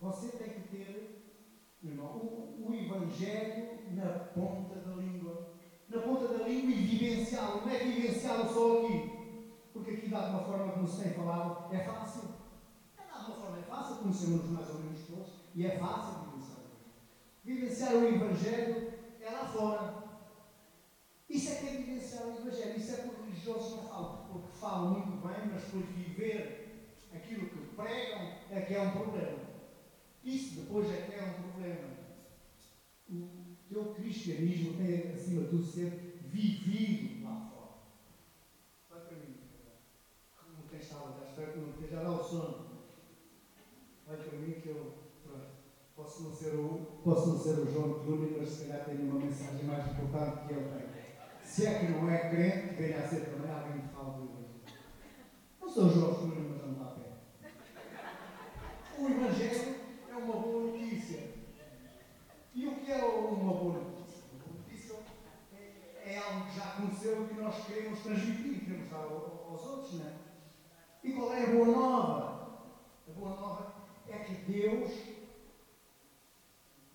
Você 0.00 0.28
tem 0.28 0.48
que 0.48 0.68
ter, 0.68 1.36
irmão, 1.82 2.16
o, 2.16 2.66
o 2.68 2.74
Evangelho 2.74 3.80
na 3.90 4.10
ponta 4.34 4.76
da 4.76 4.94
língua. 4.96 5.50
Na 5.88 6.00
ponta 6.00 6.28
da 6.28 6.48
língua 6.48 6.70
e 6.70 6.74
vivenciá-lo. 6.74 7.60
Não 7.60 7.70
é 7.70 7.78
vivenciá-lo 7.78 8.48
só 8.48 8.78
aqui. 8.78 9.20
Porque 9.72 9.90
aqui, 9.92 10.08
de 10.08 10.14
alguma 10.14 10.42
forma, 10.42 10.72
como 10.72 10.88
se 10.88 11.02
tem 11.02 11.12
falado, 11.12 11.74
é 11.74 11.78
fácil. 11.80 12.22
É, 12.98 13.02
de 13.02 13.10
alguma 13.10 13.36
forma, 13.36 13.58
é 13.58 13.62
fácil, 13.62 13.96
conhecemos 13.96 14.50
mais 14.50 14.68
ou 14.70 14.80
menos 14.80 15.06
todos, 15.06 15.32
e 15.54 15.66
é 15.66 15.78
fácil 15.78 16.30
vivenciar 16.30 16.60
Vivenciar 17.44 17.94
o 17.94 18.08
Evangelho 18.08 18.92
é 19.20 19.30
lá 19.30 19.46
fora. 19.46 20.00
Isso 21.28 21.52
é 21.52 21.54
que 21.56 21.66
é 21.66 21.70
vivenciar 21.70 22.26
o 22.26 22.36
Evangelho. 22.36 22.76
Isso 22.76 22.92
é 22.92 22.96
que 22.96 23.08
os 23.08 23.16
religiosos 23.18 23.76
não 23.76 23.88
falam. 23.88 24.26
Porque 24.32 24.48
falam 24.58 24.90
muito 24.90 25.26
bem, 25.26 25.52
mas 25.52 25.62
depois 25.64 25.86
viver 25.90 26.59
pregam 27.80 28.32
é 28.50 28.60
que 28.60 28.74
é 28.74 28.82
um 28.82 28.90
problema. 28.90 29.38
Isso 30.24 30.60
depois 30.60 30.90
é 30.90 31.02
que 31.02 31.14
é 31.14 31.22
um 31.22 31.42
problema. 31.42 31.88
O 33.10 33.56
teu 33.68 33.94
cristianismo 33.94 34.76
tem, 34.76 35.12
acima 35.12 35.42
de 35.42 35.48
tudo, 35.48 35.64
ser 35.64 36.20
vivido 36.24 37.24
lá 37.24 37.50
fora. 37.50 37.70
Vai 38.90 39.00
para 39.08 39.16
mim. 39.16 39.36
Não 40.56 40.68
tens 40.68 40.82
estado 40.82 41.18
já 41.18 41.30
espero 41.30 41.52
que 41.52 41.58
não 41.58 41.70
esteja 41.70 42.00
a 42.00 42.02
dar 42.04 42.10
o 42.10 42.24
sono. 42.24 42.70
Vai 44.06 44.16
para 44.16 44.38
mim 44.38 44.60
que 44.60 44.68
eu 44.68 44.94
posso 45.96 46.22
não 46.24 46.32
ser 46.32 46.54
o, 46.54 47.00
posso 47.04 47.30
não 47.30 47.38
ser 47.38 47.58
o 47.60 47.72
João 47.72 48.00
Clooney, 48.00 48.36
mas 48.38 48.48
se 48.48 48.64
calhar 48.66 48.84
tenho 48.84 49.10
uma 49.10 49.20
mensagem 49.20 49.64
mais 49.64 49.90
importante 49.90 50.46
que 50.46 50.52
ele 50.52 50.68
tem. 50.68 50.90
Se 51.42 51.66
é 51.66 51.78
que 51.80 51.92
não 51.92 52.08
é 52.08 52.30
crente, 52.30 52.74
venha 52.74 53.00
a 53.00 53.08
ser 53.08 53.24
também 53.26 53.50
alguém 53.50 53.80
que 53.80 53.88
fala 53.88 54.18
do 54.18 54.24
Evangelho. 54.24 54.60
Não 55.60 55.68
sou 55.68 55.88
João 55.88 56.14
Clooney, 56.14 56.48
mas 56.48 56.62
não 56.62 56.74
dá 56.74 56.84
pé. 56.94 57.10
O 58.98 59.08
Evangelho 59.08 59.74
é 60.08 60.14
uma 60.14 60.36
boa 60.36 60.70
notícia. 60.70 61.30
E 62.54 62.66
o 62.66 62.76
que 62.76 62.92
é 62.92 63.04
uma 63.04 63.54
boa 63.54 63.78
notícia? 63.78 64.24
Uma 64.32 64.44
boa 64.44 64.58
notícia 64.58 64.96
é, 65.52 66.14
é 66.14 66.18
algo 66.18 66.46
que 66.46 66.56
já 66.56 66.64
aconteceu 66.64 67.24
e 67.24 67.28
que 67.28 67.40
nós 67.40 67.66
queremos 67.66 68.00
transmitir, 68.00 68.52
e 68.52 68.60
queremos 68.60 68.90
dar 68.90 68.98
aos 68.98 69.66
outros, 69.66 69.94
não 69.94 70.06
é? 70.06 70.12
E 71.02 71.12
qual 71.12 71.32
é 71.32 71.44
a 71.44 71.50
boa 71.50 71.66
nova? 71.66 72.62
A 73.08 73.12
boa 73.12 73.30
nova 73.30 73.74
é 74.08 74.18
que 74.18 74.34
Deus, 74.52 74.90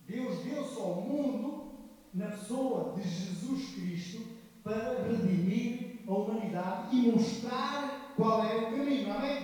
Deus 0.01 0.39
deu-se 0.43 0.79
ao 0.79 1.01
mundo 1.01 1.73
na 2.13 2.27
pessoa 2.27 2.85
de 2.96 3.10
Jesus 3.10 3.74
Cristo 3.76 4.22
para 4.64 5.04
redimir 5.04 6.00
a 6.08 6.12
humanidade 6.12 6.96
e 6.96 7.12
mostrar 7.12 8.14
qual 8.16 8.43
é 8.43 8.56
o 8.56 8.72
caminho, 8.72 9.14
amém? 9.14 9.43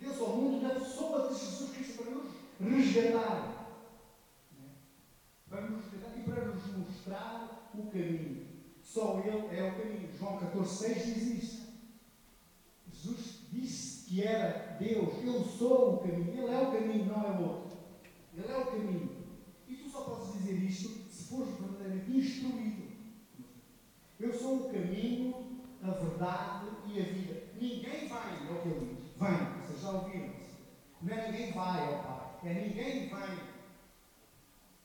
Deus 0.00 0.20
ao 0.20 0.36
mundo 0.36 0.62
na 0.62 0.74
pessoa 0.74 1.28
de 1.28 1.38
Jesus 1.38 1.70
Cristo 1.70 2.02
para 2.02 2.10
nos 2.70 2.94
resgatar. 2.94 3.78
Para 5.48 5.60
nos 5.62 5.84
resgatar 5.84 6.18
e 6.18 6.22
para 6.22 6.44
nos 6.46 6.76
mostrar 6.76 7.70
o 7.74 7.86
caminho. 7.86 8.46
Só 8.82 9.20
Ele 9.20 9.56
é 9.56 9.68
o 9.68 9.76
caminho. 9.76 10.08
João 10.18 10.38
14, 10.38 10.76
6 10.76 11.04
diz 11.04 11.42
isso. 11.42 11.62
Jesus 12.92 13.40
disse 13.50 14.06
que 14.08 14.22
era 14.22 14.76
Deus. 14.78 15.14
Eu 15.24 15.44
sou 15.44 15.94
o 15.94 15.98
caminho. 15.98 16.30
Ele 16.30 16.54
é 16.54 16.60
o 16.60 16.72
caminho, 16.72 17.06
não 17.06 17.24
é 17.24 17.38
o 17.38 17.42
outro. 17.42 17.78
Ele 18.34 18.52
é 18.52 18.56
o 18.56 18.66
caminho. 18.66 19.10
E 19.68 19.74
tu 19.76 19.90
só 19.90 20.02
podes 20.02 20.32
dizer 20.34 20.54
isto 20.54 20.88
se 21.10 21.24
fores 21.24 21.54
instruído. 22.08 22.92
Eu 24.20 24.32
sou 24.32 24.56
o 24.56 24.72
caminho, 24.72 25.34
a 25.82 25.90
verdade 25.90 26.66
e 26.86 27.00
a 27.00 27.04
vida. 27.04 27.42
Ninguém 27.60 28.08
vai, 28.08 28.46
é 28.48 28.52
o 28.52 28.62
que 28.62 28.68
ele. 28.68 28.96
Vem, 29.18 29.60
vocês 29.60 29.80
já 29.80 29.90
ouviram. 29.90 30.30
Não 31.02 31.12
é 31.12 31.30
ninguém 31.30 31.52
vai 31.52 31.86
ao 31.86 32.02
Pai. 32.02 32.50
É 32.50 32.54
ninguém 32.54 33.08
vem. 33.08 33.38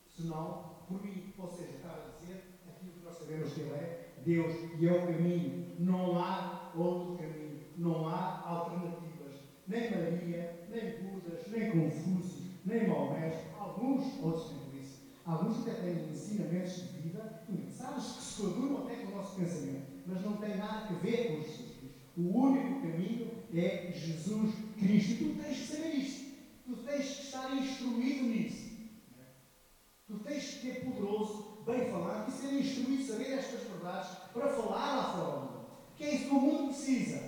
Senão, 0.07 0.71
por 0.87 1.03
mim. 1.03 1.33
Ou 1.37 1.47
seja, 1.47 1.69
estava 1.75 2.07
a 2.07 2.19
dizer 2.19 2.43
aquilo 2.67 2.93
que 2.93 3.05
nós 3.05 3.17
sabemos 3.17 3.53
que 3.53 3.61
Ele 3.61 3.73
é. 3.73 4.07
Deus 4.25 4.53
e 4.79 4.87
é 4.87 4.91
o 4.91 5.05
caminho. 5.05 5.75
Não 5.79 6.19
há 6.19 6.71
outro 6.75 7.17
caminho. 7.17 7.59
Não 7.77 8.07
há 8.07 8.41
alternativas. 8.45 9.35
Nem 9.67 9.91
Maria, 9.91 10.67
nem 10.69 10.97
Budas, 11.03 11.47
nem 11.47 11.71
Confúcio, 11.71 12.45
nem 12.65 12.87
Maomé. 12.87 13.45
Alguns 13.59 14.19
outros. 14.23 14.56
Alguns 15.27 15.59
até 15.59 15.81
têm 15.81 16.09
ensinamentos 16.09 16.75
de 16.75 16.99
vida 16.99 17.43
engraçados 17.49 18.13
que 18.13 18.23
se 18.23 18.41
coadunam 18.41 18.85
até 18.85 18.95
com 18.95 19.11
o 19.11 19.15
nosso 19.17 19.35
pensamento. 19.35 19.85
Mas 20.05 20.21
não 20.21 20.37
têm 20.37 20.55
nada 20.55 20.87
a 20.87 20.93
ver 20.93 21.27
com 21.27 21.43
Jesus 21.43 21.71
Cristo. 21.77 21.99
O 22.15 22.43
único 22.43 22.81
caminho 22.81 23.31
é 23.53 23.91
Jesus 23.91 24.55
Cristo. 24.79 25.11
E 25.11 25.35
tu 25.35 25.43
tens 25.43 25.57
que 25.57 25.67
saber 25.67 25.95
isto. 25.95 26.25
Tu 26.65 26.75
tens 26.77 27.05
que 27.05 27.23
estar 27.23 27.57
instruído 27.57 28.23
nisso. 28.23 28.67
Tu 30.07 30.17
tens 30.19 30.43
que 30.45 30.61
ser 30.61 30.85
poderoso, 30.85 31.57
bem 31.65 31.91
falado 31.91 32.29
e 32.29 32.31
ser 32.31 32.53
instruído, 32.53 33.03
saber 33.03 33.33
estas 33.33 33.63
verdades 33.63 34.09
para 34.33 34.47
falar 34.47 34.95
lá 34.95 35.13
fora. 35.13 35.67
Que 35.97 36.05
é 36.05 36.15
isso 36.15 36.29
que 36.29 36.35
o 36.35 36.39
mundo 36.39 36.67
precisa. 36.69 37.21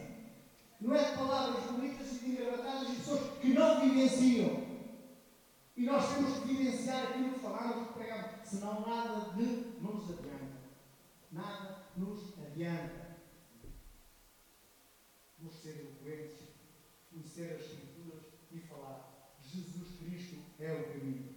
Não 0.80 0.96
é 0.96 1.04
de 1.04 1.18
palavras 1.18 1.66
bonitas 1.66 2.14
e 2.14 2.20
de 2.20 2.32
engravatadas 2.32 2.90
e 2.90 2.96
pessoas 2.96 3.20
que 3.42 3.50
não 3.50 3.82
vivenciam. 3.82 4.59
E 5.80 5.86
nós 5.86 6.14
temos 6.14 6.40
que 6.40 6.54
vivenciar 6.56 7.06
aquilo 7.06 7.36
que 7.36 7.40
falamos, 7.40 7.88
que 7.88 7.94
pregamos. 7.94 8.32
Senão 8.44 8.82
nada 8.82 9.34
de 9.34 9.46
nos 9.82 10.10
adianta. 10.10 10.58
Nada 11.32 11.86
nos 11.96 12.38
adianta. 12.38 13.16
Vamos 15.40 15.56
ser 15.56 15.80
eloquentes, 15.80 16.50
conhecer 17.10 17.54
as 17.54 17.62
Escrituras 17.62 18.24
e 18.52 18.60
falar. 18.60 19.38
Jesus 19.42 19.96
Cristo 20.00 20.40
é 20.60 20.74
o 20.74 21.00
caminho. 21.00 21.36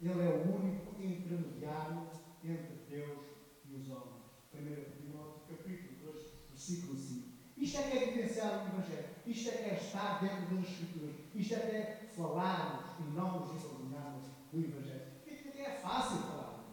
Ele 0.00 0.22
é 0.22 0.28
o 0.30 0.56
único 0.56 1.02
intermediário 1.02 2.08
entre 2.42 2.76
Deus 2.88 3.26
e 3.68 3.74
os 3.74 3.90
homens. 3.90 4.24
1 4.54 5.02
Timóteo, 5.02 5.42
capítulo 5.54 6.12
2, 6.14 6.32
versículo 6.48 6.98
5. 6.98 7.28
Isto 7.58 7.76
é 7.76 7.90
que 7.90 7.98
é 7.98 8.06
vivenciar 8.06 8.64
o 8.64 8.68
Evangelho. 8.68 9.08
Isto 9.26 9.50
é 9.50 9.52
que 9.52 9.68
é 9.68 9.74
estar 9.74 10.20
dentro 10.22 10.56
das 10.56 10.66
Escrituras. 10.66 11.16
Isto 11.34 11.54
é 11.54 11.58
que 11.58 11.76
é 11.76 12.03
falarmos 12.14 12.98
e 13.00 13.02
não 13.14 13.40
nos 13.40 13.50
envergonharmos 13.50 14.24
do 14.52 14.60
Evangelho. 14.60 15.12
Isto 15.26 15.48
até 15.48 15.62
é 15.62 15.80
fácil 15.80 16.18
falar. 16.18 16.64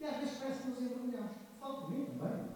E 0.00 0.04
às 0.04 0.16
vezes 0.16 0.38
parece 0.38 0.62
que 0.62 0.68
nos 0.68 0.80
envergonhamos. 0.80 1.36
Falo 1.58 1.82
por 1.82 1.90
mim 1.90 2.06
também. 2.06 2.48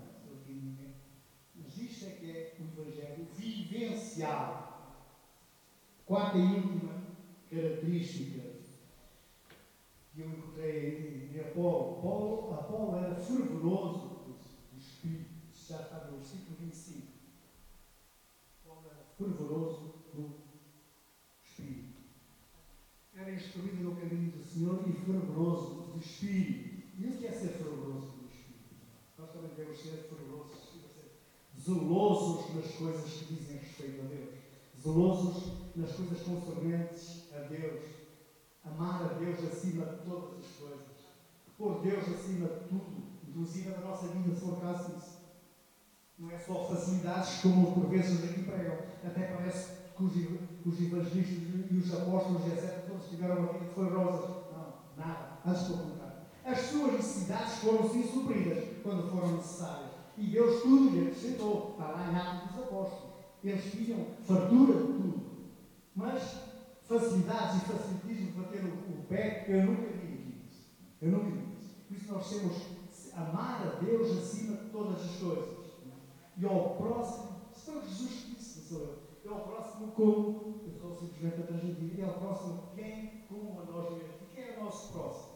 Mas 1.55 1.76
isto 1.76 2.07
é 2.07 2.11
que 2.11 2.30
é 2.30 2.57
o 2.59 2.80
Evangelho 2.80 3.26
vivencial. 3.34 4.72
Quarta 6.05 6.38
e 6.38 6.42
última 6.42 7.03
característica 7.48 8.53
que 10.12 10.20
eu 10.20 10.28
encontrei 10.28 11.30
em 11.32 11.40
Apolo. 11.40 12.03
Paulo, 12.03 12.55
Apolo 12.55 12.98
era 12.98 13.14
fervoroso 13.14 14.09
do 14.26 14.78
Espírito. 14.78 15.30
Já 15.55 15.80
está 15.80 16.05
no 16.05 16.18
versículo 16.18 16.57
25. 16.61 17.07
Paulo 18.64 18.90
era 18.90 19.05
fervoroso 19.16 19.94
do 20.12 20.42
Espírito. 21.42 22.03
Era 23.33 23.41
instruído 23.41 23.85
no 23.85 23.97
caminho 23.97 24.30
do 24.30 24.45
Senhor 24.45 24.85
e 24.87 24.93
fervoroso 24.93 25.91
do 25.91 25.99
Espírito. 25.99 26.83
E 26.99 27.07
o 27.07 27.16
que 27.16 27.26
é 27.26 27.33
ser 27.33 27.49
fervoroso 27.49 28.09
do 28.09 28.28
Espírito? 28.28 28.74
Nós 29.16 29.30
também 29.30 29.51
devemos 29.57 29.80
ser 29.80 30.07
fervorosos, 30.11 30.68
zelosos 31.59 32.55
nas 32.55 32.74
coisas 32.74 33.11
que 33.11 33.35
dizem 33.35 33.57
respeito 33.57 34.03
a 34.03 34.05
Deus. 34.05 34.35
Zelosos 34.83 35.53
nas 35.74 35.93
coisas 35.93 36.20
concernentes 36.20 37.33
a 37.33 37.39
Deus 37.49 37.80
amar 38.64 39.03
a 39.03 39.14
Deus 39.14 39.39
acima 39.51 39.87
de 39.87 40.05
todas 40.05 40.39
as 40.39 40.53
coisas, 40.53 40.87
pôr 41.57 41.80
Deus 41.80 42.07
acima 42.09 42.49
de 42.49 42.68
tudo, 42.68 43.03
inclusive 43.26 43.70
na 43.70 43.80
nossa 43.80 44.09
vida, 44.09 44.35
se 44.35 44.41
for 44.43 44.61
caso. 44.61 45.22
Não 46.18 46.30
é 46.30 46.39
só 46.39 46.68
facilidades 46.68 47.41
como 47.41 47.72
por 47.72 47.89
vezes 47.89 48.22
aqui 48.22 48.43
pregam. 48.43 48.76
Até 49.03 49.26
parece 49.35 49.72
que 49.97 50.05
os, 50.05 50.12
os 50.65 50.81
evangelistas 50.81 51.71
e 51.71 51.77
os 51.77 51.95
apóstolos, 51.95 52.47
etc., 52.47 52.87
todos 52.87 53.09
tiveram 53.09 53.39
uma 53.39 53.53
vida 53.53 53.65
que 53.67 53.75
foi 53.75 53.89
rosas. 53.89 54.31
Não, 54.53 54.75
nada. 54.97 55.39
Antes 55.45 55.63
pelo 55.63 55.79
contrário. 55.79 56.13
As 56.45 56.59
suas 56.59 56.93
necessidades 56.93 57.55
foram 57.59 57.89
sim 57.89 58.03
supridas 58.05 58.65
quando 58.83 59.11
foram 59.11 59.37
necessárias. 59.37 59.91
E 60.17 60.27
Deus 60.27 60.63
tudo 60.63 60.91
lhe 60.91 61.09
acrescentou. 61.09 61.71
Está 61.73 61.93
lá 61.93 62.11
em 62.11 62.17
Atos 62.17 62.51
dos 62.51 62.65
Apóstolos. 62.65 63.13
Eles 63.43 63.73
tinham 63.73 64.07
fartura 64.25 64.75
de 64.75 64.87
tudo. 64.87 65.23
Mas 65.95 66.23
facilidades 66.85 67.63
e 67.63 67.67
facilitismo 67.67 68.33
para 68.33 68.45
ter 68.45 68.65
o, 68.65 68.69
o 68.69 69.05
pé, 69.09 69.45
eu 69.49 69.65
nunca 69.65 69.83
vi 69.83 70.15
aqui. 70.15 70.49
Eu 71.01 71.11
nunca 71.11 71.31
vi 71.31 71.57
isso. 71.59 71.75
Por 71.89 71.97
isso 71.97 72.13
nós 72.13 72.29
temos 72.29 72.73
amar 73.15 73.67
a 73.67 73.85
Deus 73.85 74.19
acima 74.19 74.57
de 74.57 74.71
todas 74.71 75.01
as 75.01 75.17
coisas. 75.17 75.63
E 76.37 76.47
ao 76.47 76.77
próximo, 76.77 77.43
se 77.53 77.71
Jesus 77.71 78.11
que 78.11 78.35
disse, 78.35 78.69
sou 78.69 78.81
eu. 78.81 79.01
E 79.25 79.29
ao 79.29 79.41
próximo 79.41 79.93
como, 79.93 80.61
eu 80.64 80.73
estou 80.73 80.97
simplesmente 80.97 81.43
a 81.43 81.47
transmitir, 81.47 81.99
e 81.99 82.03
ao 82.03 82.14
próximo 82.14 82.70
quem, 82.75 83.25
como 83.29 83.61
a 83.61 83.64
nós 83.64 83.93
mesmos. 83.93 84.23
E 84.23 84.35
quem 84.35 84.45
é 84.45 84.59
o 84.59 84.64
nosso 84.64 84.93
próximo? 84.93 85.33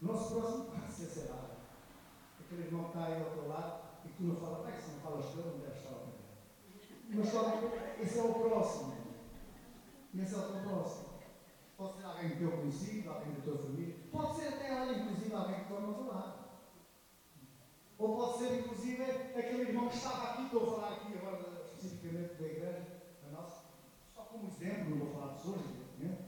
O 0.00 0.06
nosso 0.06 0.34
próximo 0.34 0.64
pode 0.70 0.92
ser, 0.92 1.06
sei 1.06 1.28
lá, 1.28 1.50
aquele 2.38 2.62
irmão 2.62 2.84
que 2.84 2.88
está 2.90 3.06
aí 3.06 3.22
ao 3.22 3.30
teu 3.30 3.48
lado 3.48 3.82
e 4.04 4.08
que 4.08 4.16
tu 4.16 4.22
não 4.24 4.36
falas, 4.36 4.66
bem, 4.66 4.80
se 4.80 4.90
não 4.92 5.00
falas 5.00 5.26
tu, 5.26 5.36
não 5.38 5.58
deve 5.58 5.76
estar 5.76 5.90
ao 5.90 6.00
teu 6.00 6.14
Mas 7.14 7.28
só, 7.28 7.52
esse 8.00 8.18
é 8.18 8.22
o 8.22 8.34
próximo. 8.34 8.98
Esse 10.14 10.34
é 10.34 10.38
o 10.38 10.42
teu 10.42 10.60
próximo. 10.62 11.08
Pode 11.76 11.96
ser 11.96 12.04
alguém 12.04 12.28
do 12.30 12.38
teu 12.38 12.50
conhecido, 12.52 13.10
alguém 13.10 13.34
da 13.34 13.40
tua 13.40 13.58
família, 13.58 13.96
pode 14.10 14.34
ser 14.36 14.48
até, 14.48 14.80
olha, 14.80 14.98
inclusive 14.98 15.34
alguém 15.34 15.54
que 15.56 15.60
está 15.62 15.74
ao 15.74 15.94
teu 15.94 16.06
lado. 16.06 16.38
Ou 17.98 18.16
pode 18.16 18.38
ser, 18.38 18.60
inclusive, 18.60 19.02
aquele 19.02 19.62
irmão 19.62 19.88
que 19.88 19.96
estava 19.96 20.30
aqui, 20.30 20.42
estou 20.44 20.62
a 20.62 20.66
falar 20.66 20.92
aqui 20.94 21.18
agora 21.18 21.47
especificamente 21.78 22.34
da 22.34 22.46
igreja, 22.46 22.86
a 23.26 23.30
nossa, 23.30 23.64
só 24.14 24.22
como 24.22 24.48
exemplo, 24.48 24.90
não 24.90 25.06
vou 25.06 25.14
falar 25.14 25.34
dos 25.34 25.44
outros, 25.46 25.64
evidentemente, 25.66 26.22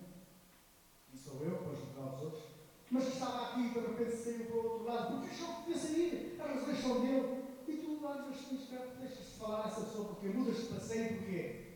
e 1.13 1.19
sou 1.19 1.43
eu 1.43 1.57
para 1.59 1.73
ajudar 1.73 2.15
os 2.15 2.23
outros, 2.23 2.43
mas 2.91 3.05
que 3.05 3.13
estava 3.13 3.47
aqui 3.47 3.69
de 3.69 3.81
repente 3.81 4.17
saiu 4.17 4.47
para 4.47 4.57
o 4.57 4.65
outro 4.65 4.85
lado, 4.85 5.19
porque 5.19 5.35
achou 5.35 5.49
que 5.49 5.63
podia 5.63 5.77
sair, 5.77 6.37
as 6.41 6.47
razões 6.47 6.79
são 6.79 7.01
dele, 7.01 7.45
e 7.67 7.77
tu 7.77 8.03
lá 8.03 8.27
nos 8.27 8.45
tens 8.45 8.69
deixas-te 8.69 9.39
falar 9.39 9.69
essa 9.69 9.81
pessoa, 9.81 10.09
porque 10.09 10.29
mudas-te 10.29 10.67
para 10.67 10.81
sair, 10.81 11.19
porquê? 11.19 11.67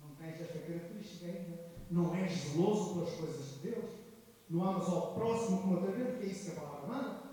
Não 0.00 0.14
tens 0.14 0.40
esta 0.40 0.58
característica 0.58 1.26
ainda, 1.26 1.68
não 1.90 2.14
és 2.14 2.32
zeloso 2.32 2.94
pelas 2.94 3.14
coisas 3.14 3.46
de 3.54 3.70
Deus, 3.70 3.90
não 4.50 4.62
amas 4.62 4.88
ao 4.88 5.14
próximo 5.14 5.62
como 5.62 5.78
a 5.78 5.90
vida, 5.90 6.10
porque 6.10 6.24
é 6.24 6.28
isso 6.28 6.50
que 6.50 6.58
a 6.58 6.60
palavra 6.60 6.86
manda. 6.86 7.28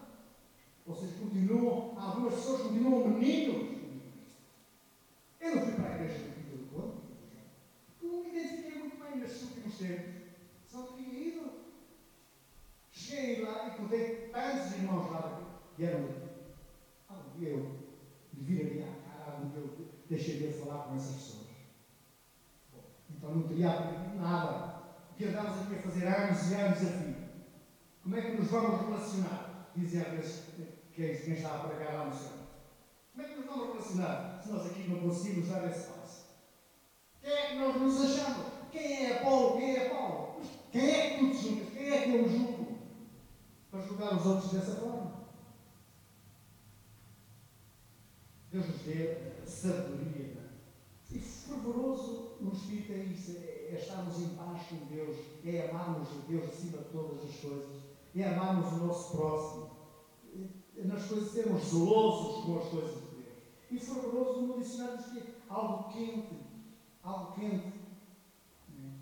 Ou 0.85 0.95
seja, 0.95 1.13
continuam, 1.19 1.97
algumas 1.97 2.35
pessoas 2.35 2.61
continuam 2.61 3.07
meninos. 3.07 3.74
Eu 5.45 5.57
não 5.57 5.61
fui 5.61 5.73
para 5.73 5.89
a 5.89 5.95
igreja 5.95 6.23
do 6.23 6.33
Quinto 6.33 6.57
do 6.57 7.03
porque 7.87 8.07
não 8.07 8.23
me 8.23 8.29
identifiquei 8.31 8.79
muito 8.79 8.97
bem 8.97 9.19
nestes 9.19 9.43
últimos 9.43 9.77
tempos. 9.77 10.13
Só 10.65 10.81
teria 10.87 11.27
ido. 11.27 11.51
Cheguei 12.89 13.45
lá 13.45 13.67
e 13.67 13.77
contei 13.77 14.29
tantos 14.33 14.71
irmãos 14.73 15.11
lá 15.11 15.59
que 15.75 15.85
eram. 15.85 16.09
Algum 17.07 17.37
dia 17.37 17.49
eu 17.49 17.79
viraria 18.33 18.85
a 18.85 19.07
cara, 19.07 19.31
algum 19.33 19.49
dia 19.49 19.59
eu 19.59 19.87
deixaria 20.09 20.47
de 20.47 20.57
falar 20.57 20.85
com 20.85 20.95
essas 20.95 21.13
pessoas. 21.15 21.47
Bom, 22.73 22.83
então 23.11 23.35
não 23.35 23.47
teria 23.47 23.69
aprendido 23.69 24.15
nada. 24.15 24.83
O 25.11 25.15
que 25.15 25.25
andávamos 25.25 25.61
aqui 25.61 25.75
a 25.75 25.81
fazer 25.83 26.07
anos 26.07 26.51
e 26.51 26.55
anos 26.55 26.81
a 26.81 26.91
fim. 26.91 27.15
Como 28.01 28.15
é 28.15 28.21
que 28.21 28.37
nos 28.37 28.49
vamos 28.49 28.81
relacionar? 28.81 29.71
Dizem 29.75 30.01
às 30.01 30.43
que 30.91 31.03
é 31.03 31.15
quem 31.15 31.33
está 31.33 31.55
a 31.55 31.67
pregar 31.67 31.93
lá 31.93 32.05
no 32.05 32.13
céu. 32.15 32.44
Como 33.15 33.25
é 33.25 33.29
que 33.29 33.37
nos 33.37 33.45
vamos 33.45 33.67
relacionar 33.67 34.41
se 34.43 34.51
nós 34.51 34.65
aqui 34.65 34.89
não 34.89 34.99
conseguimos 34.99 35.47
dar 35.47 35.71
esse 35.71 35.87
passo? 35.87 36.25
Quem 37.21 37.31
é 37.31 37.47
que 37.47 37.55
nós 37.55 37.81
nos 37.81 38.01
achamos? 38.01 38.47
Quem 38.69 39.05
é 39.05 39.23
Paulo? 39.23 39.57
Quem 39.57 39.75
é 39.77 39.89
Paulo? 39.89 40.41
Quem 40.69 40.89
é 40.89 41.09
que 41.11 41.19
tu 41.19 41.31
te 41.31 41.37
julgas? 41.37 41.73
Quem 41.73 41.89
é 41.89 42.01
que 42.01 42.09
eu 42.13 42.29
julgo? 42.29 42.77
Para 43.71 43.79
julgar 43.79 44.17
os 44.17 44.25
outros 44.25 44.51
dessa 44.51 44.75
forma. 44.81 45.13
Deus 48.51 48.67
nos 48.67 48.81
dê 48.81 49.17
sabedoria. 49.45 50.37
É? 50.37 51.15
E 51.15 51.19
fervoroso 51.19 52.35
no 52.41 52.51
Espírito 52.51 52.91
é 52.91 52.97
isso, 52.97 53.37
é, 53.37 53.69
é 53.71 53.79
estarmos 53.79 54.19
em 54.19 54.35
paz 54.35 54.63
com 54.67 54.93
Deus, 54.93 55.15
é 55.45 55.69
amarmos 55.69 56.09
a 56.09 56.27
Deus 56.27 56.49
acima 56.49 56.79
de 56.79 56.89
todas 56.89 57.23
as 57.23 57.35
coisas, 57.37 57.81
é 58.13 58.27
amarmos 58.27 58.73
o 58.73 58.85
nosso 58.85 59.15
próximo, 59.15 59.71
nas 60.75 61.05
coisas, 61.05 61.31
sermos 61.31 61.63
zelosos 61.63 62.43
com 62.43 62.59
as 62.59 62.67
coisas. 62.67 63.04
E 63.75 63.79
fervoroso 63.79 64.41
no 64.43 64.57
dicionário 64.57 64.97
diz 64.97 65.07
que 65.07 65.19
é 65.19 65.23
algo 65.49 65.91
quente, 65.91 66.33
algo 67.03 67.33
quente. 67.33 67.73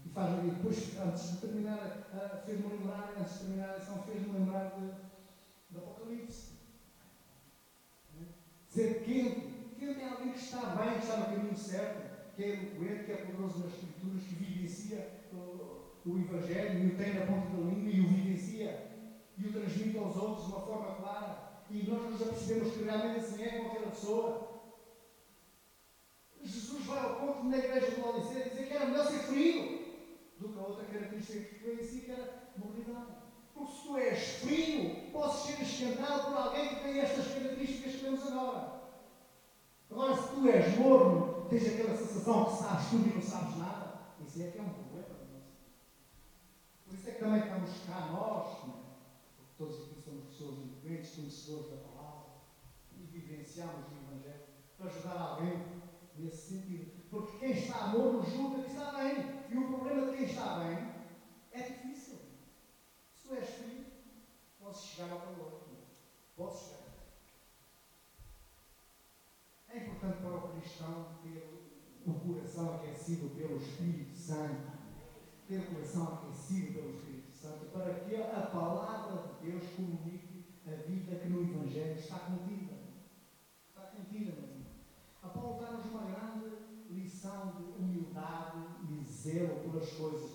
E 0.03 0.09
faz 0.09 0.43
e 0.43 0.49
depois, 0.49 0.97
antes 0.97 1.31
de 1.31 1.37
terminar, 1.37 2.41
fez-me 2.43 2.67
lembrar, 2.69 3.13
antes 3.19 3.33
de 3.33 3.39
terminar 3.41 3.69
a 3.69 3.77
lição, 3.77 4.01
fez-me 4.01 4.33
lembrar 4.33 4.73
Apocalipse. 5.77 6.53
Ser 8.67 9.03
quente. 9.03 9.53
Quente 9.77 10.01
é 10.01 10.09
alguém 10.09 10.31
que 10.31 10.39
está 10.39 10.65
bem, 10.75 10.93
que 10.93 10.99
está 11.05 11.17
no 11.17 11.25
caminho 11.25 11.55
certo, 11.55 12.33
que 12.35 12.43
é 12.43 12.49
eloquente, 12.49 13.03
que 13.03 13.11
é 13.11 13.17
poderoso 13.17 13.59
nas 13.59 13.73
escrituras, 13.73 14.23
que 14.23 14.35
vivencia 14.35 15.21
o, 15.31 16.17
Evangelho 16.17 16.83
e 16.83 16.87
o 16.87 16.97
tem 16.97 17.13
na 17.13 17.27
ponta 17.27 17.49
da 17.49 17.69
língua 17.69 17.91
e 17.91 18.01
o 18.01 18.07
vivencia 18.07 18.91
e 19.37 19.47
o 19.47 19.51
transmite 19.53 19.97
aos 19.99 20.15
outros 20.15 20.47
de 20.47 20.51
uma 20.51 20.61
forma 20.61 20.95
clara 20.95 21.53
e 21.73 21.89
nós 21.89 22.11
nos 22.11 22.21
apercebemos 22.21 22.73
que 22.73 22.83
realmente 22.83 23.19
assim 23.19 23.43
é 23.43 23.65
aquela 23.65 23.87
pessoa. 23.87 24.52
Jesus 26.43 26.85
vai 26.85 26.99
ao 26.99 27.15
ponto 27.15 27.45
na 27.45 27.57
igreja 27.57 27.91
de 27.91 28.01
Laodicea 28.01 28.49
dizer 28.49 28.67
que 28.67 28.73
era 28.73 28.85
melhor 28.85 29.07
ser 29.07 29.19
frio 29.19 29.83
do 30.37 30.49
que 30.49 30.59
a 30.59 30.61
outra 30.61 30.85
característica 30.85 31.39
que 31.39 31.59
conhecia, 31.59 32.01
que 32.01 32.11
era 32.11 32.51
moralidade. 32.57 33.13
Porque 33.53 33.71
se 33.71 33.83
tu 33.83 33.97
és 33.97 34.19
frio, 34.41 35.11
podes 35.11 35.37
ser 35.37 35.61
esquentado 35.61 36.25
por 36.25 36.37
alguém 36.37 36.69
que 36.69 36.83
tem 36.83 36.99
estas 36.99 37.27
características 37.27 37.93
que 37.93 37.99
temos 37.99 38.27
agora. 38.27 38.81
Agora, 39.89 40.15
se 40.17 40.29
tu 40.29 40.47
és 40.49 40.77
morno, 40.77 41.47
tens 41.49 41.67
aquela 41.67 41.95
sensação 41.95 42.45
que 42.45 42.57
sabes 42.57 42.89
tudo 42.89 43.09
e 43.09 43.13
não 43.13 43.21
sabes 43.21 43.57
nada, 43.57 43.99
isso 44.25 44.41
é 44.41 44.47
que 44.47 44.57
é 44.57 44.61
um 44.61 44.69
problema. 44.69 45.15
Por 46.85 46.93
isso 46.93 47.09
é 47.09 47.11
que 47.13 47.19
também 47.19 47.39
estamos 47.39 47.69
cá 47.87 48.07
nós, 48.11 48.67
né? 48.67 48.73
porque 49.37 49.53
todos 49.57 49.75
aqui 49.81 50.01
somos 50.01 50.25
pessoas 50.25 50.57
eloquentes, 50.57 51.15
conhecedores 51.15 51.69
da 51.69 51.77
palavra, 51.77 52.25
e 52.97 53.03
vivenciamos 53.03 53.85
o 53.87 54.11
Evangelho 54.11 54.43
para 54.77 54.87
ajudar 54.87 55.21
alguém 55.21 55.82
nesse 56.17 56.53
sentido. 56.53 56.91
Porque 57.09 57.37
quem 57.37 57.51
está 57.51 57.87
morno 57.87 58.23
julga 58.23 58.63
que 58.63 58.71
está 58.71 58.91
bem. 58.91 59.43
E 59.49 59.57
o 59.57 59.67
problema 59.67 60.11
de 60.11 60.17
quem 60.17 60.25
está 60.25 60.59
bem 60.59 60.93
é 61.51 61.61
difícil. 61.61 62.17
Se 63.13 63.27
tu 63.27 63.35
és 63.35 63.49
frio, 63.49 63.85
podes 64.59 64.81
chegar 64.81 65.11
ao 65.11 65.19
calor. 65.19 65.61
Podes 66.35 66.59
chegar. 66.59 66.83
É 69.69 69.77
importante 69.77 70.17
para 70.17 70.35
o 70.35 70.49
cristão 70.49 71.19
ter 71.23 71.63
o 72.05 72.13
coração 72.13 72.75
aquecido 72.75 73.29
pelo 73.35 73.57
Espírito 73.57 74.15
Santo. 74.15 74.73
Ter 75.47 75.59
o 75.59 75.73
coração 75.73 76.13
aquecido 76.13 76.73
pelo 76.73 76.95
Espírito 76.95 77.31
Santo, 77.31 77.65
para 77.67 77.93
que 77.95 78.15
a 78.15 78.47
palavra 78.51 79.33
de 79.39 79.51
Deus 79.51 79.63
comunique 79.75 80.45
a 80.65 80.75
vida 80.87 81.15
que 81.17 81.29
no 81.29 81.43
Evangelho 81.43 81.99
está 81.99 82.19
contida. 82.19 82.73
Está 83.67 83.81
contida, 83.87 84.31
meu 84.31 84.49
irmão. 84.49 84.65
A 85.21 85.27
Paulo 85.27 85.61
dá-nos 85.61 85.85
uma 85.85 86.03
grande 86.03 86.55
lição 87.23 87.47
de 87.55 87.63
humildade 87.77 88.59
e 88.81 89.01
zelo 89.05 89.55
pelas 89.61 89.89
coisas 89.93 90.29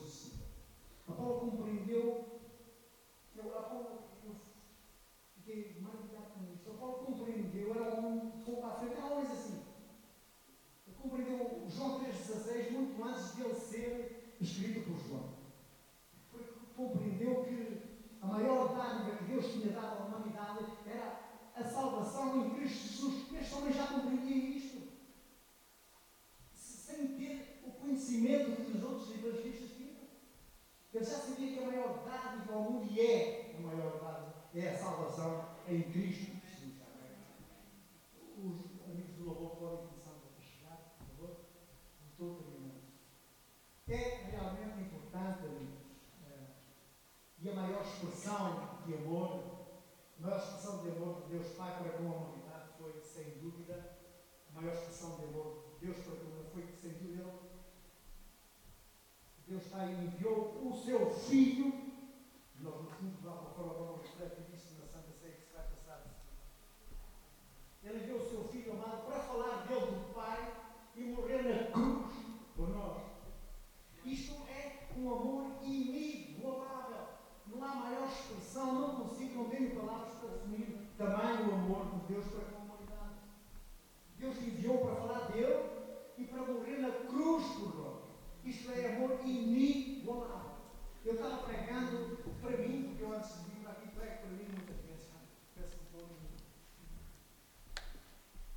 Eu 91.09 91.15
estava 91.15 91.39
pregando 91.39 92.19
para 92.39 92.55
mim, 92.59 92.83
porque 92.83 93.03
eu 93.03 93.17
antes 93.17 93.31
de 93.31 93.51
vir 93.53 93.67
aqui 93.67 93.89
prego 93.97 94.19
para 94.19 94.29
mim 94.29 94.45
muita 94.53 94.73
atenção. 94.75 95.17
Peço-me 95.55 95.87
por 95.91 96.07
mim. 96.07 96.29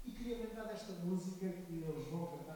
E 0.03 0.11
queria 0.11 0.37
lembrar 0.39 0.65
desta 0.65 0.91
música 0.95 1.47
que 1.47 1.81
eles 1.81 2.07
vão 2.09 2.27
cantar. 2.27 2.50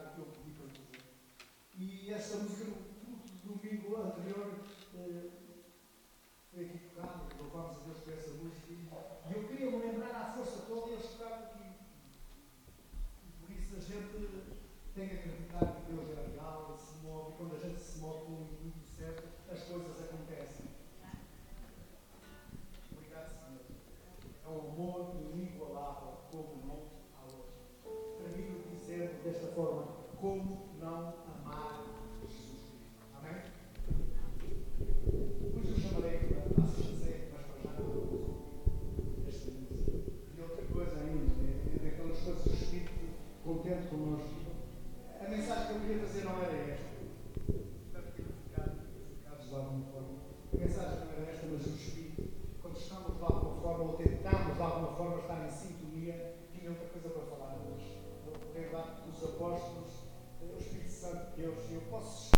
Deus, 61.38 61.70
eu 61.70 61.82
posso 61.90 62.35